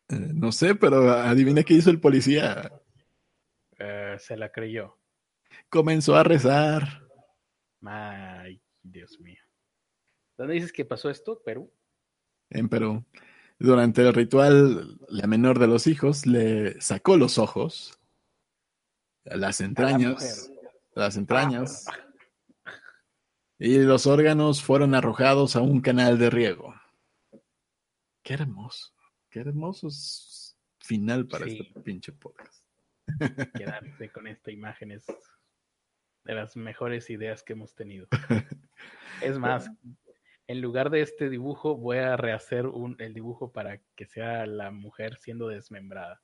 eh, 0.09 0.30
no 0.34 0.50
sé, 0.52 0.74
pero 0.74 1.11
adivina 1.12 1.62
qué 1.62 1.74
hizo 1.74 1.90
el 1.90 2.00
policía, 2.00 2.70
Eh, 3.78 4.16
se 4.18 4.36
la 4.36 4.50
creyó. 4.50 4.98
comenzó 5.68 6.14
a 6.16 6.22
rezar. 6.24 6.82
Ay, 7.82 8.61
Dios 8.82 9.18
mío. 9.20 9.40
¿Dónde 10.37 10.55
dices 10.55 10.72
que 10.72 10.85
pasó 10.85 11.11
esto? 11.11 11.41
¿Perú? 11.43 11.72
en 12.51 12.68
Perú. 12.68 13.05
Durante 13.59 14.03
el 14.03 14.12
ritual, 14.14 14.99
la 15.09 15.26
menor 15.26 15.59
de 15.59 15.66
los 15.66 15.87
hijos 15.87 16.26
le 16.26 16.80
sacó 16.80 17.16
los 17.16 17.39
ojos, 17.39 17.99
las 19.24 19.61
entrañas, 19.61 20.51
las 20.95 21.16
entrañas, 21.16 21.87
y 23.59 23.78
los 23.78 24.07
órganos 24.07 24.62
fueron 24.62 24.95
arrojados 24.95 25.57
a 25.57 25.62
un 25.62 25.80
canal 25.80 26.18
de 26.18 26.30
riego. 26.30 26.74
Qué 28.22 28.35
hermoso, 28.35 28.93
qué 29.30 29.41
hermoso 29.41 29.89
final 30.80 31.26
para 31.26 31.47
Sí. 31.47 31.61
este 31.66 31.80
pinche 31.80 32.12
podcast. 32.12 32.62
Quedarse 33.55 34.11
con 34.12 34.26
esta 34.26 34.51
imagen 34.51 34.93
es 34.93 35.07
de 36.24 36.35
las 36.35 36.57
mejores 36.57 37.11
ideas 37.11 37.43
que 37.43 37.55
hemos 37.55 37.74
tenido. 37.74 38.07
Es 39.22 39.39
más, 39.39 39.70
en 40.47 40.61
lugar 40.61 40.90
de 40.90 41.01
este 41.01 41.30
dibujo, 41.30 41.76
voy 41.76 41.99
a 41.99 42.16
rehacer 42.16 42.66
un, 42.66 42.97
el 42.99 43.14
dibujo 43.14 43.53
para 43.53 43.78
que 43.97 44.07
sea 44.07 44.47
la 44.47 44.70
mujer 44.70 45.16
siendo 45.18 45.49
desmembrada. 45.49 46.22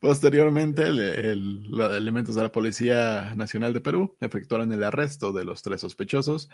Posteriormente, 0.00 0.82
el- 0.84 0.98
el- 1.00 1.62
los 1.70 1.94
elementos 1.96 2.34
de 2.34 2.42
la 2.42 2.52
Policía 2.52 3.34
Nacional 3.34 3.72
de 3.72 3.80
Perú 3.80 4.16
efectuaron 4.20 4.72
el 4.72 4.82
arresto 4.84 5.32
de 5.32 5.44
los 5.44 5.62
tres 5.62 5.80
sospechosos 5.80 6.48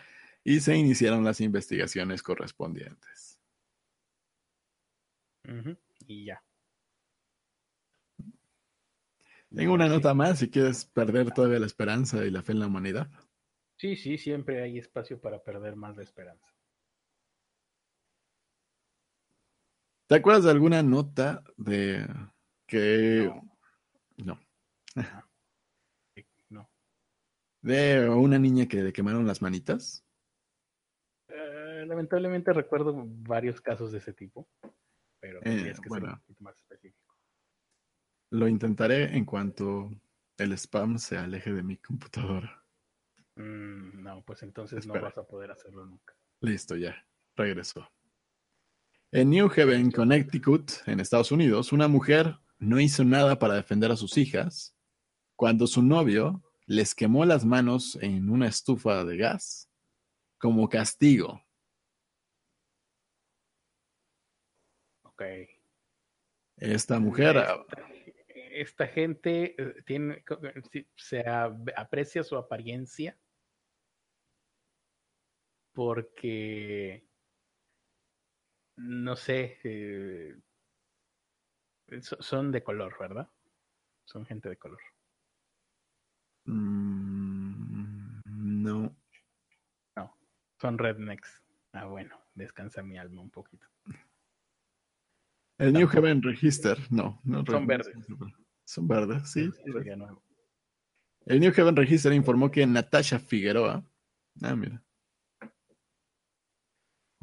y 0.45 0.61
se 0.61 0.76
iniciaron 0.76 1.24
las 1.24 1.41
investigaciones 1.41 2.22
correspondientes. 2.22 3.41
Y 6.07 6.26
ya. 6.26 6.43
Tengo 9.55 9.74
una 9.74 9.87
Sí. 9.87 9.91
nota 9.91 10.14
más 10.14 10.39
si 10.39 10.51
quieres 10.51 10.85
perder 10.87 11.30
todavía 11.33 11.59
la 11.59 11.66
esperanza 11.66 12.24
y 12.24 12.30
la 12.30 12.43
fe 12.43 12.53
en 12.53 12.61
la 12.61 12.66
humanidad. 12.68 13.11
Sí, 13.76 13.97
sí, 13.97 14.16
siempre 14.16 14.62
hay 14.62 14.78
espacio 14.78 15.20
para 15.20 15.43
perder 15.43 15.76
más 15.76 15.97
la 15.97 16.03
esperanza. 16.05 16.47
¿Te 20.09 20.16
acuerdas 20.16 20.44
de 20.44 20.50
alguna 20.50 20.82
nota 20.82 21.42
de 21.57 22.07
que... 22.66 23.30
No. 24.18 24.38
No. 26.50 26.68
De 27.62 28.09
una 28.11 28.38
niña 28.38 28.66
que 28.66 28.82
le 28.82 28.92
quemaron 28.92 29.26
las 29.26 29.40
manitas. 29.40 30.05
Eh, 31.28 31.84
lamentablemente 31.86 32.53
recuerdo 32.53 32.92
varios 33.07 33.61
casos 33.62 33.90
de 33.92 33.98
ese 33.98 34.12
tipo, 34.12 34.48
pero 35.18 35.38
Eh, 35.44 35.64
que 35.64 35.74
ser 35.74 35.88
bueno. 35.88 36.09
un 36.09 36.20
poquito 36.20 36.44
más 36.44 36.59
específico. 36.59 37.16
Lo 38.32 38.48
intentaré 38.48 39.16
en 39.16 39.24
cuanto 39.24 39.90
el 40.36 40.53
spam 40.59 40.98
se 40.98 41.16
aleje 41.16 41.53
de 41.55 41.62
mi 41.62 41.78
computadora. 41.78 42.62
Mm, 43.36 44.03
no, 44.03 44.22
pues 44.24 44.42
entonces 44.42 44.80
Espera. 44.80 45.00
no 45.00 45.07
vas 45.07 45.16
a 45.16 45.24
poder 45.26 45.53
hacerlo 45.53 45.86
nunca. 45.86 46.14
Listo, 46.42 46.76
ya. 46.76 46.94
Regresó. 47.34 47.88
En 49.15 49.29
New 49.29 49.51
Haven, 49.55 49.91
Connecticut, 49.91 50.71
en 50.87 50.99
Estados 50.99 51.33
Unidos, 51.33 51.71
una 51.71 51.87
mujer 51.87 52.39
no 52.59 52.81
hizo 52.81 53.05
nada 53.05 53.39
para 53.39 53.53
defender 53.53 53.91
a 53.91 53.97
sus 53.97 54.17
hijas 54.17 54.75
cuando 55.37 55.67
su 55.67 55.83
novio 55.83 56.43
les 56.65 56.95
quemó 56.95 57.27
las 57.27 57.45
manos 57.45 57.99
en 58.01 58.31
una 58.31 58.49
estufa 58.49 59.05
de 59.05 59.19
gas 59.19 59.71
como 60.39 60.67
castigo. 60.67 61.45
Ok. 65.03 65.23
Esta 66.57 66.99
mujer, 66.99 67.37
Esta, 67.37 67.67
esta 68.55 68.87
gente 68.87 69.55
eh, 69.59 69.83
tiene, 69.85 70.25
eh, 70.73 70.87
se 70.97 71.23
aprecia 71.77 72.25
su 72.25 72.37
apariencia 72.37 73.19
porque, 75.75 77.12
no 78.77 79.16
sé, 79.16 79.59
eh, 79.64 80.35
so- 82.01 82.20
son 82.20 82.51
de 82.53 82.62
color, 82.62 82.95
¿verdad? 82.99 83.29
Son 84.05 84.25
gente 84.27 84.49
de 84.49 84.57
color. 84.57 84.81
mm, 86.45 88.20
no, 88.27 88.97
Son 90.61 90.79
rednecks. 90.79 91.43
Ah, 91.73 91.87
bueno, 91.87 92.16
descansa 92.35 92.83
mi 92.85 92.97
alma 92.97 93.20
un 93.20 93.31
poquito. 93.31 93.66
el 95.59 95.73
New. 95.73 95.89
Haven 95.93 96.23
Register, 96.23 96.79
no, 96.91 97.20
no 97.25 97.45
Son 97.45 97.66
verdes. 97.66 97.93
Son 98.64 98.87
verdes, 98.87 99.29
sí. 99.29 99.51
El 101.27 101.41
New 101.41 101.53
Haven 101.57 101.75
Register 101.77 102.12
informó 102.12 102.51
que 102.51 102.64
Natasha 102.66 103.18
Figueroa, 103.18 103.85
ah, 104.43 104.55
mira, 104.57 104.83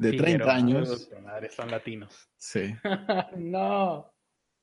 de 0.00 0.10
30 0.12 0.44
Figueroa, 0.44 0.54
años, 0.54 1.10
madre, 1.22 1.50
son 1.50 1.70
latinos. 1.70 2.28
sí, 2.36 2.74
no, 3.36 4.12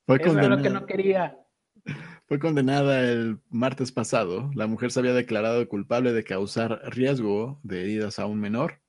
fue 0.06 0.18
eso 0.18 0.28
es 0.28 0.34
lo 0.36 0.58
que 0.58 0.70
condenada, 0.70 0.70
no 0.70 0.86
quería. 0.86 1.38
fue 2.28 2.40
condenada 2.40 3.02
el 3.10 3.40
martes 3.50 3.92
pasado. 3.92 4.50
La 4.56 4.68
mujer 4.68 4.92
se 4.92 5.00
había 5.00 5.14
declarado 5.14 5.68
culpable 5.70 6.12
de 6.14 6.24
causar 6.24 6.82
riesgo 6.92 7.60
de 7.64 7.82
heridas 7.82 8.20
a 8.20 8.26
un 8.26 8.40
menor. 8.40 8.82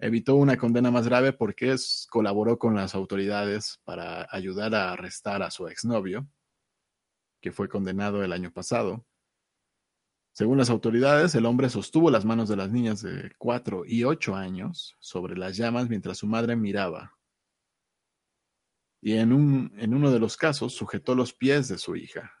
Evitó 0.00 0.34
una 0.36 0.56
condena 0.56 0.90
más 0.90 1.06
grave 1.06 1.32
porque 1.32 1.72
es- 1.72 2.06
colaboró 2.10 2.58
con 2.58 2.74
las 2.74 2.94
autoridades 2.94 3.80
para 3.84 4.26
ayudar 4.30 4.74
a 4.74 4.92
arrestar 4.92 5.42
a 5.42 5.50
su 5.50 5.68
exnovio, 5.68 6.26
que 7.40 7.52
fue 7.52 7.68
condenado 7.68 8.22
el 8.24 8.32
año 8.32 8.50
pasado. 8.52 9.04
Según 10.34 10.58
las 10.58 10.68
autoridades, 10.68 11.36
el 11.36 11.46
hombre 11.46 11.70
sostuvo 11.70 12.10
las 12.10 12.24
manos 12.24 12.48
de 12.48 12.56
las 12.56 12.68
niñas 12.68 13.00
de 13.02 13.32
4 13.38 13.84
y 13.86 14.02
8 14.02 14.34
años 14.34 14.96
sobre 14.98 15.36
las 15.36 15.56
llamas 15.56 15.88
mientras 15.88 16.18
su 16.18 16.26
madre 16.26 16.56
miraba. 16.56 17.16
Y 19.00 19.12
en, 19.12 19.32
un, 19.32 19.72
en 19.76 19.94
uno 19.94 20.10
de 20.10 20.18
los 20.18 20.36
casos 20.36 20.74
sujetó 20.74 21.14
los 21.14 21.32
pies 21.32 21.68
de 21.68 21.78
su 21.78 21.94
hija, 21.94 22.32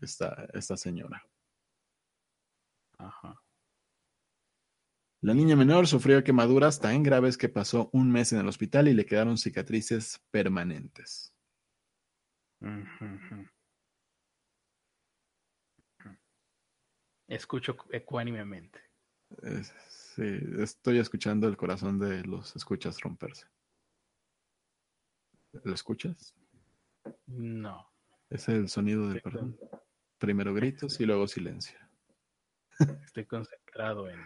esta, 0.00 0.46
esta 0.54 0.76
señora. 0.76 1.24
Ajá. 2.98 3.42
La 5.20 5.34
niña 5.34 5.56
menor 5.56 5.88
sufrió 5.88 6.22
quemaduras 6.22 6.78
tan 6.78 7.02
graves 7.02 7.36
que 7.36 7.48
pasó 7.48 7.90
un 7.92 8.12
mes 8.12 8.32
en 8.32 8.38
el 8.38 8.46
hospital 8.46 8.86
y 8.86 8.94
le 8.94 9.06
quedaron 9.06 9.36
cicatrices 9.36 10.24
permanentes. 10.30 11.34
Escucho 17.30 17.76
ecuánimemente. 17.90 18.80
Eh, 19.44 19.62
sí, 19.88 20.40
estoy 20.58 20.98
escuchando 20.98 21.46
el 21.46 21.56
corazón 21.56 21.98
de 22.00 22.24
los 22.24 22.56
escuchas 22.56 23.00
romperse. 23.00 23.46
¿Lo 25.52 25.72
escuchas? 25.72 26.34
No. 27.26 27.88
Es 28.28 28.48
el 28.48 28.68
sonido 28.68 29.06
del 29.08 29.18
Estoy, 29.18 29.32
perdón. 29.32 29.56
con- 29.56 29.80
Primero 30.18 30.52
gritos 30.52 31.00
y 31.00 31.06
luego 31.06 31.28
silencio. 31.28 31.78
estoy 33.06 33.24
concentrado 33.26 34.10
en... 34.10 34.20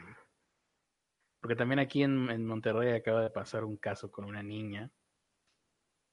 Porque 1.41 1.57
también 1.57 1.79
aquí 1.81 2.03
en, 2.03 2.31
en 2.31 2.47
Monterrey 2.47 2.95
acaba 2.95 3.21
de 3.23 3.29
pasar 3.31 3.65
un 3.65 3.77
caso 3.77 4.11
con 4.11 4.25
una 4.25 4.43
niña 4.43 4.91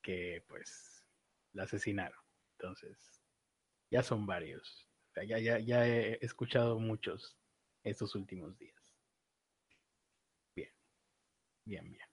que 0.03 0.43
pues 0.49 1.05
la 1.53 1.63
asesinaron. 1.63 2.19
Entonces, 2.59 3.23
ya 3.89 4.03
son 4.03 4.25
varios. 4.25 4.90
Ya, 5.16 5.38
ya, 5.39 5.59
ya 5.59 5.88
he 5.88 6.18
escuchado 6.26 6.80
muchos 6.80 7.38
estos 7.84 8.16
últimos 8.16 8.57
días. 8.57 8.76
Bien, 10.55 10.70
bien, 11.66 11.91
bien. 11.91 12.05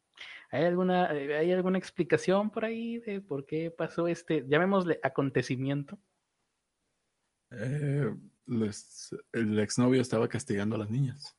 ¿Hay 0.51 0.65
alguna, 0.65 1.15
eh, 1.15 1.37
¿Hay 1.37 1.53
alguna 1.53 1.79
explicación 1.79 2.51
por 2.51 2.65
ahí 2.65 2.99
de 2.99 3.21
por 3.21 3.47
qué 3.47 3.71
pasó 3.71 4.09
este, 4.09 4.45
llamémosle 4.49 4.99
acontecimiento? 5.03 5.99
Eh, 7.51 8.15
les- 8.47 9.15
el 9.33 9.59
exnovio 9.59 10.01
estaba 10.03 10.29
castigando 10.29 10.75
a 10.77 10.79
las 10.81 10.91
niñas. 10.91 11.37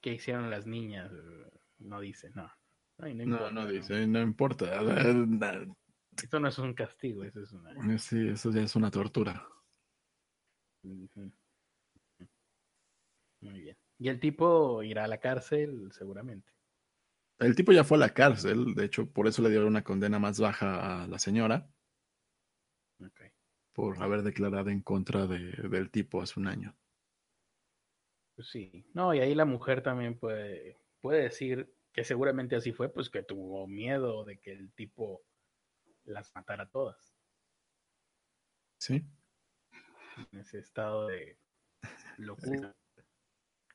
¿Qué 0.00 0.14
hicieron 0.14 0.50
las 0.50 0.66
niñas? 0.66 1.12
No 1.78 2.00
dice, 2.00 2.30
no. 2.34 2.50
Ay, 2.98 3.14
no, 3.14 3.22
importa, 3.24 3.50
no 3.50 3.66
dice, 3.66 4.06
no 4.06 4.20
importa. 4.20 4.80
Esto 6.16 6.38
no 6.40 6.48
es 6.48 6.58
un 6.58 6.74
castigo, 6.74 7.24
eso 7.24 7.40
es 7.40 7.52
una... 7.52 7.98
Sí, 7.98 8.28
eso 8.28 8.50
ya 8.50 8.62
es 8.62 8.76
una 8.76 8.90
tortura. 8.90 9.46
Muy 13.40 13.60
bien. 13.60 13.76
Y 13.98 14.08
el 14.08 14.20
tipo 14.20 14.82
irá 14.82 15.04
a 15.04 15.08
la 15.08 15.18
cárcel, 15.18 15.90
seguramente. 15.92 16.52
El 17.38 17.54
tipo 17.56 17.72
ya 17.72 17.84
fue 17.84 17.96
a 17.96 18.00
la 18.00 18.14
cárcel, 18.14 18.74
de 18.74 18.84
hecho, 18.84 19.10
por 19.10 19.26
eso 19.26 19.42
le 19.42 19.48
dieron 19.50 19.68
una 19.68 19.82
condena 19.84 20.18
más 20.18 20.38
baja 20.38 21.02
a 21.04 21.06
la 21.08 21.18
señora, 21.18 21.68
Ok. 23.00 23.20
por 23.72 24.00
haber 24.02 24.22
declarado 24.22 24.70
en 24.70 24.80
contra 24.82 25.26
de- 25.26 25.68
del 25.68 25.90
tipo 25.90 26.22
hace 26.22 26.38
un 26.38 26.46
año. 26.46 26.76
Pues 28.36 28.48
sí. 28.48 28.84
No, 28.94 29.12
y 29.14 29.20
ahí 29.20 29.34
la 29.34 29.44
mujer 29.44 29.82
también 29.82 30.18
puede, 30.18 30.78
puede 31.00 31.22
decir 31.22 31.74
que 31.92 32.04
seguramente 32.04 32.56
así 32.56 32.72
fue, 32.72 32.88
pues 32.92 33.10
que 33.10 33.22
tuvo 33.22 33.66
miedo 33.66 34.24
de 34.24 34.38
que 34.38 34.52
el 34.52 34.72
tipo 34.72 35.22
las 36.04 36.34
matara 36.34 36.68
todas. 36.68 37.14
¿Sí? 38.78 39.04
En 40.32 40.38
ese 40.40 40.58
estado 40.58 41.06
de 41.06 41.38
locura. 42.18 42.74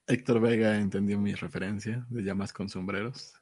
Héctor 0.05 0.39
Vega 0.39 0.77
entendió 0.77 1.17
mi 1.19 1.33
referencia 1.33 2.05
de 2.09 2.23
llamas 2.23 2.53
con 2.53 2.69
sombreros. 2.69 3.33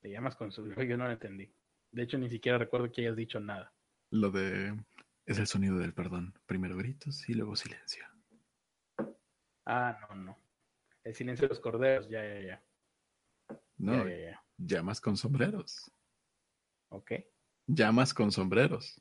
Te 0.00 0.10
llamas 0.10 0.36
con 0.36 0.50
su... 0.52 0.68
Yo 0.72 0.96
no 0.96 1.04
lo 1.04 1.12
entendí. 1.12 1.52
De 1.92 2.02
hecho, 2.02 2.18
ni 2.18 2.28
siquiera 2.28 2.58
recuerdo 2.58 2.90
que 2.90 3.02
hayas 3.02 3.16
dicho 3.16 3.40
nada. 3.40 3.72
Lo 4.10 4.30
de... 4.30 4.76
Es 5.26 5.38
el 5.38 5.46
sonido 5.46 5.78
del 5.78 5.92
perdón. 5.94 6.34
Primero 6.46 6.76
gritos 6.76 7.28
y 7.28 7.34
luego 7.34 7.54
silencio. 7.56 8.04
Ah, 9.66 9.98
no, 10.08 10.14
no. 10.16 10.38
El 11.04 11.14
silencio 11.14 11.44
de 11.46 11.50
los 11.50 11.60
corderos, 11.60 12.08
ya, 12.08 12.22
ya, 12.24 12.40
ya. 12.40 12.64
No, 13.76 14.04
Ya, 14.08 14.10
ya, 14.16 14.30
ya. 14.30 14.44
llamas 14.56 15.00
con 15.00 15.16
sombreros. 15.16 15.90
Ok. 16.90 17.12
Llamas 17.68 18.14
con 18.14 18.32
sombreros. 18.32 19.00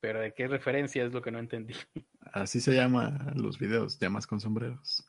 Pero 0.00 0.20
de 0.20 0.34
qué 0.34 0.48
referencia 0.48 1.04
es 1.04 1.12
lo 1.12 1.22
que 1.22 1.30
no 1.30 1.38
entendí. 1.38 1.74
Así 2.32 2.60
se 2.60 2.74
llama 2.74 3.32
los 3.34 3.58
videos, 3.58 3.98
llamas 3.98 4.26
con 4.26 4.40
sombreros. 4.40 5.04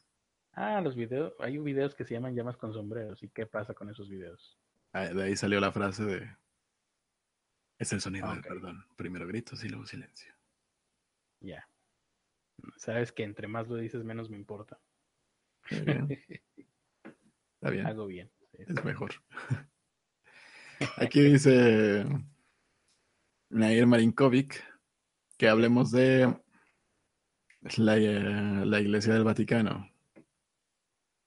Ah, 0.53 0.82
los 0.82 0.95
videos. 0.95 1.34
Hay 1.39 1.57
videos 1.57 1.95
que 1.95 2.03
se 2.05 2.14
llaman 2.14 2.36
llamas 2.36 2.57
con 2.57 2.74
sombreros. 2.74 3.24
¿Y 3.24 3.30
qué 3.30 3.45
pasa 3.45 3.74
con 3.74 3.89
esos 3.89 4.09
videos? 4.09 4.57
Ah, 4.93 5.05
De 5.05 5.24
ahí 5.24 5.36
salió 5.36 5.59
la 5.59 5.72
frase 5.72 6.03
de... 6.03 6.38
Es 7.80 7.93
el 7.93 8.01
sonido 8.01 8.30
del 8.30 8.41
perdón. 8.41 8.86
Primero 8.95 9.26
gritos 9.28 9.64
y 9.64 9.70
luego 9.70 9.88
silencio. 9.88 10.34
Ya. 11.39 11.68
Sabes 12.78 13.12
que 13.12 13.24
entre 13.24 13.47
más 13.47 13.68
lo 13.68 13.78
dices, 13.78 14.03
menos 14.03 14.30
me 14.30 14.38
importa. 14.38 14.80
Está 15.70 15.84
bien. 15.84 16.07
Está 17.55 17.70
bien. 17.72 17.88
Hago 17.88 18.05
bien. 18.07 18.32
Sí, 18.51 18.64
Es 18.68 18.84
mejor. 18.84 19.12
Aquí 20.97 21.22
dice 21.22 22.05
Nair 23.51 23.85
Marinkovic 23.87 24.63
que 25.37 25.47
hablemos 25.49 25.91
de 25.91 26.33
La, 27.77 27.97
eh, 27.97 28.65
la 28.65 28.79
Iglesia 28.79 29.13
del 29.13 29.23
Vaticano. 29.23 29.89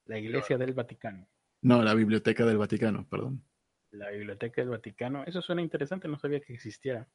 La 0.06 0.18
Iglesia 0.18 0.58
del 0.58 0.72
Vaticano. 0.74 1.28
No, 1.62 1.82
la 1.82 1.94
Biblioteca 1.94 2.44
del 2.44 2.58
Vaticano, 2.58 3.08
perdón. 3.08 3.42
La 3.90 4.10
Biblioteca 4.10 4.60
del 4.60 4.70
Vaticano. 4.70 5.24
Eso 5.24 5.40
suena 5.40 5.62
interesante, 5.62 6.08
no 6.08 6.18
sabía 6.18 6.40
que 6.40 6.52
existiera. 6.52 7.08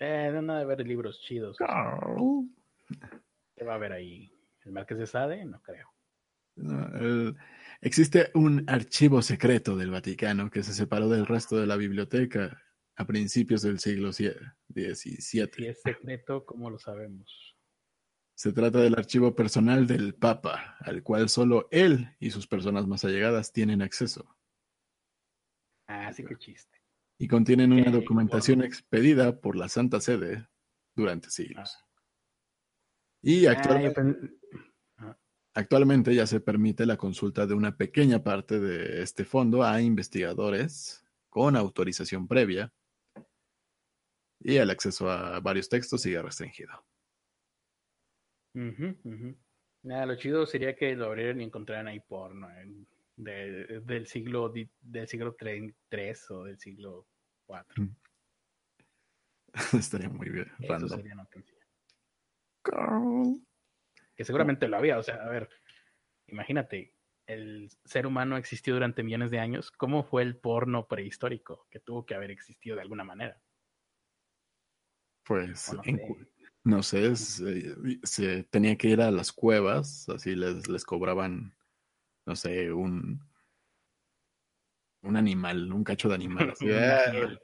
Eh, 0.00 0.30
no 0.32 0.42
nada 0.42 0.60
de 0.60 0.66
ver 0.66 0.86
libros 0.86 1.20
chidos. 1.20 1.56
Carl. 1.58 2.48
¿Qué 3.56 3.64
va 3.64 3.72
a 3.72 3.76
haber 3.76 3.92
ahí? 3.92 4.32
¿El 4.64 4.72
Marqués 4.72 4.98
de 4.98 5.06
Sade? 5.06 5.44
No 5.44 5.60
creo. 5.62 5.88
No, 6.56 6.86
el- 6.98 7.36
existe 7.80 8.30
un 8.34 8.64
archivo 8.68 9.22
secreto 9.22 9.76
del 9.76 9.90
Vaticano 9.90 10.50
que 10.50 10.62
se 10.62 10.72
separó 10.72 11.08
del 11.08 11.26
resto 11.26 11.56
de 11.58 11.66
la 11.66 11.76
biblioteca 11.76 12.60
a 12.98 13.06
principios 13.06 13.62
del 13.62 13.78
siglo 13.78 14.12
XVII. 14.12 14.94
Si 15.20 15.40
es 15.40 15.80
secreto, 15.82 16.44
¿cómo 16.44 16.68
lo 16.68 16.78
sabemos? 16.80 17.56
Se 18.34 18.52
trata 18.52 18.80
del 18.80 18.94
archivo 18.94 19.34
personal 19.36 19.86
del 19.86 20.14
Papa, 20.14 20.76
al 20.80 21.02
cual 21.04 21.28
solo 21.28 21.68
él 21.70 22.08
y 22.18 22.30
sus 22.30 22.46
personas 22.48 22.86
más 22.86 23.04
allegadas 23.04 23.52
tienen 23.52 23.82
acceso, 23.82 24.36
Ah, 25.86 26.12
sí 26.12 26.24
que 26.24 26.36
chiste. 26.36 26.78
y 27.18 27.28
contienen 27.28 27.72
una 27.72 27.88
Ok, 27.88 27.94
documentación 28.02 28.62
expedida 28.62 29.40
por 29.40 29.56
la 29.56 29.68
Santa 29.68 30.00
Sede 30.00 30.48
durante 30.94 31.30
siglos. 31.30 31.78
Y 33.22 33.46
Ah, 33.46 33.52
yo 33.54 33.58
actualmente, 33.58 33.90
pen- 33.94 34.40
actualmente 35.54 36.14
ya 36.14 36.26
se 36.26 36.40
permite 36.40 36.84
la 36.84 36.96
consulta 36.96 37.46
de 37.46 37.54
una 37.54 37.76
pequeña 37.76 38.22
parte 38.22 38.58
de 38.60 39.02
este 39.02 39.24
fondo 39.24 39.62
a 39.64 39.80
investigadores 39.80 41.04
con 41.28 41.56
autorización 41.56 42.28
previa, 42.28 42.72
y 44.40 44.56
el 44.56 44.70
acceso 44.70 45.10
a 45.10 45.40
varios 45.40 45.68
textos 45.68 46.02
sigue 46.02 46.20
restringido. 46.22 46.72
Ujú, 48.54 48.96
ujú. 49.04 49.36
Nada, 49.82 50.06
lo 50.06 50.16
chido 50.16 50.46
sería 50.46 50.74
que 50.74 50.94
lo 50.96 51.06
abrieran 51.06 51.40
y 51.40 51.44
encontraran 51.44 51.86
ahí 51.86 52.00
porno 52.00 52.48
de- 53.16 53.80
del 53.84 54.06
siglo 54.06 54.52
del 54.80 55.08
siglo 55.08 55.36
3 55.88 56.30
o 56.30 56.44
del 56.44 56.58
siglo 56.58 57.06
4. 57.46 57.84
Estaría 59.82 60.08
muy 60.08 60.28
bien. 60.28 60.50
Eso 60.60 60.72
Random. 60.72 60.88
sería 60.88 61.14
noticia. 61.14 61.54
Que 64.14 64.24
seguramente 64.24 64.68
lo 64.68 64.76
había, 64.76 64.98
o 64.98 65.02
sea, 65.02 65.16
a 65.16 65.28
ver, 65.28 65.48
imagínate, 66.26 66.94
el 67.26 67.70
ser 67.84 68.06
humano 68.06 68.36
existió 68.36 68.74
durante 68.74 69.02
millones 69.02 69.30
de 69.30 69.38
años, 69.38 69.70
¿cómo 69.70 70.02
fue 70.04 70.22
el 70.22 70.36
porno 70.38 70.86
prehistórico? 70.88 71.66
Que 71.70 71.80
tuvo 71.80 72.04
que 72.04 72.14
haber 72.14 72.30
existido 72.30 72.76
de 72.76 72.82
alguna 72.82 73.04
manera. 73.04 73.40
Pues 75.28 75.70
no 76.64 76.82
sé. 76.82 77.42
no 77.44 77.48
eh, 77.48 77.98
se 78.02 78.44
tenía 78.44 78.76
que 78.76 78.88
ir 78.88 79.02
a 79.02 79.10
las 79.10 79.30
cuevas, 79.30 80.08
así 80.08 80.34
les, 80.34 80.66
les 80.68 80.84
cobraban, 80.84 81.54
no 82.24 82.34
sé, 82.34 82.72
un, 82.72 83.20
un 85.02 85.16
animal, 85.16 85.70
un 85.72 85.84
cacho 85.84 86.08
de 86.08 86.14
animal. 86.14 86.50
así, 86.52 86.64
Una 86.66 86.96
"Ah, 86.96 87.10
piel. 87.10 87.40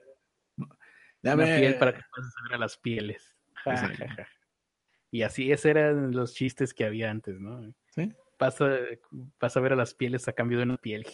dame". 1.20 1.44
Una 1.44 1.54
piel 1.54 1.78
para 1.78 1.94
que 1.94 2.00
puedas 2.10 2.32
saber 2.32 2.54
a 2.54 2.58
las 2.58 2.76
pieles. 2.78 3.30
Ja, 3.64 3.70
Exacto. 3.72 4.04
ja, 4.04 4.14
ja. 4.16 4.28
Y 5.10 5.22
así 5.22 5.50
esos 5.52 5.66
eran 5.66 6.12
los 6.12 6.34
chistes 6.34 6.74
que 6.74 6.84
había 6.84 7.10
antes, 7.10 7.38
¿no? 7.40 7.72
Sí, 7.90 8.12
Pasa, 8.36 8.68
pasa 9.38 9.60
a 9.60 9.62
ver 9.62 9.72
a 9.74 9.76
las 9.76 9.94
pieles 9.94 10.26
a 10.28 10.32
cambio 10.32 10.58
de 10.58 10.64
una 10.64 10.76
piel. 10.76 11.06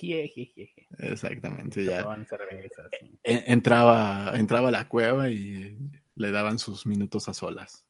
Exactamente, 0.99 1.85
ya. 1.85 1.99
Tomaban 1.99 2.27
cerveza, 2.27 2.89
sí. 2.99 3.21
E- 3.23 3.45
Entraba, 3.47 4.33
entraba 4.37 4.69
a 4.69 4.73
la 4.73 4.89
cueva 4.89 5.29
y 5.31 5.77
le 6.21 6.31
daban 6.33 6.59
sus 6.59 6.87
minutos 6.87 7.29
a 7.29 7.35
solas. 7.35 7.87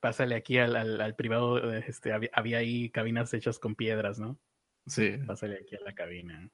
Pásale 0.00 0.36
aquí 0.36 0.58
al, 0.58 0.76
al, 0.76 1.00
al 1.00 1.16
privado, 1.16 1.72
este, 1.72 2.12
había, 2.12 2.30
había 2.32 2.58
ahí 2.58 2.90
cabinas 2.90 3.34
hechas 3.34 3.58
con 3.58 3.74
piedras, 3.74 4.20
¿no? 4.20 4.38
Sí, 4.86 5.16
Pásale 5.26 5.58
aquí 5.60 5.74
a 5.74 5.80
la 5.80 5.94
cabina. 5.94 6.48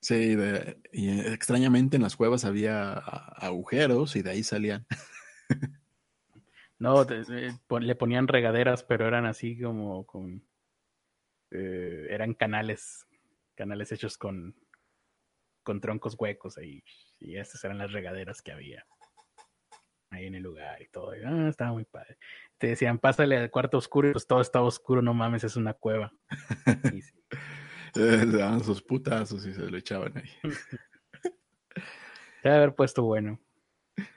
sí, 0.00 0.34
de- 0.34 0.80
y 0.92 1.10
eh, 1.10 1.32
extrañamente 1.32 1.96
en 1.96 2.02
las 2.02 2.16
cuevas 2.16 2.44
había 2.44 2.94
agujeros 2.94 4.16
y 4.16 4.22
de 4.22 4.30
ahí 4.30 4.42
salían. 4.42 4.86
No, 6.80 7.04
le 7.04 7.94
ponían 7.94 8.28
regaderas, 8.28 8.84
pero 8.84 9.06
eran 9.06 9.26
así 9.26 9.60
como 9.60 10.04
con... 10.06 10.42
eh, 11.50 12.06
eran 12.10 12.34
canales, 12.34 13.06
canales 13.54 13.90
hechos 13.92 14.16
con, 14.18 14.54
con 15.68 15.82
troncos 15.82 16.16
huecos 16.18 16.56
ahí. 16.56 16.82
Y 17.18 17.36
estas 17.36 17.62
eran 17.62 17.76
las 17.76 17.92
regaderas 17.92 18.40
que 18.40 18.52
había 18.52 18.86
ahí 20.10 20.24
en 20.24 20.34
el 20.34 20.42
lugar 20.42 20.80
y 20.80 20.88
todo. 20.88 21.14
Y, 21.14 21.20
ah, 21.26 21.46
estaba 21.50 21.72
muy 21.72 21.84
padre. 21.84 22.16
Te 22.56 22.68
decían, 22.68 22.98
pásale 22.98 23.36
al 23.36 23.50
cuarto 23.50 23.76
oscuro, 23.76 24.08
y 24.08 24.12
pues 24.12 24.26
todo 24.26 24.40
estaba 24.40 24.64
oscuro, 24.64 25.02
no 25.02 25.12
mames, 25.12 25.44
es 25.44 25.56
una 25.56 25.74
cueva. 25.74 26.10
Y 26.98 27.02
sí. 27.02 27.18
Eh, 27.96 28.24
Le 28.24 28.38
daban 28.38 28.64
sus 28.64 28.82
putazos 28.82 29.44
y 29.46 29.52
se 29.52 29.70
lo 29.70 29.76
echaban 29.76 30.16
ahí. 30.16 30.30
Debe 32.42 32.56
haber 32.56 32.74
puesto 32.74 33.02
bueno, 33.02 33.38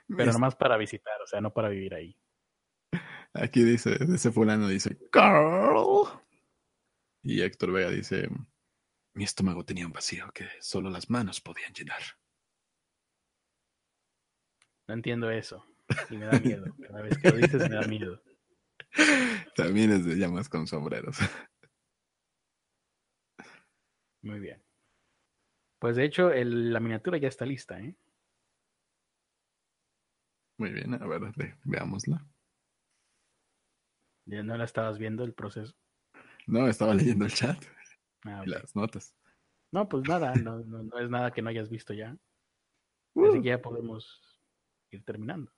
pero 0.08 0.30
Es- 0.30 0.34
nomás 0.34 0.56
para 0.56 0.78
visitar, 0.78 1.20
o 1.22 1.26
sea, 1.26 1.42
no 1.42 1.52
para 1.52 1.68
vivir 1.68 1.94
ahí. 1.94 2.16
Aquí 3.34 3.62
dice, 3.62 3.98
ese 4.14 4.32
fulano 4.32 4.68
dice, 4.68 4.96
Carl. 5.10 6.08
Y 7.22 7.42
Héctor 7.42 7.72
Vega 7.72 7.90
dice, 7.90 8.30
mi 9.14 9.24
estómago 9.24 9.64
tenía 9.64 9.86
un 9.86 9.92
vacío 9.92 10.30
que 10.32 10.48
solo 10.60 10.90
las 10.90 11.10
manos 11.10 11.40
podían 11.40 11.72
llenar. 11.72 12.00
No 14.88 14.94
entiendo 14.94 15.30
eso. 15.30 15.64
Y 16.10 16.16
me 16.16 16.26
da 16.26 16.38
miedo. 16.40 16.64
Cada 16.86 17.02
vez 17.02 17.18
que 17.18 17.30
lo 17.30 17.36
dices 17.36 17.68
me 17.68 17.76
da 17.76 17.86
miedo. 17.86 18.22
También 19.56 19.92
es 19.92 20.04
de 20.04 20.16
llamas 20.16 20.48
con 20.48 20.66
sombreros. 20.66 21.16
Muy 24.22 24.40
bien. 24.40 24.62
Pues 25.78 25.96
de 25.96 26.04
hecho, 26.04 26.30
el- 26.32 26.72
la 26.72 26.80
miniatura 26.80 27.18
ya 27.18 27.28
está 27.28 27.44
lista, 27.44 27.78
¿eh? 27.80 27.94
Muy 30.58 30.70
bien, 30.70 30.94
a 30.94 31.06
ver, 31.06 31.20
ve- 31.36 31.56
veámosla. 31.64 32.24
Ya 34.26 34.42
no 34.44 34.56
la 34.56 34.64
estabas 34.64 34.98
viendo 34.98 35.24
el 35.24 35.34
proceso. 35.34 35.74
No, 36.46 36.68
estaba 36.68 36.94
leyendo 36.94 37.24
el 37.24 37.32
chat 37.34 37.62
Ah, 38.24 38.42
las 38.46 38.74
notas. 38.76 39.14
No, 39.72 39.88
pues 39.88 40.06
nada, 40.06 40.34
no, 40.34 40.60
no, 40.60 40.82
no 40.82 40.98
es 40.98 41.10
nada 41.10 41.32
que 41.32 41.42
no 41.42 41.48
hayas 41.48 41.70
visto 41.70 41.92
ya. 41.94 42.16
Uh, 43.14 43.26
Así 43.26 43.42
que 43.42 43.48
ya 43.48 43.60
podemos 43.62 44.20
ir 44.90 45.04
terminando. 45.04 45.50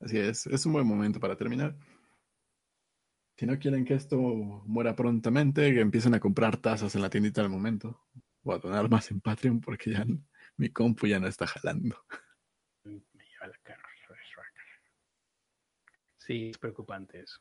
así 0.00 0.18
es, 0.18 0.46
es 0.46 0.66
un 0.66 0.72
buen 0.72 0.86
momento 0.86 1.20
para 1.20 1.36
terminar. 1.36 1.76
Si 3.36 3.46
no 3.46 3.58
quieren 3.58 3.84
que 3.84 3.94
esto 3.94 4.18
muera 4.18 4.94
prontamente, 4.94 5.72
que 5.72 5.80
empiecen 5.80 6.14
a 6.14 6.20
comprar 6.20 6.56
tazas 6.58 6.94
en 6.94 7.02
la 7.02 7.10
tiendita 7.10 7.40
al 7.40 7.48
momento. 7.48 8.00
O 8.42 8.52
a 8.52 8.58
donar 8.58 8.88
más 8.88 9.10
en 9.10 9.20
Patreon 9.20 9.60
porque 9.60 9.92
ya 9.92 10.04
mi 10.56 10.70
compu 10.70 11.06
ya 11.06 11.18
no 11.18 11.26
está 11.26 11.46
jalando. 11.46 11.96
Me 12.84 13.24
lleva 13.24 13.46
la 13.48 13.58
cara. 13.62 13.90
Sí, 16.30 16.50
es 16.50 16.58
preocupante 16.58 17.18
eso. 17.18 17.40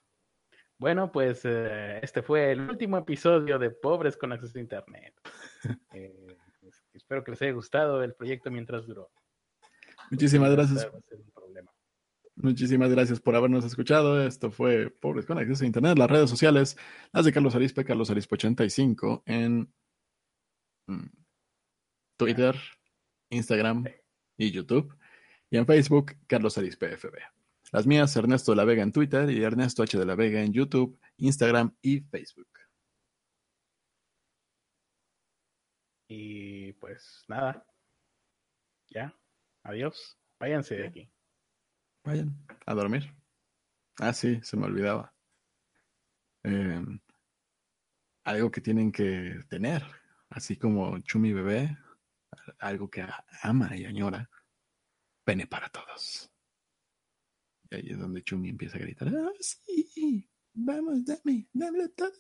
Bueno, 0.80 1.12
pues 1.12 1.42
eh, 1.44 2.00
este 2.02 2.22
fue 2.22 2.54
el 2.54 2.62
último 2.62 2.98
episodio 2.98 3.60
de 3.60 3.70
Pobres 3.70 4.16
con 4.16 4.32
Acceso 4.32 4.58
a 4.58 4.62
Internet. 4.62 5.14
Eh, 5.94 6.38
espero 6.94 7.22
que 7.22 7.32
les 7.32 7.42
haya 7.42 7.52
gustado 7.52 8.02
el 8.02 8.14
proyecto 8.14 8.50
mientras 8.50 8.88
duró. 8.88 9.12
Muchísimas 10.10 10.52
gracias. 10.52 10.90
Muchísimas 12.36 12.90
gracias 12.92 13.20
por 13.20 13.36
habernos 13.36 13.66
escuchado. 13.66 14.26
Esto 14.26 14.52
fue 14.52 14.90
Pobres 14.90 15.26
con 15.26 15.38
Acceso 15.38 15.66
a 15.66 15.68
Internet. 15.68 15.98
Las 15.98 16.10
redes 16.10 16.30
sociales, 16.30 16.78
las 17.12 17.26
de 17.26 17.34
Carlos 17.34 17.56
Arispe, 17.56 17.84
Carlos 17.84 18.10
Arispe 18.10 18.36
85 18.36 19.24
en 19.26 19.74
mm, 20.88 21.08
Twitter, 22.16 22.56
Instagram 23.30 23.84
y 24.38 24.52
YouTube. 24.52 24.96
Y 25.50 25.58
en 25.58 25.66
Facebook, 25.66 26.16
Carlos 26.26 26.58
Arispe 26.58 26.96
FB. 26.96 27.18
Las 27.72 27.86
mías, 27.86 28.16
Ernesto 28.16 28.52
de 28.52 28.58
la 28.58 28.66
Vega 28.66 28.84
en 28.84 28.92
Twitter 28.92 29.30
y 29.30 29.44
Ernesto 29.44 29.84
H 29.84 29.98
de 29.98 30.06
la 30.06 30.16
Vega 30.16 30.42
en 30.42 30.54
YouTube, 30.54 31.00
Instagram 31.18 31.76
y 31.82 32.02
Facebook. 32.02 32.50
Y 36.08 36.74
pues 36.74 37.24
nada. 37.28 37.64
Ya. 38.90 39.14
Adiós. 39.64 40.18
Váyanse 40.40 40.76
de 40.76 40.88
aquí. 40.88 41.12
Vayan 42.04 42.36
a 42.66 42.74
dormir. 42.74 43.14
Ah, 44.00 44.14
sí, 44.14 44.40
se 44.42 44.58
me 44.58 44.66
olvidaba. 44.66 45.14
Eh, 46.44 46.84
algo 48.24 48.50
que 48.50 48.62
tienen 48.62 48.92
que 48.92 49.44
tener, 49.50 49.84
así 50.30 50.58
como 50.58 51.00
Chumi 51.00 51.34
Bebé, 51.34 51.78
algo 52.60 52.90
que 52.90 53.06
ama 53.42 53.76
y 53.76 53.86
añora, 53.86 54.30
pene 55.24 55.48
para 55.48 55.70
todos. 55.70 56.32
Y 57.72 57.76
ahí 57.76 57.90
es 57.90 58.00
donde 58.00 58.24
Chumi 58.24 58.50
empieza 58.50 58.78
a 58.78 58.82
gritar, 58.82 59.08
ah, 59.10 59.32
sí, 59.40 60.28
vamos, 60.54 61.06
dame, 61.06 61.48
dámelo 61.54 61.90
todo. 61.92 62.12